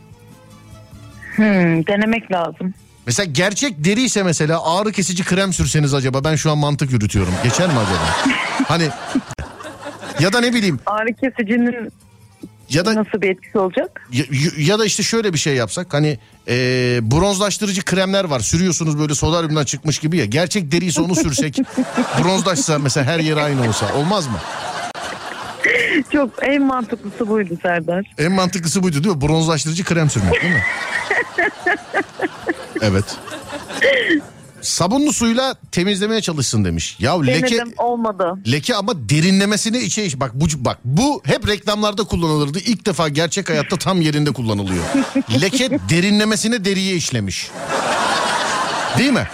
[1.36, 2.74] Hmm, denemek lazım.
[3.06, 7.34] Mesela gerçek deri ise mesela ağrı kesici krem sürseniz acaba ben şu an mantık yürütüyorum.
[7.44, 8.34] Geçer mi acaba?
[8.68, 8.88] hani
[10.20, 11.92] ya da ne bileyim Ağrı kesicinin
[12.70, 14.08] Ya da Nasıl bir etkisi olacak?
[14.12, 14.24] ya,
[14.58, 16.18] ya da işte şöyle bir şey yapsak hani
[16.48, 16.54] e,
[17.02, 21.58] bronzlaştırıcı kremler var sürüyorsunuz böyle solaryumdan çıkmış gibi ya gerçek deriyse onu sürsek
[22.24, 24.38] bronzlaşsa mesela her yer aynı olsa olmaz mı?
[26.12, 28.06] Çok en mantıklısı buydu Serdar.
[28.18, 29.20] En mantıklısı buydu değil mi?
[29.20, 30.62] Bronzlaştırıcı krem sürmek değil mi?
[32.82, 33.04] evet.
[34.62, 36.96] Sabunlu suyla temizlemeye çalışsın demiş.
[37.00, 38.34] Ya leke Denedim olmadı.
[38.52, 40.20] leke ama derinlemesine içe iş.
[40.20, 42.58] Bak bu bak bu hep reklamlarda kullanılırdı.
[42.58, 44.84] İlk defa gerçek hayatta tam yerinde kullanılıyor.
[45.40, 47.50] leke derinlemesine deriye işlemiş.
[48.98, 49.28] Değil mi?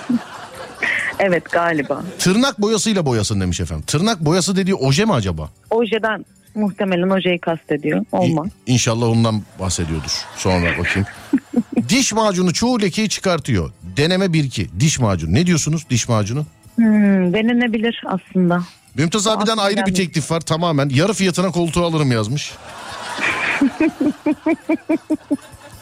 [1.19, 2.03] Evet galiba.
[2.19, 3.85] Tırnak boyasıyla boyasın demiş efendim.
[3.87, 5.49] Tırnak boyası dediği oje mi acaba?
[5.71, 6.25] Ojeden
[6.55, 8.05] muhtemelen ojeyi kastediyor.
[8.13, 8.47] Olmaz.
[8.67, 10.11] İ- İnşallah ondan bahsediyordur.
[10.37, 11.09] Sonra bakayım.
[11.89, 13.71] diş macunu çoğu lekeyi çıkartıyor.
[13.97, 14.81] Deneme 1-2.
[14.81, 15.35] Diş macunu.
[15.35, 16.47] Ne diyorsunuz diş macunu?
[16.77, 18.63] Hmm, denenebilir aslında.
[18.95, 20.89] Mümtaz abiden Aslında ayrı bir teklif var tamamen.
[20.89, 22.53] Yarı fiyatına koltuğu alırım yazmış.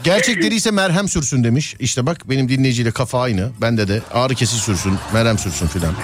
[0.05, 1.77] Gerçek deri ise merhem sürsün demiş.
[1.79, 3.51] İşte bak benim dinleyiciyle kafa aynı.
[3.61, 5.95] Bende de ağrı kesici sürsün, merhem sürsün filan.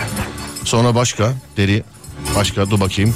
[0.64, 1.82] Sonra başka deri,
[2.36, 3.14] başka dur bakayım.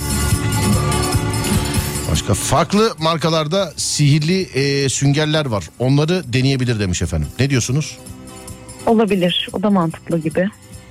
[2.12, 5.64] Başka farklı markalarda sihirli e, süngerler var.
[5.78, 7.28] Onları deneyebilir demiş efendim.
[7.38, 7.98] Ne diyorsunuz?
[8.86, 9.48] Olabilir.
[9.52, 10.48] O da mantıklı gibi.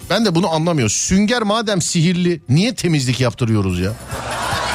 [0.09, 0.89] Ben de bunu anlamıyorum.
[0.89, 3.93] Sünger madem sihirli niye temizlik yaptırıyoruz ya?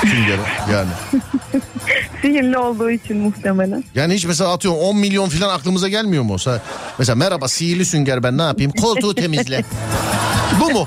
[0.01, 0.39] Sünger
[0.73, 0.91] yani.
[2.23, 3.85] Sihirli olduğu için muhtemelen.
[3.95, 6.37] Yani hiç mesela atıyorum 10 milyon falan aklımıza gelmiyor mu?
[6.99, 8.73] Mesela merhaba sihirli sünger ben ne yapayım?
[8.73, 9.65] Koltuğu temizle.
[10.61, 10.87] Bu mu?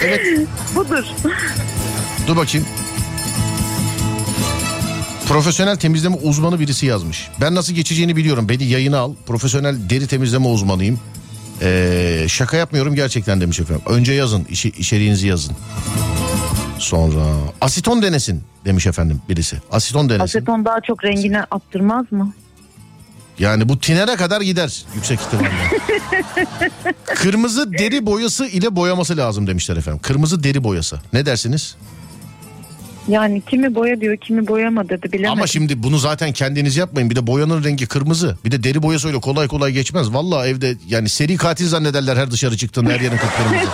[0.00, 0.20] Evet.
[0.74, 1.04] Budur.
[2.26, 2.66] Dur bakayım.
[5.28, 7.28] Profesyonel temizleme uzmanı birisi yazmış.
[7.40, 8.48] Ben nasıl geçeceğini biliyorum.
[8.48, 9.14] Beni yayına al.
[9.26, 11.00] Profesyonel deri temizleme uzmanıyım.
[11.62, 13.82] Ee, şaka yapmıyorum gerçekten demiş efendim.
[13.86, 14.44] Önce yazın.
[14.50, 15.56] işi, içeriğinizi yazın.
[16.78, 17.24] Sonra
[17.60, 19.56] asiton denesin demiş efendim birisi.
[19.70, 20.24] Asiton denesin.
[20.24, 22.32] Aseton daha çok rengine attırmaz mı?
[23.38, 25.50] Yani bu tinere kadar gider yüksek ihtimalle.
[27.04, 30.00] Kırmızı deri boyası ile boyaması lazım demişler efendim.
[30.02, 30.98] Kırmızı deri boyası.
[31.12, 31.76] Ne dersiniz?
[33.08, 35.32] Yani kimi boya diyor kimi boyama dedi bilemedim.
[35.32, 37.10] Ama şimdi bunu zaten kendiniz yapmayın.
[37.10, 38.38] Bir de boyanın rengi kırmızı.
[38.44, 40.14] Bir de deri boyası öyle kolay kolay geçmez.
[40.14, 43.68] Vallahi evde yani seri katil zannederler her dışarı çıktığında her yerin kıpkırmızı.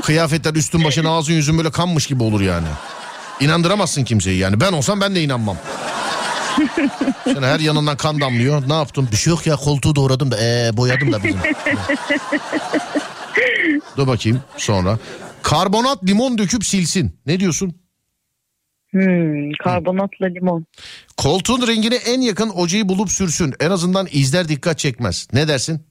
[0.02, 2.66] Kıyafetler üstün başın ağzın yüzün böyle kanmış gibi olur yani.
[3.40, 4.60] İnandıramazsın kimseyi yani.
[4.60, 5.56] Ben olsam ben de inanmam.
[7.24, 8.62] Şimdi her yanından kan damlıyor.
[8.68, 9.08] Ne yaptın?
[9.12, 11.40] Bir şey yok ya koltuğu doğradım da ee, boyadım da bizim.
[13.96, 14.98] Dur bakayım sonra.
[15.42, 17.18] Karbonat limon döküp silsin.
[17.26, 17.79] Ne diyorsun?
[18.92, 20.64] Hmm, karbonatla limon.
[21.16, 23.54] Koltuğun rengine en yakın ojeyi bulup sürsün.
[23.60, 25.28] En azından izler dikkat çekmez.
[25.32, 25.86] Ne dersin?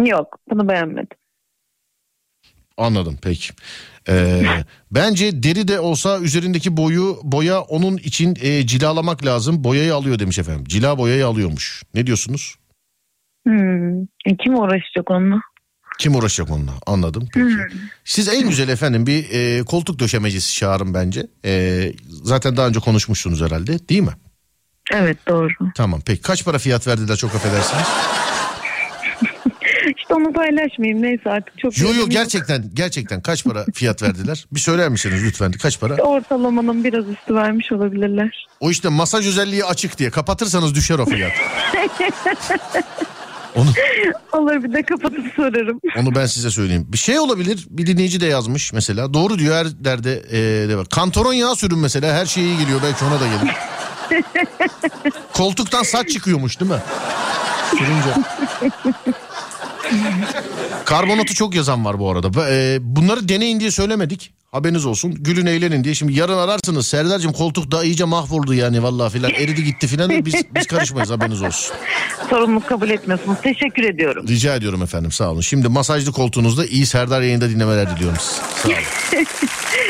[0.00, 1.16] Yok bunu beğenmedim.
[2.76, 3.52] Anladım peki.
[4.08, 4.42] Ee,
[4.90, 9.64] bence deri de olsa üzerindeki boyu boya onun için e, cilalamak lazım.
[9.64, 10.64] Boyayı alıyor demiş efendim.
[10.68, 11.82] Cila boyayı alıyormuş.
[11.94, 12.54] Ne diyorsunuz?
[13.46, 15.40] Hmm, e, kim uğraşacak onunla?
[15.98, 16.72] Kim uğraşacak onunla?
[16.86, 17.28] Anladım.
[17.34, 17.56] Peki.
[18.04, 21.26] Siz en güzel efendim bir e, koltuk döşemecisi çağırın bence.
[21.44, 21.92] E,
[22.22, 24.12] zaten daha önce konuşmuşsunuz herhalde değil mi?
[24.92, 25.48] Evet doğru.
[25.76, 27.86] Tamam peki kaç para fiyat verdiler çok affedersiniz?
[29.98, 31.78] İşte onu paylaşmayayım neyse artık çok...
[31.78, 34.46] Yo yo gerçekten gerçekten kaç para fiyat verdiler?
[34.52, 35.94] Bir söyler misiniz lütfen kaç para?
[35.94, 38.46] Ortalamanın biraz üstü vermiş olabilirler.
[38.60, 41.32] O işte masaj özelliği açık diye kapatırsanız düşer o fiyat.
[43.56, 43.70] Onu,
[44.32, 45.80] Olur bir de kapatıp sorarım.
[46.00, 46.86] onu ben size söyleyeyim.
[46.88, 49.14] Bir şey olabilir bir dinleyici de yazmış mesela.
[49.14, 50.86] Doğru diyor her derde e, de var.
[50.88, 53.54] Kantaron yağı sürün mesela her şey iyi geliyor belki ona da gelir.
[55.32, 56.78] Koltuktan saç çıkıyormuş değil mi?
[57.70, 58.14] Sürünce.
[60.84, 62.50] Karbonatı çok yazan var bu arada.
[62.50, 64.32] E, bunları deneyin diye söylemedik.
[64.52, 65.14] Haberiniz olsun.
[65.20, 65.94] Gülün eğlenin diye.
[65.94, 66.86] Şimdi yarın ararsınız.
[66.86, 69.30] Serdar'cığım koltuk da iyice mahvoldu yani vallahi filan.
[69.30, 70.24] Eridi gitti filan.
[70.24, 71.76] Biz, biz karışmayız haberiniz olsun.
[72.30, 73.38] Sorumluluk kabul etmiyorsunuz.
[73.42, 74.28] Teşekkür ediyorum.
[74.28, 75.40] Rica ediyorum efendim sağ olun.
[75.40, 78.18] Şimdi masajlı koltuğunuzda iyi Serdar yayında dinlemeler diliyorum.
[78.20, 78.76] Sağ olun.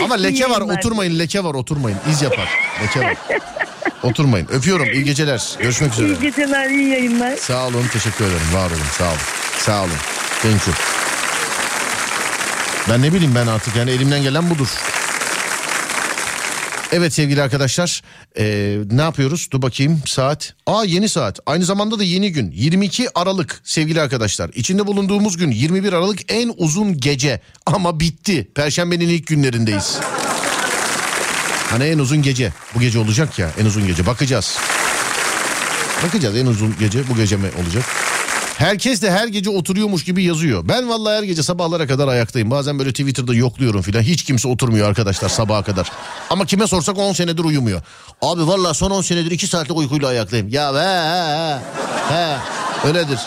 [0.04, 1.98] Ama leke var oturmayın leke var oturmayın.
[2.10, 2.48] İz yapar.
[2.82, 3.16] Leke var.
[4.02, 4.46] Oturmayın.
[4.46, 4.86] Öpüyorum.
[4.92, 5.56] İyi geceler.
[5.58, 6.06] Görüşmek üzere.
[6.06, 7.36] İyi geceler, iyi yayınlar.
[7.36, 7.84] Sağ olun.
[7.92, 8.54] Teşekkür ederim.
[8.54, 8.78] Var olun.
[8.98, 9.18] Sağ olun.
[9.58, 9.98] Sağ olun.
[10.42, 10.74] Thank you.
[12.88, 14.68] Ben ne bileyim ben artık yani elimden gelen budur.
[16.92, 18.02] Evet sevgili arkadaşlar
[18.38, 19.48] ee, ne yapıyoruz?
[19.50, 20.54] Dur bakayım saat.
[20.66, 21.38] Aa yeni saat.
[21.46, 22.50] Aynı zamanda da yeni gün.
[22.50, 24.50] 22 Aralık sevgili arkadaşlar.
[24.54, 27.40] İçinde bulunduğumuz gün 21 Aralık en uzun gece.
[27.66, 28.48] Ama bitti.
[28.54, 29.98] Perşembenin ilk günlerindeyiz.
[31.70, 32.52] Hani en uzun gece.
[32.74, 34.06] Bu gece olacak ya en uzun gece.
[34.06, 34.58] Bakacağız.
[36.06, 37.84] Bakacağız en uzun gece bu gece mi olacak?
[38.58, 40.68] Herkes de her gece oturuyormuş gibi yazıyor.
[40.68, 42.50] Ben vallahi her gece sabahlara kadar ayaktayım.
[42.50, 44.02] Bazen böyle Twitter'da yokluyorum filan.
[44.02, 45.92] Hiç kimse oturmuyor arkadaşlar sabaha kadar.
[46.30, 47.82] Ama kime sorsak 10 senedir uyumuyor.
[48.22, 50.48] Abi vallahi son 10 senedir 2 saatlik uykuyla ayaktayım.
[50.48, 51.58] Ya he, he,
[52.14, 52.36] he.
[52.88, 53.18] öyledir.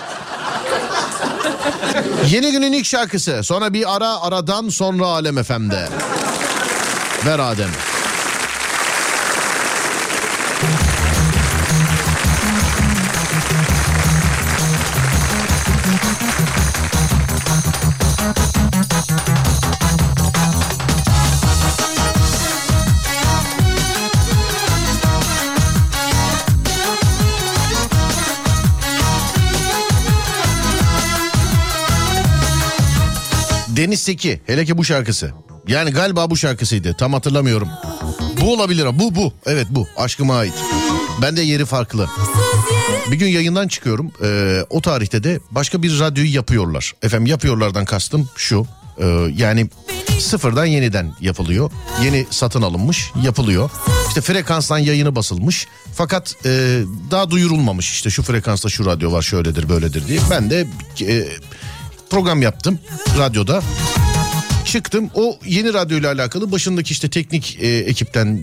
[2.29, 3.43] Yeni günün ilk şarkısı.
[3.43, 5.87] Sonra bir ara aradan sonra Alem FM'de.
[7.25, 7.69] Ver Adem.
[33.75, 35.31] Deniz Seki hele ki bu şarkısı.
[35.67, 37.69] Yani galiba bu şarkısıydı tam hatırlamıyorum.
[38.41, 40.53] Bu olabilir bu bu evet bu aşkıma ait.
[41.21, 42.09] Ben de yeri farklı.
[43.11, 46.93] Bir gün yayından çıkıyorum ee, o tarihte de başka bir radyoyu yapıyorlar.
[47.01, 49.05] Efendim yapıyorlardan kastım şu ee,
[49.37, 49.69] yani
[50.19, 51.71] sıfırdan yeniden yapılıyor.
[52.03, 53.69] Yeni satın alınmış yapılıyor.
[54.07, 56.81] İşte frekanstan yayını basılmış fakat e,
[57.11, 60.19] daha duyurulmamış işte şu frekansta şu radyo var şöyledir böyledir diye.
[60.31, 60.67] Ben de
[61.01, 61.27] e,
[62.09, 62.79] program yaptım
[63.17, 63.61] radyoda.
[64.65, 68.39] Çıktım o yeni radyoyla alakalı başındaki işte teknik e, ekipten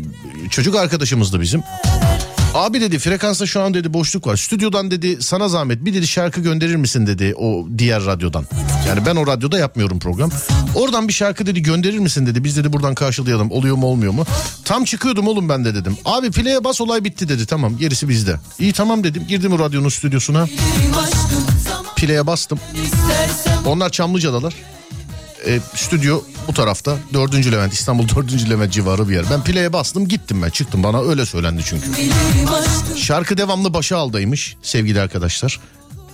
[0.51, 1.63] çocuk arkadaşımızdı bizim.
[2.55, 4.37] Abi dedi frekansta şu an dedi boşluk var.
[4.37, 8.47] Stüdyodan dedi sana zahmet bir dedi şarkı gönderir misin dedi o diğer radyodan.
[8.89, 10.31] Yani ben o radyoda yapmıyorum program.
[10.75, 12.45] Oradan bir şarkı dedi gönderir misin dedi.
[12.45, 14.25] Biz dedi buradan karşılayalım oluyor mu olmuyor mu?
[14.65, 15.97] Tam çıkıyordum oğlum ben de dedim.
[16.05, 18.37] Abi play'e bas olay bitti dedi tamam gerisi bizde.
[18.59, 20.47] İyi tamam dedim girdim o radyonun stüdyosuna.
[22.03, 22.59] Play'e bastım.
[23.67, 24.55] Onlar Çamlıca'dalar.
[25.47, 26.97] E, stüdyo bu tarafta.
[27.15, 29.25] Dördüncü Levent İstanbul dördüncü Levent civarı bir yer.
[29.31, 31.87] Ben play'e bastım gittim ben çıktım bana öyle söylendi çünkü.
[32.97, 35.61] Şarkı devamlı başa aldaymış sevgili arkadaşlar.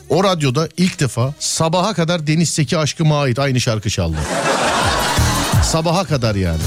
[0.08, 4.16] O radyoda ilk defa sabaha kadar Deniz Seki aşkıma ait aynı şarkı çaldı.
[5.64, 6.60] sabaha kadar yani.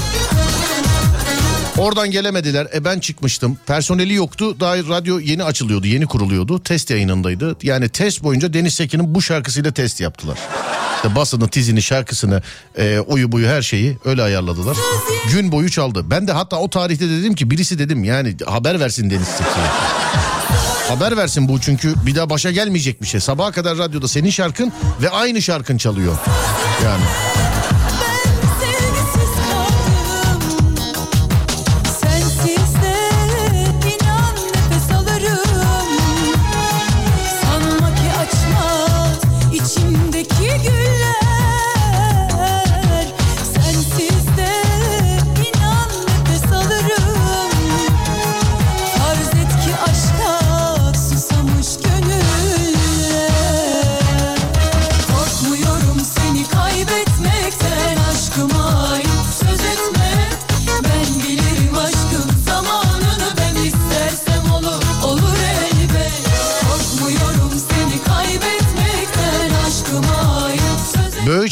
[1.82, 2.66] Oradan gelemediler.
[2.74, 3.58] E ben çıkmıştım.
[3.66, 4.60] Personeli yoktu.
[4.60, 6.62] Daha radyo yeni açılıyordu, yeni kuruluyordu.
[6.62, 7.56] Test yayınındaydı.
[7.62, 10.38] Yani test boyunca Deniz Sekin'in bu şarkısıyla test yaptılar.
[10.96, 12.42] İşte basını, tizini, şarkısını,
[12.78, 14.76] e, oyu buyu her şeyi öyle ayarladılar.
[15.32, 16.10] Gün boyu çaldı.
[16.10, 19.66] Ben de hatta o tarihte dedim ki birisi dedim yani haber versin Deniz Seki'ye.
[20.88, 23.20] Haber versin bu çünkü bir daha başa gelmeyecek bir şey.
[23.20, 24.72] Sabaha kadar radyoda senin şarkın
[25.02, 26.16] ve aynı şarkın çalıyor.
[26.84, 27.04] Yani.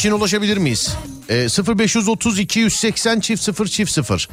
[0.01, 0.94] İçin ulaşabilir miyiz?
[1.31, 1.48] Ee,
[1.78, 4.28] 0530 280 çift 0 çift 0.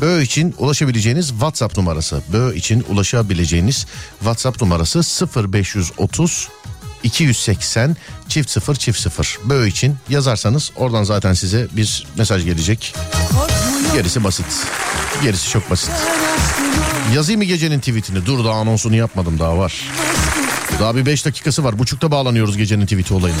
[0.00, 2.22] Böğ için ulaşabileceğiniz WhatsApp numarası.
[2.32, 3.86] Böğ için ulaşabileceğiniz
[4.18, 6.48] WhatsApp numarası 0530
[7.02, 7.96] 280
[8.28, 9.38] çift 0 çift 0.
[9.44, 12.94] Böğ için yazarsanız oradan zaten size bir mesaj gelecek.
[13.94, 14.46] Gerisi basit.
[15.22, 15.90] Gerisi çok basit.
[17.14, 18.26] Yazayım mı gecenin tweetini?
[18.26, 19.90] Dur daha anonsunu yapmadım daha var.
[20.80, 21.78] Daha bir 5 dakikası var.
[21.78, 23.38] Buçukta bağlanıyoruz gecenin tweeti olayına.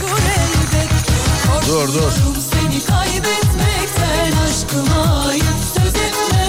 [1.68, 2.12] Dur dur.
[2.52, 5.44] Seni kaybetmekten aşkıma ait
[5.76, 6.48] söz etme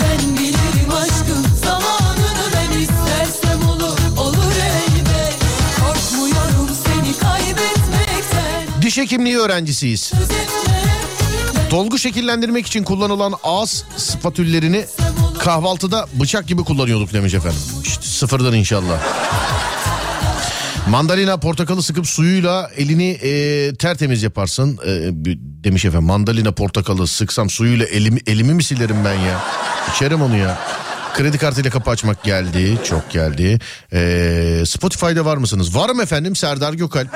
[0.00, 5.34] Ben bilirim aşkın zamanını ben istersem olur olur elbet
[5.80, 10.12] Korkmuyorum seni kaybetmekten Diş hekimliği öğrencisiyiz.
[11.70, 14.84] Dolgu şekillendirmek için kullanılan ağız spatüllerini
[15.38, 17.60] kahvaltıda bıçak gibi kullanıyorduk demiş efendim.
[17.84, 19.00] İşte sıfırdan inşallah.
[20.88, 24.90] Mandalina portakalı sıkıp suyuyla elini e, tertemiz yaparsın e,
[25.64, 26.06] demiş efendim.
[26.06, 29.40] Mandalina portakalı sıksam suyuyla elimi, elimi mi silerim ben ya?
[29.94, 30.58] İçerim onu ya.
[31.14, 32.78] Kredi kartıyla kapı açmak geldi.
[32.84, 33.58] Çok geldi.
[33.92, 35.76] E, Spotify'da var mısınız?
[35.76, 37.08] Varım efendim Serdar Gökalp.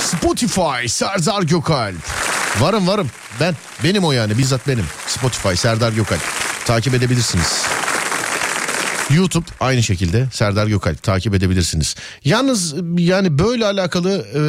[0.00, 1.96] Spotify Serdar Gökalp.
[2.60, 3.10] Varım varım
[3.40, 6.22] ben benim o yani bizzat benim Spotify Serdar Gökalp
[6.66, 7.62] takip edebilirsiniz.
[9.14, 11.94] YouTube aynı şekilde Serdar Gökalp takip edebilirsiniz.
[12.24, 14.40] Yalnız yani böyle alakalı e,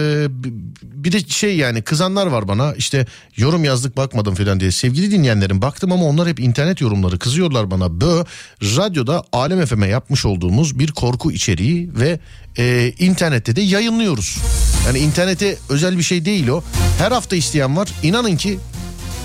[0.83, 3.05] bir de şey yani kızanlar var bana işte
[3.37, 4.71] yorum yazdık bakmadım falan diye.
[4.71, 8.01] Sevgili dinleyenlerim baktım ama onlar hep internet yorumları kızıyorlar bana.
[8.01, 8.23] Bö
[8.61, 12.19] radyoda Alem FM'e yapmış olduğumuz bir korku içeriği ve
[12.57, 14.37] e, internette de yayınlıyoruz.
[14.85, 16.63] Yani internete özel bir şey değil o.
[16.99, 17.89] Her hafta isteyen var.
[18.03, 18.59] İnanın ki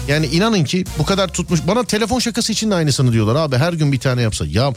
[0.09, 1.61] yani inanın ki bu kadar tutmuş.
[1.67, 4.45] Bana telefon şakası için de aynısını diyorlar abi her gün bir tane yapsa.
[4.47, 4.73] Ya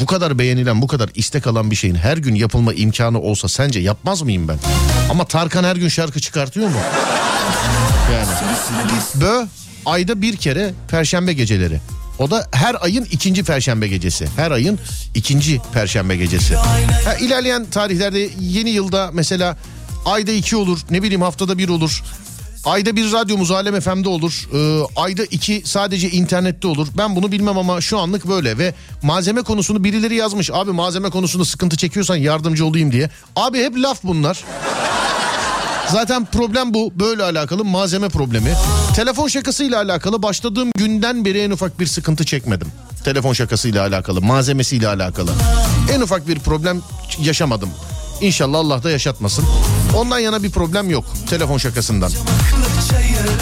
[0.00, 3.80] bu kadar beğenilen bu kadar istek alan bir şeyin her gün yapılma imkanı olsa sence
[3.80, 4.58] yapmaz mıyım ben?
[5.10, 6.76] Ama Tarkan her gün şarkı çıkartıyor mu?
[8.12, 8.26] Yani.
[9.14, 9.46] Bö
[9.86, 11.80] ayda bir kere perşembe geceleri.
[12.18, 14.28] O da her ayın ikinci perşembe gecesi.
[14.36, 14.78] Her ayın
[15.14, 16.54] ikinci perşembe gecesi.
[17.04, 19.56] Ha, ilerleyen tarihlerde yeni yılda mesela
[20.04, 22.02] ayda iki olur ne bileyim haftada bir olur.
[22.66, 24.48] Ayda bir radyomuz Alem FM'de olur.
[24.54, 26.88] Ee, ayda iki sadece internette olur.
[26.98, 30.50] Ben bunu bilmem ama şu anlık böyle ve malzeme konusunu birileri yazmış.
[30.52, 33.10] Abi malzeme konusunda sıkıntı çekiyorsan yardımcı olayım diye.
[33.36, 34.44] Abi hep laf bunlar.
[35.92, 36.92] Zaten problem bu.
[36.94, 38.52] Böyle alakalı malzeme problemi.
[38.96, 42.68] Telefon şakasıyla alakalı başladığım günden beri en ufak bir sıkıntı çekmedim.
[43.04, 45.30] Telefon şakasıyla alakalı, malzemesiyle alakalı.
[45.92, 46.82] En ufak bir problem
[47.20, 47.70] yaşamadım.
[48.20, 49.44] İnşallah Allah da yaşatmasın.
[49.96, 52.12] Ondan yana bir problem yok telefon şakasından.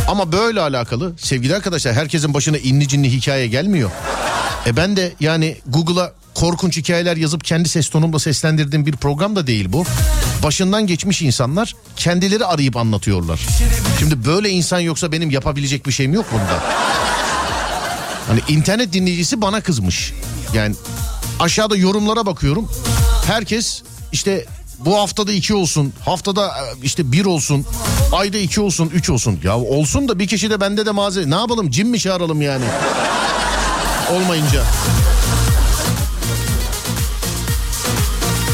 [0.08, 3.90] Ama böyle alakalı sevgili arkadaşlar herkesin başına inli cinli hikaye gelmiyor.
[4.66, 9.46] E ben de yani Google'a korkunç hikayeler yazıp kendi ses tonumla seslendirdiğim bir program da
[9.46, 9.84] değil bu.
[10.42, 13.40] Başından geçmiş insanlar kendileri arayıp anlatıyorlar.
[13.98, 16.62] Şimdi böyle insan yoksa benim yapabilecek bir şeyim yok bunda.
[18.28, 20.12] Hani internet dinleyicisi bana kızmış.
[20.54, 20.74] Yani
[21.40, 22.68] aşağıda yorumlara bakıyorum.
[23.26, 23.82] Herkes
[24.12, 24.46] işte
[24.84, 27.66] bu haftada iki olsun, haftada e, işte bir olsun,
[28.12, 29.40] ayda iki olsun, üç olsun.
[29.44, 31.30] Ya olsun da bir kişi de bende de malzeme.
[31.30, 32.64] Ne yapalım cin mi çağıralım yani?
[34.12, 34.62] Olmayınca.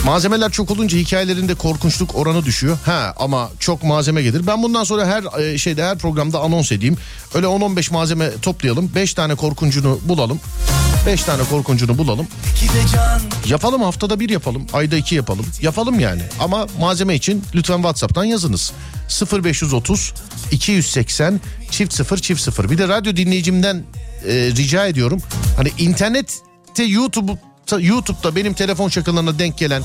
[0.04, 2.78] Malzemeler çok olunca hikayelerinde korkunçluk oranı düşüyor.
[2.84, 4.46] Ha ama çok malzeme gelir.
[4.46, 6.96] Ben bundan sonra her e, şeyde her programda anons edeyim.
[7.34, 8.90] Öyle 10-15 malzeme toplayalım.
[8.94, 10.40] 5 tane korkuncunu bulalım.
[11.06, 12.26] 5 tane korkuncunu bulalım.
[13.46, 14.66] Yapalım haftada bir yapalım.
[14.72, 15.46] Ayda iki yapalım.
[15.62, 16.22] Yapalım yani.
[16.40, 18.72] Ama malzeme için lütfen WhatsApp'tan yazınız.
[19.32, 20.14] 0530
[20.50, 21.40] 280
[21.70, 22.70] çift 0 çift 0.
[22.70, 23.84] Bir de radyo dinleyicimden
[24.26, 25.22] e, rica ediyorum.
[25.56, 27.32] Hani internette YouTube
[27.78, 29.82] YouTube'da benim telefon şakalarına denk gelen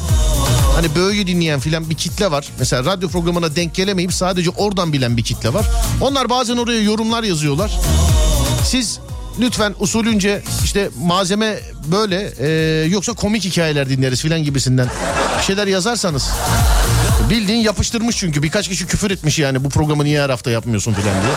[0.75, 2.45] hani böyle dinleyen filan bir kitle var.
[2.59, 5.65] Mesela radyo programına denk gelemeyip sadece oradan bilen bir kitle var.
[6.01, 7.79] Onlar bazen oraya yorumlar yazıyorlar.
[8.65, 8.99] Siz
[9.39, 11.59] lütfen usulünce işte malzeme
[11.91, 12.47] böyle e,
[12.87, 14.87] yoksa komik hikayeler dinleriz filan gibisinden
[15.37, 16.29] bir şeyler yazarsanız.
[17.29, 21.21] Bildiğin yapıştırmış çünkü birkaç kişi küfür etmiş yani bu programı niye her hafta yapmıyorsun filan
[21.21, 21.33] diye.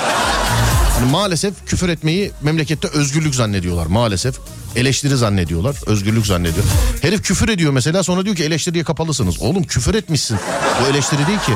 [0.99, 4.39] Yani maalesef küfür etmeyi memlekette özgürlük zannediyorlar maalesef.
[4.77, 6.67] Eleştiri zannediyorlar, özgürlük zannediyor.
[7.03, 9.41] Herif küfür ediyor mesela sonra diyor ki eleştiriye kapalısınız.
[9.41, 10.39] Oğlum küfür etmişsin.
[10.83, 11.53] Bu eleştiri değil ki.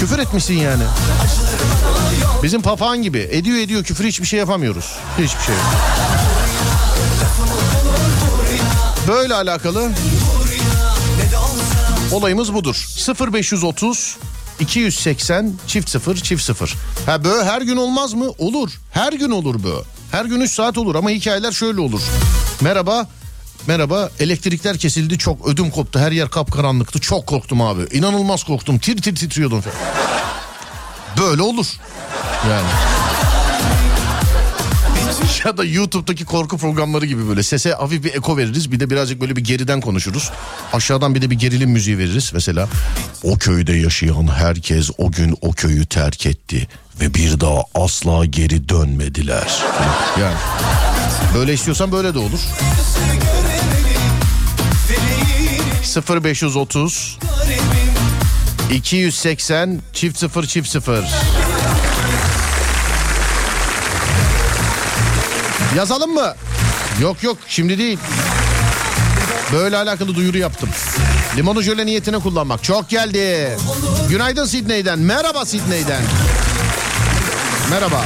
[0.00, 0.82] Küfür etmişsin yani.
[2.42, 4.96] Bizim papağan gibi ediyor ediyor küfür hiçbir şey yapamıyoruz.
[5.18, 5.54] Hiçbir şey.
[9.08, 9.90] Böyle alakalı
[12.12, 12.86] olayımız budur.
[13.32, 14.16] 0530
[14.60, 16.74] 280 çift 0 çift 0.
[17.06, 18.30] Ha böyle her gün olmaz mı?
[18.38, 18.70] Olur.
[18.92, 19.82] Her gün olur böyle.
[20.12, 22.00] Her gün 3 saat olur ama hikayeler şöyle olur.
[22.60, 23.06] Merhaba.
[23.66, 29.02] Merhaba elektrikler kesildi çok ödüm koptu her yer kapkaranlıktı çok korktum abi inanılmaz korktum tir
[29.02, 29.76] tir titriyordum falan.
[31.18, 31.66] Böyle olur
[32.50, 32.68] yani.
[35.44, 38.72] Ya da YouTube'daki korku programları gibi böyle sese hafif bir eko veririz.
[38.72, 40.30] Bir de birazcık böyle bir geriden konuşuruz.
[40.72, 42.68] Aşağıdan bir de bir gerilim müziği veririz mesela.
[43.22, 46.68] O köyde yaşayan herkes o gün o köyü terk etti
[47.00, 49.62] ve bir daha asla geri dönmediler.
[50.20, 50.36] Yani
[51.34, 52.40] böyle istiyorsan böyle de olur.
[56.24, 57.18] 0530
[58.72, 61.04] 280 çift 0 çift 0
[65.78, 66.34] Yazalım mı?
[67.00, 67.98] Yok yok şimdi değil.
[69.52, 70.68] Böyle alakalı duyuru yaptım.
[71.36, 72.64] Limonu jöle niyetine kullanmak.
[72.64, 73.56] Çok geldi.
[74.10, 74.98] Günaydın Sidney'den.
[74.98, 76.02] Merhaba Sidney'den.
[77.70, 78.04] Merhaba.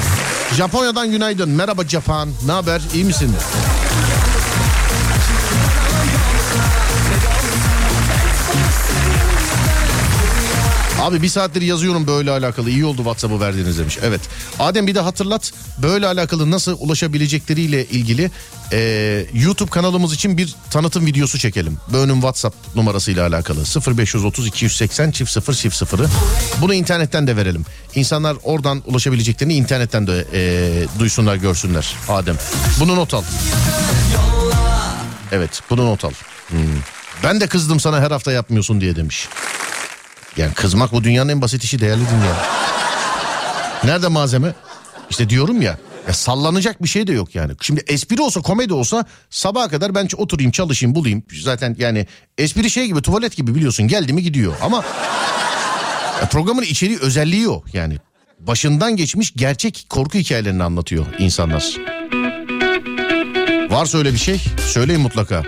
[0.57, 1.51] Japonya'dan günaydın.
[1.51, 2.29] Merhaba Japan.
[2.47, 2.83] Ne haber?
[2.95, 3.37] İyi misin?
[11.03, 13.99] Abi bir saattir yazıyorum böyle alakalı iyi oldu WhatsApp'ı verdiğiniz demiş.
[14.03, 14.21] Evet.
[14.59, 18.31] Adem bir de hatırlat böyle alakalı nasıl ulaşabilecekleriyle ilgili
[18.73, 21.79] e, YouTube kanalımız için bir tanıtım videosu çekelim.
[21.93, 23.65] Böğünün WhatsApp numarasıyla alakalı
[23.99, 26.09] 0530 280 çift 0 çift 0'ı.
[26.61, 27.65] Bunu internetten de verelim.
[27.95, 32.37] İnsanlar oradan ulaşabileceklerini internetten de e, duysunlar görsünler Adem.
[32.81, 33.23] Bunu not al.
[35.33, 36.13] Evet bunu not al.
[36.49, 36.59] Hmm.
[37.25, 39.29] Ben de kızdım sana her hafta yapmıyorsun diye demiş.
[40.37, 42.37] Yani kızmak bu dünyanın en basit işi değerli dünya.
[43.85, 44.55] Nerede malzeme?
[45.11, 45.79] İşte diyorum ya.
[46.09, 47.53] Ya sallanacak bir şey de yok yani.
[47.61, 51.23] Şimdi espri olsa komedi olsa sabaha kadar ben oturayım çalışayım bulayım.
[51.43, 52.07] Zaten yani
[52.39, 54.55] espri şey gibi tuvalet gibi biliyorsun geldi mi gidiyor.
[54.63, 54.85] Ama
[56.31, 57.97] programın içeriği özelliği o yani.
[58.41, 61.77] Başından geçmiş gerçek korku hikayelerini anlatıyor insanlar.
[63.71, 65.43] Varsa öyle bir şey söyleyin mutlaka.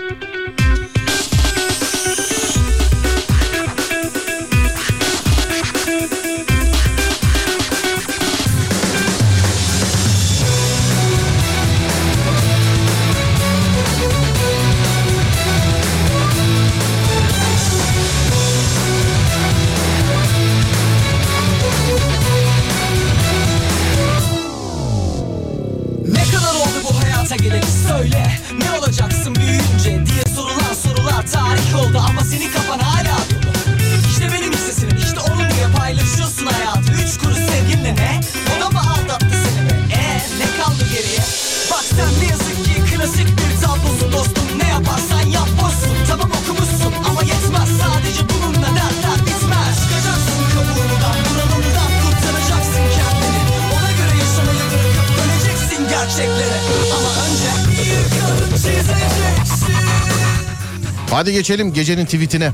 [61.25, 62.51] Hadi geçelim gecenin tweetine.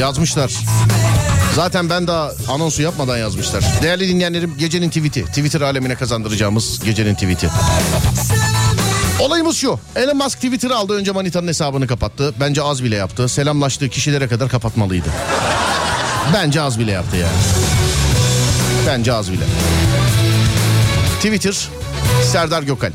[0.00, 0.52] Yazmışlar.
[1.54, 3.64] Zaten ben daha anonsu yapmadan yazmışlar.
[3.82, 5.24] Değerli dinleyenlerim gecenin tweeti.
[5.24, 7.48] Twitter alemine kazandıracağımız gecenin tweeti.
[9.20, 9.78] Olayımız şu.
[9.96, 12.34] Elon Musk Twitter'ı aldı önce Manita'nın hesabını kapattı.
[12.40, 13.28] Bence az bile yaptı.
[13.28, 15.08] Selamlaştığı kişilere kadar kapatmalıydı.
[16.34, 17.38] Bence az bile yaptı yani.
[18.86, 19.44] Bence az bile.
[21.16, 21.68] Twitter
[22.32, 22.94] Serdar Gökalp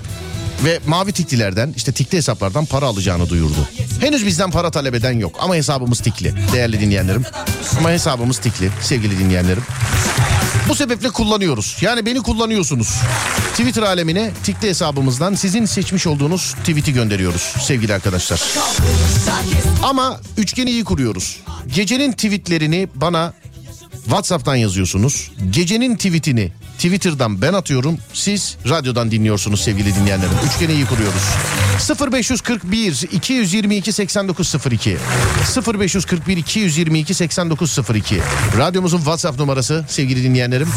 [0.66, 3.68] ve mavi tiklilerden işte tikli hesaplardan para alacağını duyurdu.
[4.00, 7.26] Henüz bizden para talep eden yok ama hesabımız tikli değerli dinleyenlerim.
[7.78, 9.64] Ama hesabımız tikli sevgili dinleyenlerim.
[10.70, 11.78] Bu sebeple kullanıyoruz.
[11.82, 12.96] Yani beni kullanıyorsunuz.
[13.52, 18.42] Twitter alemine tikli hesabımızdan sizin seçmiş olduğunuz tweet'i gönderiyoruz sevgili arkadaşlar.
[19.84, 21.40] Ama üçgeni iyi kuruyoruz.
[21.76, 23.34] Gecenin tweetlerini bana
[24.04, 25.32] WhatsApp'tan yazıyorsunuz.
[25.50, 27.98] Gecenin tweetini Twitter'dan ben atıyorum.
[28.14, 30.34] Siz radyodan dinliyorsunuz sevgili dinleyenlerim.
[30.48, 31.22] Üçgeni iyi kuruyoruz.
[32.12, 34.98] 0541 222 8902
[35.80, 38.22] 0541 222 8902
[38.58, 40.68] Radyomuzun WhatsApp numarası sevgili dinleyenlerim.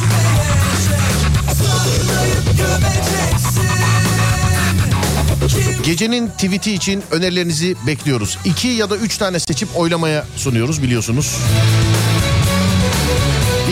[5.84, 8.38] Gecenin tweet'i için önerilerinizi bekliyoruz.
[8.44, 11.36] İki ya da üç tane seçip oylamaya sunuyoruz biliyorsunuz.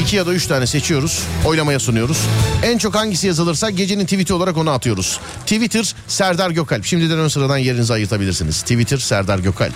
[0.09, 1.22] İki ya da üç tane seçiyoruz.
[1.44, 2.18] Oylamaya sunuyoruz.
[2.62, 5.20] En çok hangisi yazılırsa gecenin tweet'i olarak onu atıyoruz.
[5.40, 6.85] Twitter Serdar Gökalp.
[6.85, 8.62] Şimdiden ön sıradan yerinizi ayırtabilirsiniz.
[8.62, 9.72] Twitter Serdar Gökalp.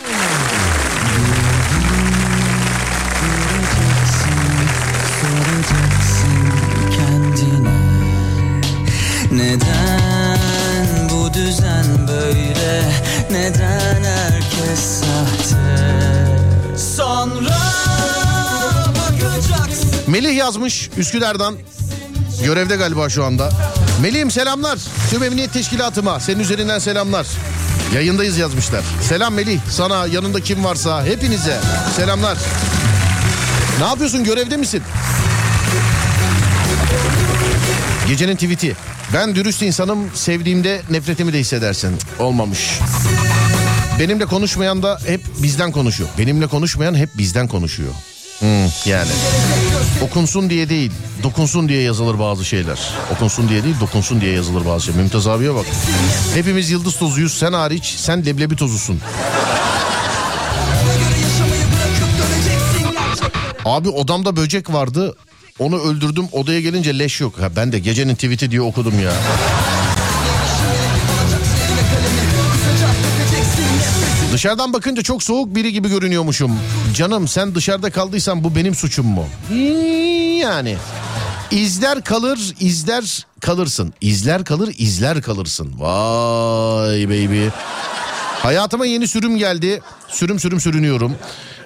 [20.62, 21.54] Yazmış Üsküdar'dan.
[22.44, 23.50] Görevde galiba şu anda.
[24.02, 24.78] Melih'im selamlar.
[25.10, 27.26] Tüm emniyet teşkilatıma senin üzerinden selamlar.
[27.94, 28.84] Yayındayız yazmışlar.
[29.08, 29.58] Selam Melih.
[29.70, 31.60] Sana yanında kim varsa hepinize
[31.96, 32.38] selamlar.
[33.78, 34.82] Ne yapıyorsun görevde misin?
[38.08, 38.76] Gecenin tweet'i.
[39.14, 41.96] Ben dürüst insanım sevdiğimde nefretimi de hissedersin.
[42.18, 42.78] Olmamış.
[43.98, 46.10] Benimle konuşmayan da hep bizden konuşuyor.
[46.18, 47.92] Benimle konuşmayan hep bizden konuşuyor.
[48.40, 49.10] Hmm, yani.
[50.02, 50.92] Okunsun diye değil,
[51.22, 52.78] dokunsun diye yazılır bazı şeyler.
[53.12, 55.00] Okunsun diye değil, dokunsun diye yazılır bazı şeyler.
[55.00, 55.66] Mümtaz abiye bak.
[56.34, 59.00] Hepimiz yıldız tozuyuz, sen hariç, sen leblebi tozusun.
[63.64, 65.16] Abi odamda böcek vardı.
[65.58, 67.40] Onu öldürdüm odaya gelince leş yok.
[67.40, 69.12] Ha, ben de gecenin tweet'i diye okudum ya.
[74.42, 76.58] Dışarıdan bakınca çok soğuk biri gibi görünüyormuşum.
[76.94, 79.26] Canım sen dışarıda kaldıysan bu benim suçum mu?
[80.40, 80.76] Yani.
[81.50, 83.92] İzler kalır, izler kalırsın.
[84.00, 85.72] İzler kalır, izler kalırsın.
[85.78, 87.46] Vay baby.
[88.42, 89.80] Hayatıma yeni sürüm geldi.
[90.08, 91.16] Sürüm sürüm sürünüyorum.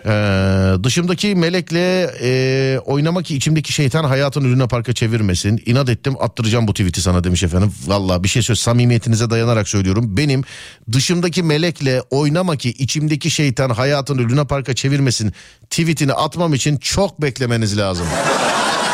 [0.06, 5.62] Ee, dışımdaki melekle e, oynamak ki içimdeki şeytan hayatın Luna Park'a çevirmesin.
[5.66, 7.72] İnat ettim attıracağım bu tweet'i sana demiş efendim.
[7.86, 10.16] Valla bir şey söz samimiyetinize dayanarak söylüyorum.
[10.16, 10.44] Benim
[10.92, 15.32] dışımdaki melekle oynama ki içimdeki şeytan hayatını Luna Park'a çevirmesin
[15.70, 18.06] tweet'ini atmam için çok beklemeniz lazım.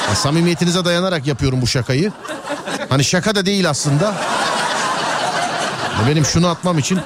[0.09, 2.13] Ya, samimiyetinize dayanarak yapıyorum bu şakayı.
[2.89, 4.15] Hani şaka da değil aslında.
[6.09, 7.01] Benim şunu atmam için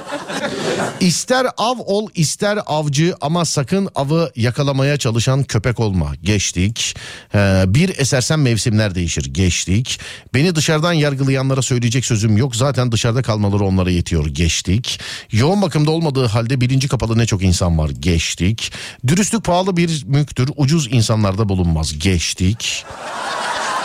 [0.99, 6.15] İster av ol ister avcı ama sakın avı yakalamaya çalışan köpek olma.
[6.23, 6.95] Geçtik.
[7.35, 9.33] Ee, bir esersen mevsimler değişir.
[9.33, 9.99] Geçtik.
[10.33, 12.55] Beni dışarıdan yargılayanlara söyleyecek sözüm yok.
[12.55, 14.25] Zaten dışarıda kalmaları onlara yetiyor.
[14.25, 14.99] Geçtik.
[15.31, 17.89] Yoğun bakımda olmadığı halde bilinci kapalı ne çok insan var.
[17.89, 18.71] Geçtik.
[19.07, 20.49] Dürüstlük pahalı bir mülktür.
[20.55, 21.99] Ucuz insanlarda bulunmaz.
[21.99, 22.85] Geçtik.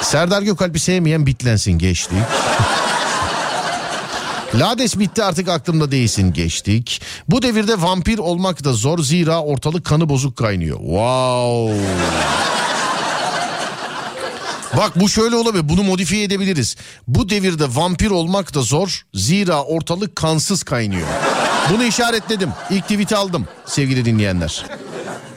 [0.03, 1.79] Serdar Gökalp'i sevmeyen bitlensin.
[1.79, 2.19] Geçtik.
[4.55, 7.03] Lades bitti artık aklımda değilsin geçtik.
[7.29, 10.79] Bu devirde vampir olmak da zor zira ortalık kanı bozuk kaynıyor.
[10.79, 11.87] Wow.
[14.77, 16.77] Bak bu şöyle olabilir bunu modifiye edebiliriz.
[17.09, 21.07] Bu devirde vampir olmak da zor zira ortalık kansız kaynıyor.
[21.71, 22.51] Bunu işaretledim.
[22.71, 24.67] İlk tweet'i aldım sevgili dinleyenler.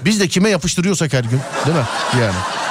[0.05, 1.85] Biz de kime yapıştırıyorsak her gün değil mi?
[2.21, 2.64] Yani.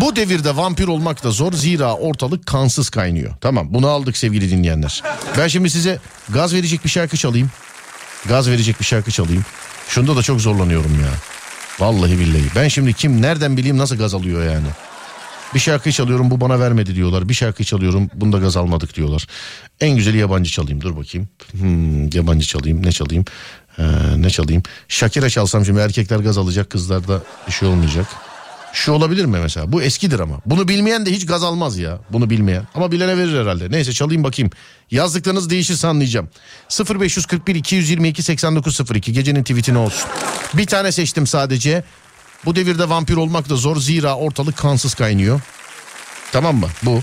[0.00, 3.34] Bu devirde vampir olmak da zor zira ortalık kansız kaynıyor.
[3.40, 5.02] Tamam bunu aldık sevgili dinleyenler.
[5.38, 5.98] Ben şimdi size
[6.28, 7.50] gaz verecek bir şarkı çalayım.
[8.28, 9.44] Gaz verecek bir şarkı çalayım.
[9.88, 11.10] Şunda da çok zorlanıyorum ya.
[11.78, 12.44] Vallahi billahi.
[12.56, 14.66] Ben şimdi kim nereden bileyim nasıl gaz alıyor yani.
[15.54, 17.28] Bir şarkı çalıyorum bu bana vermedi diyorlar.
[17.28, 19.26] Bir şarkı çalıyorum bunda gaz almadık diyorlar.
[19.80, 21.28] En güzeli yabancı çalayım dur bakayım.
[21.52, 23.24] Hmm, yabancı çalayım ne çalayım?
[23.78, 23.82] Ee,
[24.16, 24.62] ne çalayım?
[24.88, 28.06] Shakira çalsam şimdi erkekler gaz alacak kızlarda bir şey olmayacak.
[28.76, 29.72] Şu olabilir mi mesela?
[29.72, 30.40] Bu eskidir ama.
[30.46, 31.98] Bunu bilmeyen de hiç gaz almaz ya.
[32.10, 32.66] Bunu bilmeyen.
[32.74, 33.70] Ama bilene verir herhalde.
[33.70, 34.50] Neyse çalayım bakayım.
[34.90, 36.28] Yazdıklarınız değişirse anlayacağım.
[37.00, 40.10] 0541 222 8902 gecenin tweetine olsun.
[40.54, 41.84] Bir tane seçtim sadece.
[42.44, 45.40] Bu devirde vampir olmak da zor zira ortalık kansız kaynıyor.
[46.32, 46.68] Tamam mı?
[46.82, 47.00] Bu.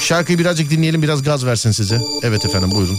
[0.00, 1.98] Şarkıyı birazcık dinleyelim biraz gaz versin size.
[2.22, 2.98] Evet efendim buyurun.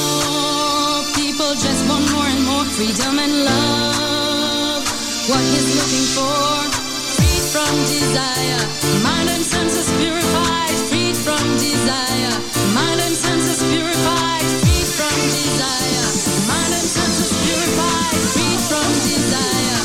[2.75, 4.83] freedom and love
[5.29, 6.71] what he's looking for.
[7.15, 8.61] Freed from desire,
[9.03, 10.75] mind and senses purified.
[10.89, 12.33] Freed from desire,
[12.77, 14.45] mind and senses purified.
[14.61, 16.07] Freed from desire,
[16.51, 18.19] mind and senses purified.
[18.33, 19.79] Freed from desire.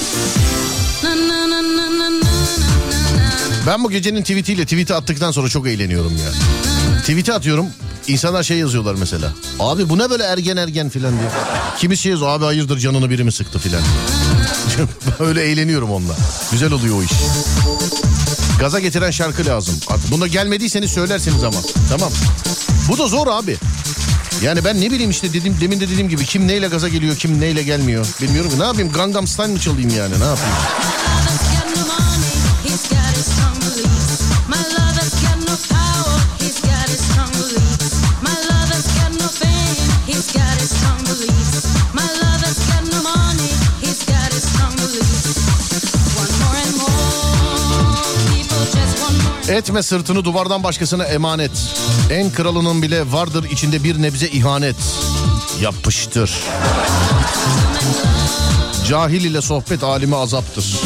[1.02, 2.30] Na na na na na na.
[3.66, 6.30] Ben bu gecenin tweetiyle tweet'i attıktan sonra çok eğleniyorum ya.
[7.00, 7.66] Tweet'i atıyorum.
[8.08, 9.32] İnsanlar şey yazıyorlar mesela.
[9.60, 11.28] Abi bu ne böyle ergen ergen filan diye.
[11.78, 13.82] Kimisi şey yazıyor abi hayırdır canını biri mi sıktı filan.
[15.20, 16.16] Öyle eğleniyorum onunla.
[16.52, 17.10] Güzel oluyor o iş.
[18.60, 19.74] Gaza getiren şarkı lazım.
[19.88, 21.56] Artık bunda gelmediyseniz söylersiniz ama.
[21.90, 22.10] Tamam.
[22.88, 23.56] Bu da zor abi.
[24.42, 27.40] Yani ben ne bileyim işte dedim demin de dediğim gibi kim neyle gaza geliyor kim
[27.40, 28.06] neyle gelmiyor.
[28.22, 30.54] Bilmiyorum ne yapayım Gangnam Style mı çalayım yani ne yapayım.
[49.56, 51.50] Etme sırtını duvardan başkasına emanet.
[52.10, 54.76] En kralının bile vardır içinde bir nebze ihanet.
[55.60, 56.34] Yapıştır.
[58.88, 60.80] Cahil ile sohbet alimi azaptır.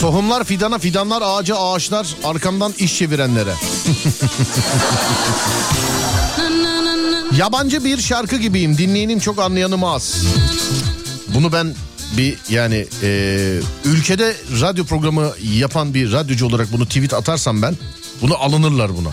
[0.00, 3.54] Tohumlar fidana, fidanlar ağaca, ağaçlar arkamdan iş çevirenlere.
[7.38, 8.78] Yabancı bir şarkı gibiyim.
[8.78, 10.14] Dinleyenim çok anlayanım az.
[11.34, 11.74] Bunu ben
[12.16, 17.76] bir yani e, ülkede radyo programı yapan bir radyocu olarak bunu tweet atarsam ben
[18.22, 19.08] bunu alınırlar buna.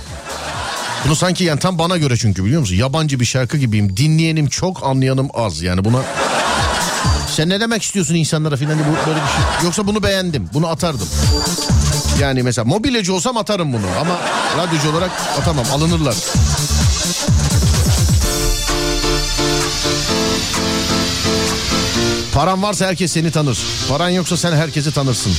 [1.06, 2.76] Bunu sanki yani tam bana göre çünkü biliyor musun?
[2.76, 3.97] Yabancı bir şarkı gibiyim.
[3.97, 5.61] Dinleyenim çok anlayanım az.
[5.61, 6.02] Yani buna
[7.35, 9.64] sen ne demek istiyorsun insanlara filan bu böyle bir şey.
[9.64, 10.49] Yoksa bunu beğendim.
[10.53, 11.07] Bunu atardım.
[12.22, 14.19] Yani mesela mobilyacı olsam atarım bunu ama
[14.57, 15.65] radyocu olarak atamam.
[15.73, 16.15] Alınırlar.
[22.35, 23.59] Paran varsa herkes seni tanır.
[23.89, 25.31] Paran yoksa sen herkesi tanırsın.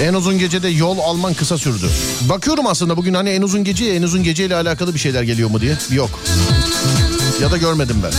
[0.00, 1.90] En uzun gecede yol alman kısa sürdü.
[2.20, 5.60] Bakıyorum aslında bugün hani en uzun gece en uzun geceyle alakalı bir şeyler geliyor mu
[5.60, 5.78] diye.
[5.90, 6.10] Yok.
[7.42, 8.12] Ya da görmedim ben.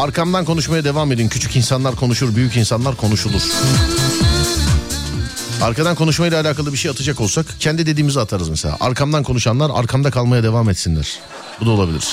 [0.00, 1.28] Arkamdan konuşmaya devam edin.
[1.28, 3.42] Küçük insanlar konuşur, büyük insanlar konuşulur.
[5.62, 8.76] Arkadan konuşmayla alakalı bir şey atacak olsak kendi dediğimizi atarız mesela.
[8.80, 11.18] Arkamdan konuşanlar arkamda kalmaya devam etsinler.
[11.60, 12.04] Bu da olabilir.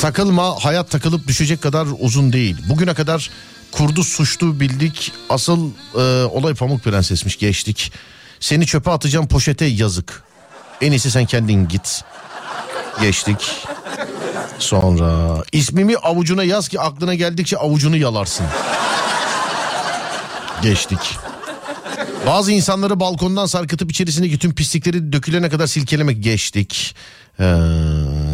[0.00, 2.56] Takılma hayat takılıp düşecek kadar uzun değil.
[2.68, 3.30] Bugüne kadar
[3.72, 5.12] kurdu suçlu bildik.
[5.30, 7.92] Asıl e, olay Pamuk Prensesmiş geçtik.
[8.40, 10.22] Seni çöpe atacağım poşete yazık.
[10.80, 12.04] En iyisi sen kendin git.
[13.00, 13.66] Geçtik.
[14.58, 18.46] Sonra ismimi avucuna yaz ki aklına geldikçe avucunu yalarsın.
[20.62, 21.18] Geçtik.
[22.26, 26.94] Bazı insanları balkondan sarkıtıp içerisindeki tüm pislikleri dökülene kadar silkelemek geçtik.
[27.40, 27.44] Ee,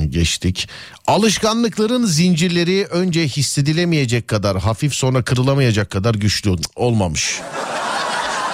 [0.09, 0.69] geçtik.
[1.07, 7.41] Alışkanlıkların zincirleri önce hissedilemeyecek kadar hafif sonra kırılamayacak kadar güçlü olmamış.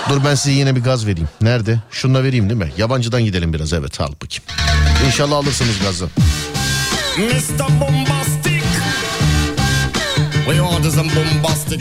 [0.09, 1.29] Dur ben size yine bir gaz vereyim.
[1.41, 1.81] Nerede?
[1.91, 2.73] Şununla vereyim değil mi?
[2.79, 4.45] Yabancıdan gidelim biraz evet al bakayım.
[5.07, 6.09] İnşallah alırsınız gazı.
[7.19, 7.81] Mr.
[7.81, 8.62] Bombastic.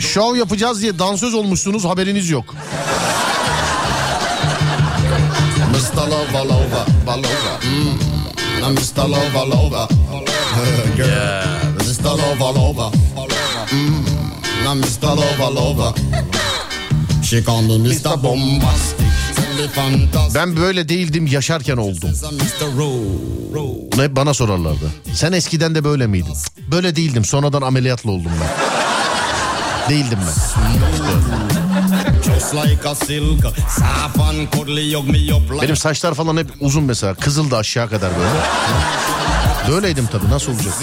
[0.00, 2.54] Şov yapacağız diye dansöz olmuşsunuz haberiniz yok.
[5.70, 5.96] Mr.
[5.96, 7.60] Lover, lover, balova.
[8.58, 8.62] Mm.
[8.62, 9.08] Now Mr.
[9.08, 9.88] Lover, lover.
[10.96, 11.44] Girl.
[11.78, 12.04] Mr.
[12.04, 12.90] Lover, lover.
[13.70, 14.04] Mm.
[14.64, 15.16] Now Mr.
[15.16, 15.94] Lover, lover.
[17.22, 18.22] She call me Mr.
[18.22, 19.06] Bombastic.
[19.36, 20.34] Tell me fantastic.
[20.34, 22.10] Ben böyle değildim yaşarken oldum.
[23.92, 24.90] Bunu hep bana sorarlardı.
[25.14, 26.34] Sen eskiden de böyle miydin?
[26.70, 28.48] Böyle değildim sonradan ameliyatla oldum ben.
[29.90, 30.32] Değildim ben.
[30.32, 31.67] Just
[35.62, 37.14] Benim saçlar falan hep uzun mesela.
[37.14, 38.30] Kızıldı aşağı kadar böyle.
[39.72, 40.74] Böyleydim tabii nasıl olacak?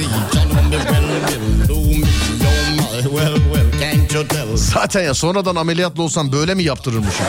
[4.58, 7.26] Zaten ya sonradan ameliyatlı olsam böyle mi yaptırırmışım?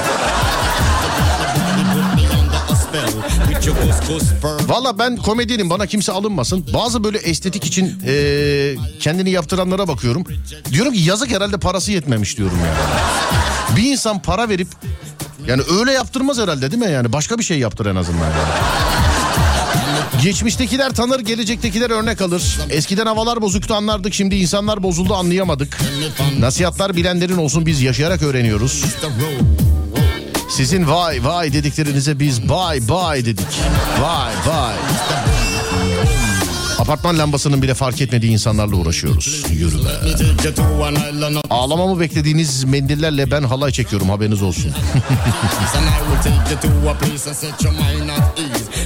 [4.69, 6.67] Valla ben komedyenim bana kimse alınmasın.
[6.75, 10.25] Bazı böyle estetik için eee, kendini yaptıranlara bakıyorum.
[10.73, 12.75] Diyorum ki yazık herhalde parası yetmemiş diyorum ya.
[13.77, 14.69] Bir insan para verip
[15.47, 17.13] yani öyle yaptırmaz herhalde değil mi yani?
[17.13, 18.19] Başka bir şey yaptır en azından.
[18.25, 18.33] Yani.
[20.23, 22.59] Geçmiştekiler tanır, gelecektekiler örnek alır.
[22.71, 25.79] Eskiden havalar bozuktu anlardık, şimdi insanlar bozuldu anlayamadık.
[26.39, 28.85] Nasihatlar bilenlerin olsun biz yaşayarak öğreniyoruz.
[30.57, 33.47] Sizin vay vay dediklerinize biz bye bye dedik.
[34.01, 34.75] Vay vay.
[36.79, 39.43] Apartman lambasının bile fark etmediği insanlarla uğraşıyoruz.
[39.51, 39.89] Yürü be.
[41.51, 44.73] Ağlamamı beklediğiniz mendillerle ben halay çekiyorum haberiniz olsun.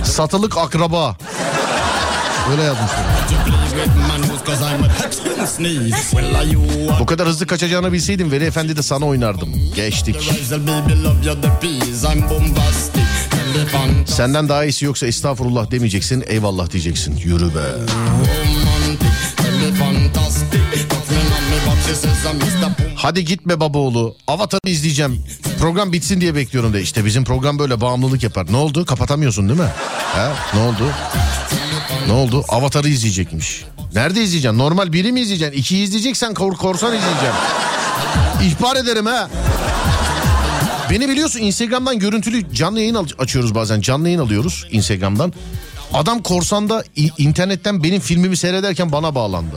[0.04, 1.16] Satılık akraba.
[2.50, 3.04] Öyle yazmışlar.
[7.00, 9.48] Bu kadar hızlı kaçacağını bilseydim Veli Efendi de sana oynardım.
[9.76, 10.16] Geçtik.
[14.06, 17.16] Senden daha iyisi yoksa estağfurullah demeyeceksin eyvallah diyeceksin.
[17.16, 17.60] Yürü be.
[22.96, 24.16] Hadi gitme babaoğlu.
[24.26, 25.24] Avatar'ı izleyeceğim.
[25.60, 26.82] Program bitsin diye bekliyorum de.
[26.82, 28.46] İşte bizim program böyle bağımlılık yapar.
[28.50, 28.84] Ne oldu?
[28.84, 29.68] Kapatamıyorsun değil mi?
[30.14, 30.32] Ha?
[30.54, 30.84] Ne oldu?
[32.06, 32.44] Ne oldu?
[32.48, 33.64] Avatar'ı izleyecekmiş.
[33.94, 34.58] Nerede izleyeceksin?
[34.58, 35.58] Normal biri mi izleyeceksin?
[35.58, 37.30] İkiyi izleyeceksen kor korsan izleyeceksin.
[38.42, 39.28] İhbar ederim ha.
[40.90, 43.80] Beni biliyorsun Instagram'dan görüntülü canlı yayın açıyoruz bazen.
[43.80, 45.32] Canlı yayın alıyoruz Instagram'dan.
[45.94, 46.84] Adam korsanda
[47.18, 49.56] internetten benim filmimi seyrederken bana bağlandı.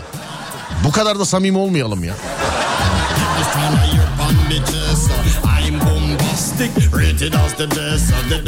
[0.84, 2.14] Bu kadar da samimi olmayalım ya.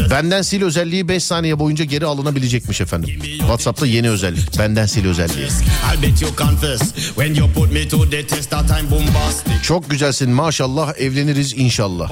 [0.10, 3.10] Benden sil özelliği 5 saniye boyunca geri alınabilecekmiş efendim.
[3.40, 4.60] WhatsApp'ta yeni özellik.
[4.60, 5.48] Benden sil özelliği.
[9.64, 12.12] Çok güzelsin maşallah evleniriz inşallah.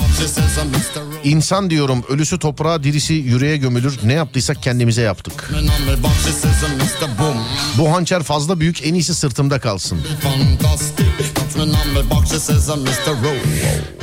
[1.24, 4.00] İnsan diyorum ölüsü toprağa dirisi yüreğe gömülür.
[4.04, 5.52] Ne yaptıysak kendimize yaptık.
[7.78, 10.00] Bu hançer fazla büyük en iyisi sırtımda kalsın.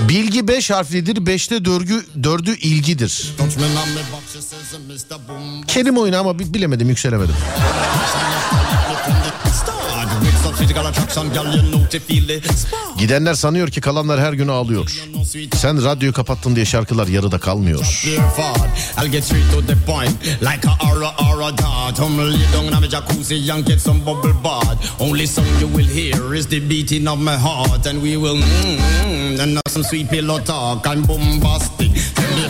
[0.09, 3.35] Bilgi 5 harflidir 5'te dörgü, dördü ilgidir.
[3.39, 4.23] Touch me on me back.
[4.33, 5.29] She says I'm Mr.
[5.29, 5.63] Boom.
[5.63, 7.35] Kelime oyunu ama bi- bilemedim yükselemedim.
[12.99, 14.93] Gidenler sanıyor ki kalanlar her gün ağlıyor.
[15.57, 18.07] Sen radyoyu kapattın diye şarkılar yarıda kalmıyor.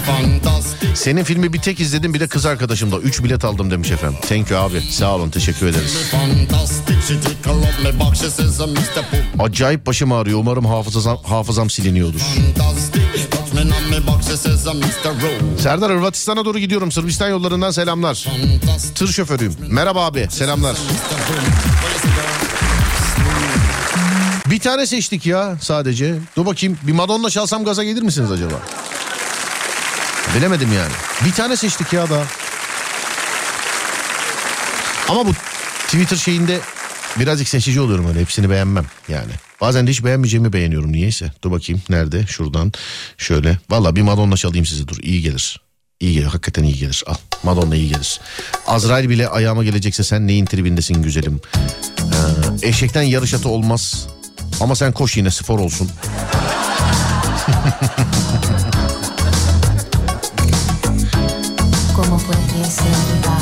[0.06, 2.98] Fantastic Senin filmi bir tek izledim bir de kız arkadaşımla.
[2.98, 4.18] 3 bilet aldım demiş efendim.
[4.28, 4.82] Thank you abi.
[4.82, 5.96] Sağ olun teşekkür ederiz.
[9.38, 10.38] Acayip başım ağrıyor.
[10.38, 12.20] Umarım hafızam, hafızam siliniyordur.
[15.62, 16.92] Serdar Hırvatistan'a doğru gidiyorum.
[16.92, 18.26] Sırbistan yollarından selamlar.
[18.94, 19.56] Tır şoförüyüm.
[19.68, 20.26] Merhaba abi.
[20.30, 20.76] Selamlar.
[24.46, 26.14] Bir tane seçtik ya sadece.
[26.36, 26.78] Dur bakayım.
[26.82, 28.54] Bir Madonna çalsam gaza gelir misiniz acaba?
[30.36, 30.92] Bilemedim yani.
[31.24, 32.22] Bir tane seçtik ya da.
[35.08, 35.32] Ama bu
[35.86, 36.60] Twitter şeyinde
[37.18, 39.32] birazcık seçici oluyorum öyle hepsini beğenmem yani.
[39.60, 41.32] Bazen de hiç beğenmeyeceğimi beğeniyorum niyeyse.
[41.44, 42.72] Dur bakayım nerede şuradan
[43.18, 43.58] şöyle.
[43.70, 45.60] Valla bir Madonna çalayım size dur iyi gelir.
[46.00, 48.20] İyi gelir hakikaten iyi gelir al Madonna iyi gelir.
[48.66, 51.40] Azrail bile ayağıma gelecekse sen neyin tribindesin güzelim.
[51.98, 54.06] Ee, eşekten yarış atı olmaz
[54.60, 55.90] ama sen koş yine spor olsun.
[61.96, 63.39] ¿Cómo puede ser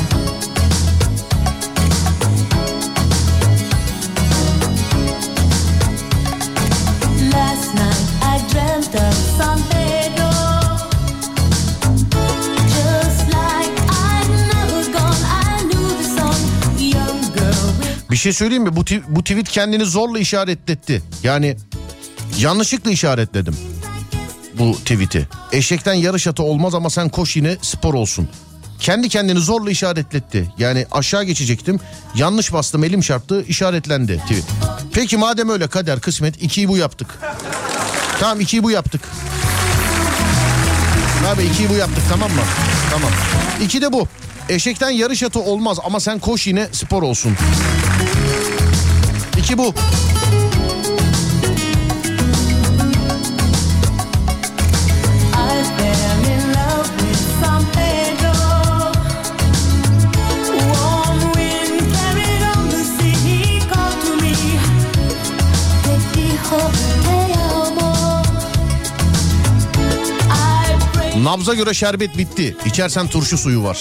[18.18, 18.76] Bir şey söyleyeyim mi?
[18.76, 21.02] Bu, bu tweet kendini zorla işaretletti.
[21.22, 21.56] Yani
[22.38, 23.56] yanlışlıkla işaretledim
[24.54, 25.28] bu tweet'i.
[25.52, 28.28] Eşekten yarış atı olmaz ama sen koş yine spor olsun.
[28.80, 30.52] Kendi kendini zorla işaretletti.
[30.58, 31.80] Yani aşağı geçecektim.
[32.14, 34.44] Yanlış bastım elim çarptı işaretlendi tweet.
[34.92, 37.18] Peki madem öyle kader kısmet ikiyi bu yaptık.
[38.20, 39.00] Tamam ikiyi bu yaptık.
[41.26, 42.42] Abi ikiyi bu yaptık tamam mı?
[42.90, 43.10] Tamam.
[43.62, 44.08] İki de bu.
[44.48, 47.36] Eşekten yarış atı olmaz ama sen koş yine spor olsun.
[49.48, 49.74] İki bu.
[71.22, 72.56] Nabza göre şerbet bitti.
[72.66, 73.78] İçersen turşu suyu var.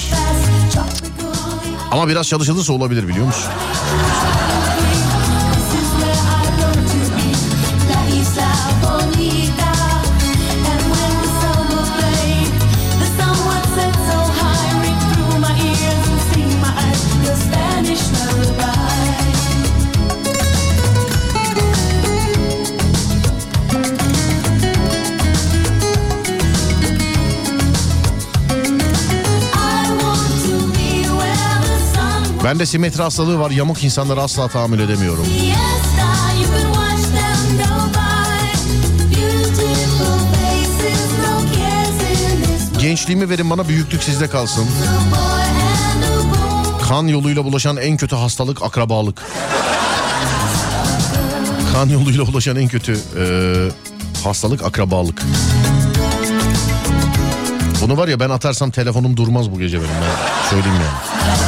[1.92, 3.52] Ama biraz çalışılırsa olabilir biliyor musun?
[32.48, 33.52] Bende simetri hastalığı var.
[33.52, 35.26] Yamuk insanlara asla tahammül edemiyorum.
[42.80, 44.66] Gençliğimi verin bana büyüklük sizde kalsın.
[46.88, 49.22] Kan yoluyla bulaşan en kötü hastalık akrabalık.
[51.74, 53.72] Kan yoluyla bulaşan en kötü eee,
[54.24, 55.22] hastalık akrabalık.
[57.82, 61.47] Bunu var ya ben atarsam telefonum durmaz bu gece benim ben söyleyeyim yani.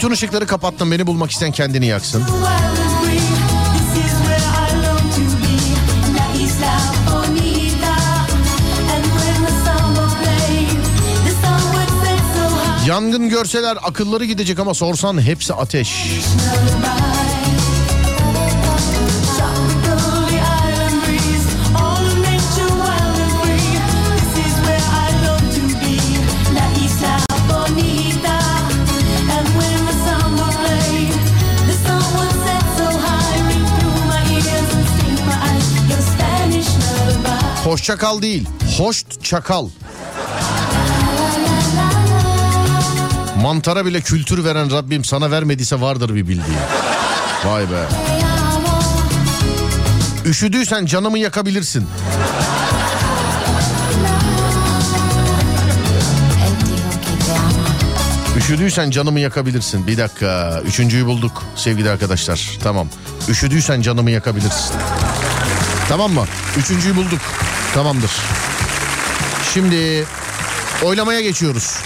[0.00, 2.24] Bütün ışıkları kapattım beni bulmak isteyen kendini yaksın.
[12.86, 16.06] Yangın görseler akılları gidecek ama sorsan hepsi ateş.
[37.70, 38.48] Hoşça kal değil,
[38.78, 39.68] hoş çakal.
[43.42, 46.56] Mantara bile kültür veren Rabbim sana vermediyse vardır bir bildiği.
[47.44, 47.84] Vay be.
[50.24, 51.86] Üşüdüysen canımı yakabilirsin.
[58.36, 59.86] Üşüdüysen canımı yakabilirsin.
[59.86, 60.60] Bir dakika.
[60.66, 62.58] Üçüncüyü bulduk sevgili arkadaşlar.
[62.62, 62.88] Tamam.
[63.28, 64.76] Üşüdüysen canımı yakabilirsin.
[65.88, 66.24] Tamam mı?
[66.56, 67.20] Üçüncüyü bulduk.
[67.74, 68.10] Tamamdır.
[69.54, 70.06] Şimdi
[70.82, 71.76] oylamaya geçiyoruz.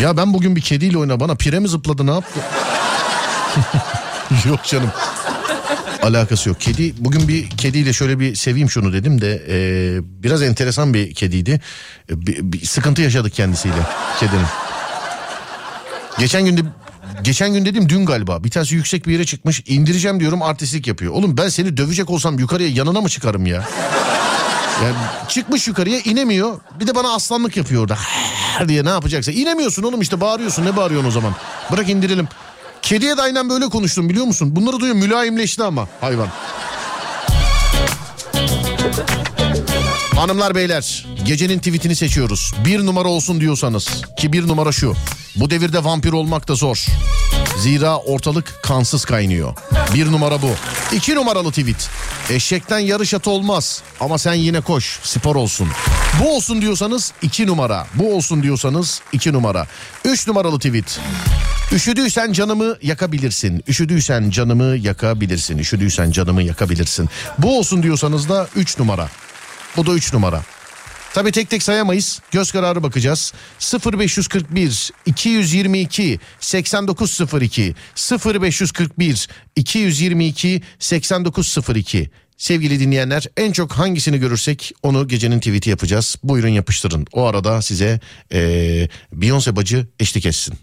[0.00, 2.40] Ya ben bugün bir kediyle oyna bana pire mi zıpladı ne yaptı?
[4.48, 4.90] yok canım.
[6.02, 6.60] Alakası yok.
[6.60, 9.56] Kedi bugün bir kediyle şöyle bir seveyim şunu dedim de e,
[10.22, 11.60] biraz enteresan bir kediydi.
[12.10, 13.86] E, bir, bir sıkıntı yaşadık kendisiyle
[14.20, 14.46] kedinin.
[16.18, 16.60] Geçen günde
[17.24, 21.12] geçen gün dedim dün galiba bir tanesi yüksek bir yere çıkmış indireceğim diyorum artistlik yapıyor.
[21.12, 23.68] Oğlum ben seni dövecek olsam yukarıya yanına mı çıkarım ya?
[24.84, 24.94] Yani
[25.28, 26.60] çıkmış yukarıya inemiyor.
[26.80, 27.98] Bir de bana aslanlık yapıyor orada.
[28.68, 29.32] diye ne yapacaksa.
[29.32, 30.64] İnemiyorsun oğlum işte bağırıyorsun.
[30.64, 31.34] Ne bağırıyorsun o zaman?
[31.72, 32.28] Bırak indirelim.
[32.82, 34.56] Kediye de aynen böyle konuştum biliyor musun?
[34.56, 36.28] Bunları duyuyor mülayimleşti ama hayvan.
[40.16, 42.52] Hanımlar beyler gecenin tweetini seçiyoruz.
[42.64, 44.94] Bir numara olsun diyorsanız ki bir numara şu.
[45.36, 46.86] Bu devirde vampir olmak da zor.
[47.58, 49.54] Zira ortalık kansız kaynıyor.
[49.94, 50.50] Bir numara bu.
[50.92, 51.90] İki numaralı tweet.
[52.30, 55.68] Eşekten yarış atı olmaz ama sen yine koş spor olsun.
[56.22, 57.86] Bu olsun diyorsanız 2 numara.
[57.94, 59.66] Bu olsun diyorsanız 2 numara.
[60.04, 61.00] 3 numaralı tweet.
[61.72, 63.64] Üşüdüysen canımı yakabilirsin.
[63.68, 65.58] Üşüdüysen canımı yakabilirsin.
[65.58, 67.08] Üşüdüysen canımı yakabilirsin.
[67.38, 69.08] Bu olsun diyorsanız da 3 numara.
[69.76, 70.42] Bu da 3 numara.
[71.14, 72.20] Tabi tek tek sayamayız.
[72.30, 73.32] Göz kararı bakacağız.
[73.92, 77.74] 0541 222 8902
[78.24, 86.16] 0541 222 8902 Sevgili dinleyenler en çok hangisini görürsek onu gecenin tweet'i yapacağız.
[86.22, 87.06] Buyurun yapıştırın.
[87.12, 88.00] O arada size
[88.32, 90.54] eee Beyoncé bacı eşlik etsin.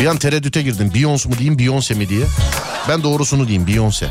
[0.00, 0.92] Bir an tereddüte girdim.
[0.94, 2.26] Beyoncé mu diyeyim Beyoncé mi diye.
[2.88, 4.06] Ben doğrusunu diyeyim Beyoncé.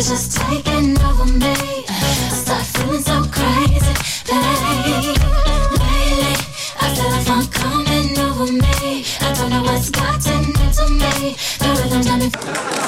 [0.00, 1.84] Is just taking over me.
[1.86, 3.94] I start feeling so crazy,
[4.24, 5.12] baby.
[5.76, 6.36] Lately,
[6.80, 9.04] I feel like fun coming over me.
[9.20, 11.36] I don't know what's gotten into me.
[11.58, 12.79] The rhythm's got me.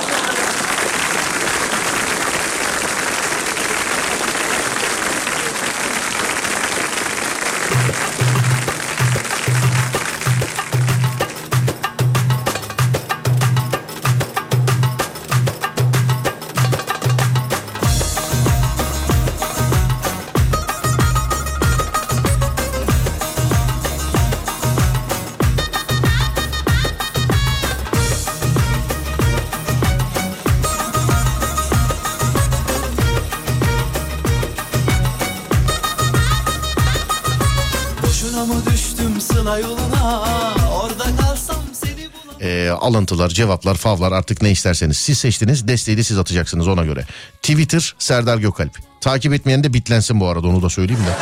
[42.83, 44.97] Alıntılar, cevaplar, favlar artık ne isterseniz.
[44.97, 47.07] Siz seçtiniz desteği de siz atacaksınız ona göre.
[47.43, 48.79] Twitter Serdar Gökalp.
[49.01, 51.17] Takip etmeyen de bitlensin bu arada onu da söyleyeyim de.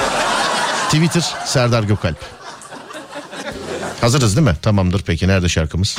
[0.87, 2.19] Twitter Serdar Gökalp.
[4.01, 4.57] Hazırız değil mi?
[4.63, 5.97] Tamamdır peki nerede şarkımız?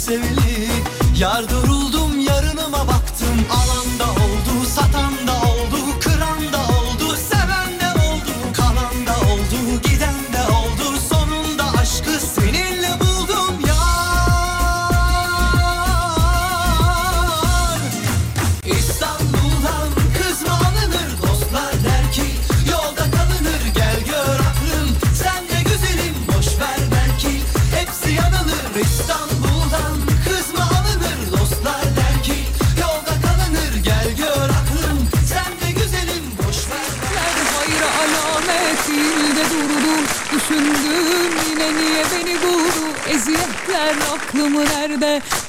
[0.00, 0.68] Seveli
[1.18, 1.99] Yar duruldum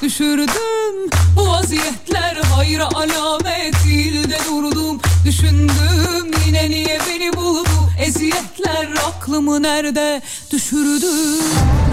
[0.02, 1.10] düşürdüm.
[1.36, 3.74] Bu vaziyetler hayır alamet.
[3.86, 6.30] İlde durdum Düşündüm.
[6.46, 7.68] Yine niye beni buldu?
[8.00, 10.22] Eziyetler aklımı nerede
[10.52, 11.91] düşürdüm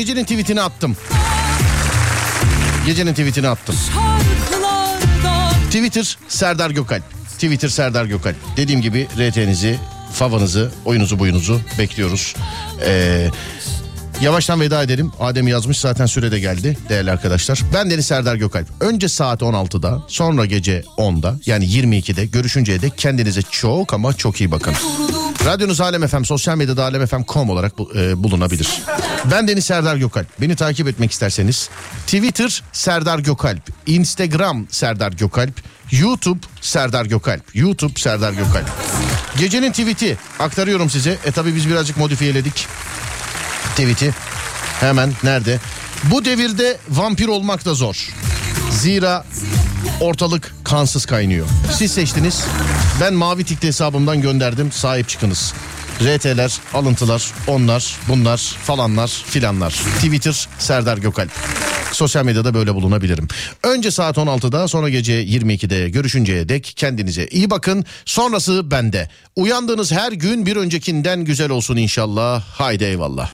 [0.00, 0.96] gecenin tweetini attım.
[2.86, 3.74] Gecenin tweetini attım.
[5.66, 7.02] Twitter Serdar Gökalp.
[7.34, 8.36] Twitter Serdar Gökalp.
[8.56, 9.78] Dediğim gibi RT'nizi,
[10.14, 12.34] favanızı, oyunuzu buyunuzu bekliyoruz.
[12.86, 13.28] Ee,
[14.20, 15.12] yavaştan veda edelim.
[15.20, 17.62] Adem yazmış zaten sürede geldi değerli arkadaşlar.
[17.74, 18.66] Ben Deniz Serdar Gökalp.
[18.80, 24.50] Önce saat 16'da sonra gece 10'da yani 22'de görüşünceye dek kendinize çok ama çok iyi
[24.50, 24.74] bakın.
[25.44, 28.68] Radyonuz Alem FM, sosyal medyada alemfm.com olarak bu- e, bulunabilir.
[29.24, 30.40] Ben Deniz Serdar Gökalp.
[30.40, 31.70] Beni takip etmek isterseniz
[32.06, 38.66] Twitter Serdar Gökalp, Instagram Serdar Gökalp, YouTube Serdar Gökalp, YouTube Serdar Gökalp.
[39.38, 41.18] Gecenin tweet'i aktarıyorum size.
[41.24, 42.66] E tabi biz birazcık modifiyeledik
[43.70, 44.14] tweet'i.
[44.80, 45.58] Hemen nerede?
[46.04, 48.08] Bu devirde vampir olmak da zor.
[48.70, 49.24] Zira
[50.00, 51.46] ortalık kansız kaynıyor.
[51.72, 52.44] Siz seçtiniz.
[53.00, 54.72] Ben mavi tikli hesabımdan gönderdim.
[54.72, 55.54] Sahip çıkınız.
[56.00, 59.70] RT'ler, alıntılar, onlar, bunlar, falanlar, filanlar.
[59.70, 61.30] Twitter Serdar Gökalp.
[61.92, 63.28] Sosyal medyada böyle bulunabilirim.
[63.62, 67.84] Önce saat 16'da sonra gece 22'de görüşünceye dek kendinize iyi bakın.
[68.04, 69.08] Sonrası bende.
[69.36, 72.42] Uyandığınız her gün bir öncekinden güzel olsun inşallah.
[72.42, 73.28] Haydi eyvallah.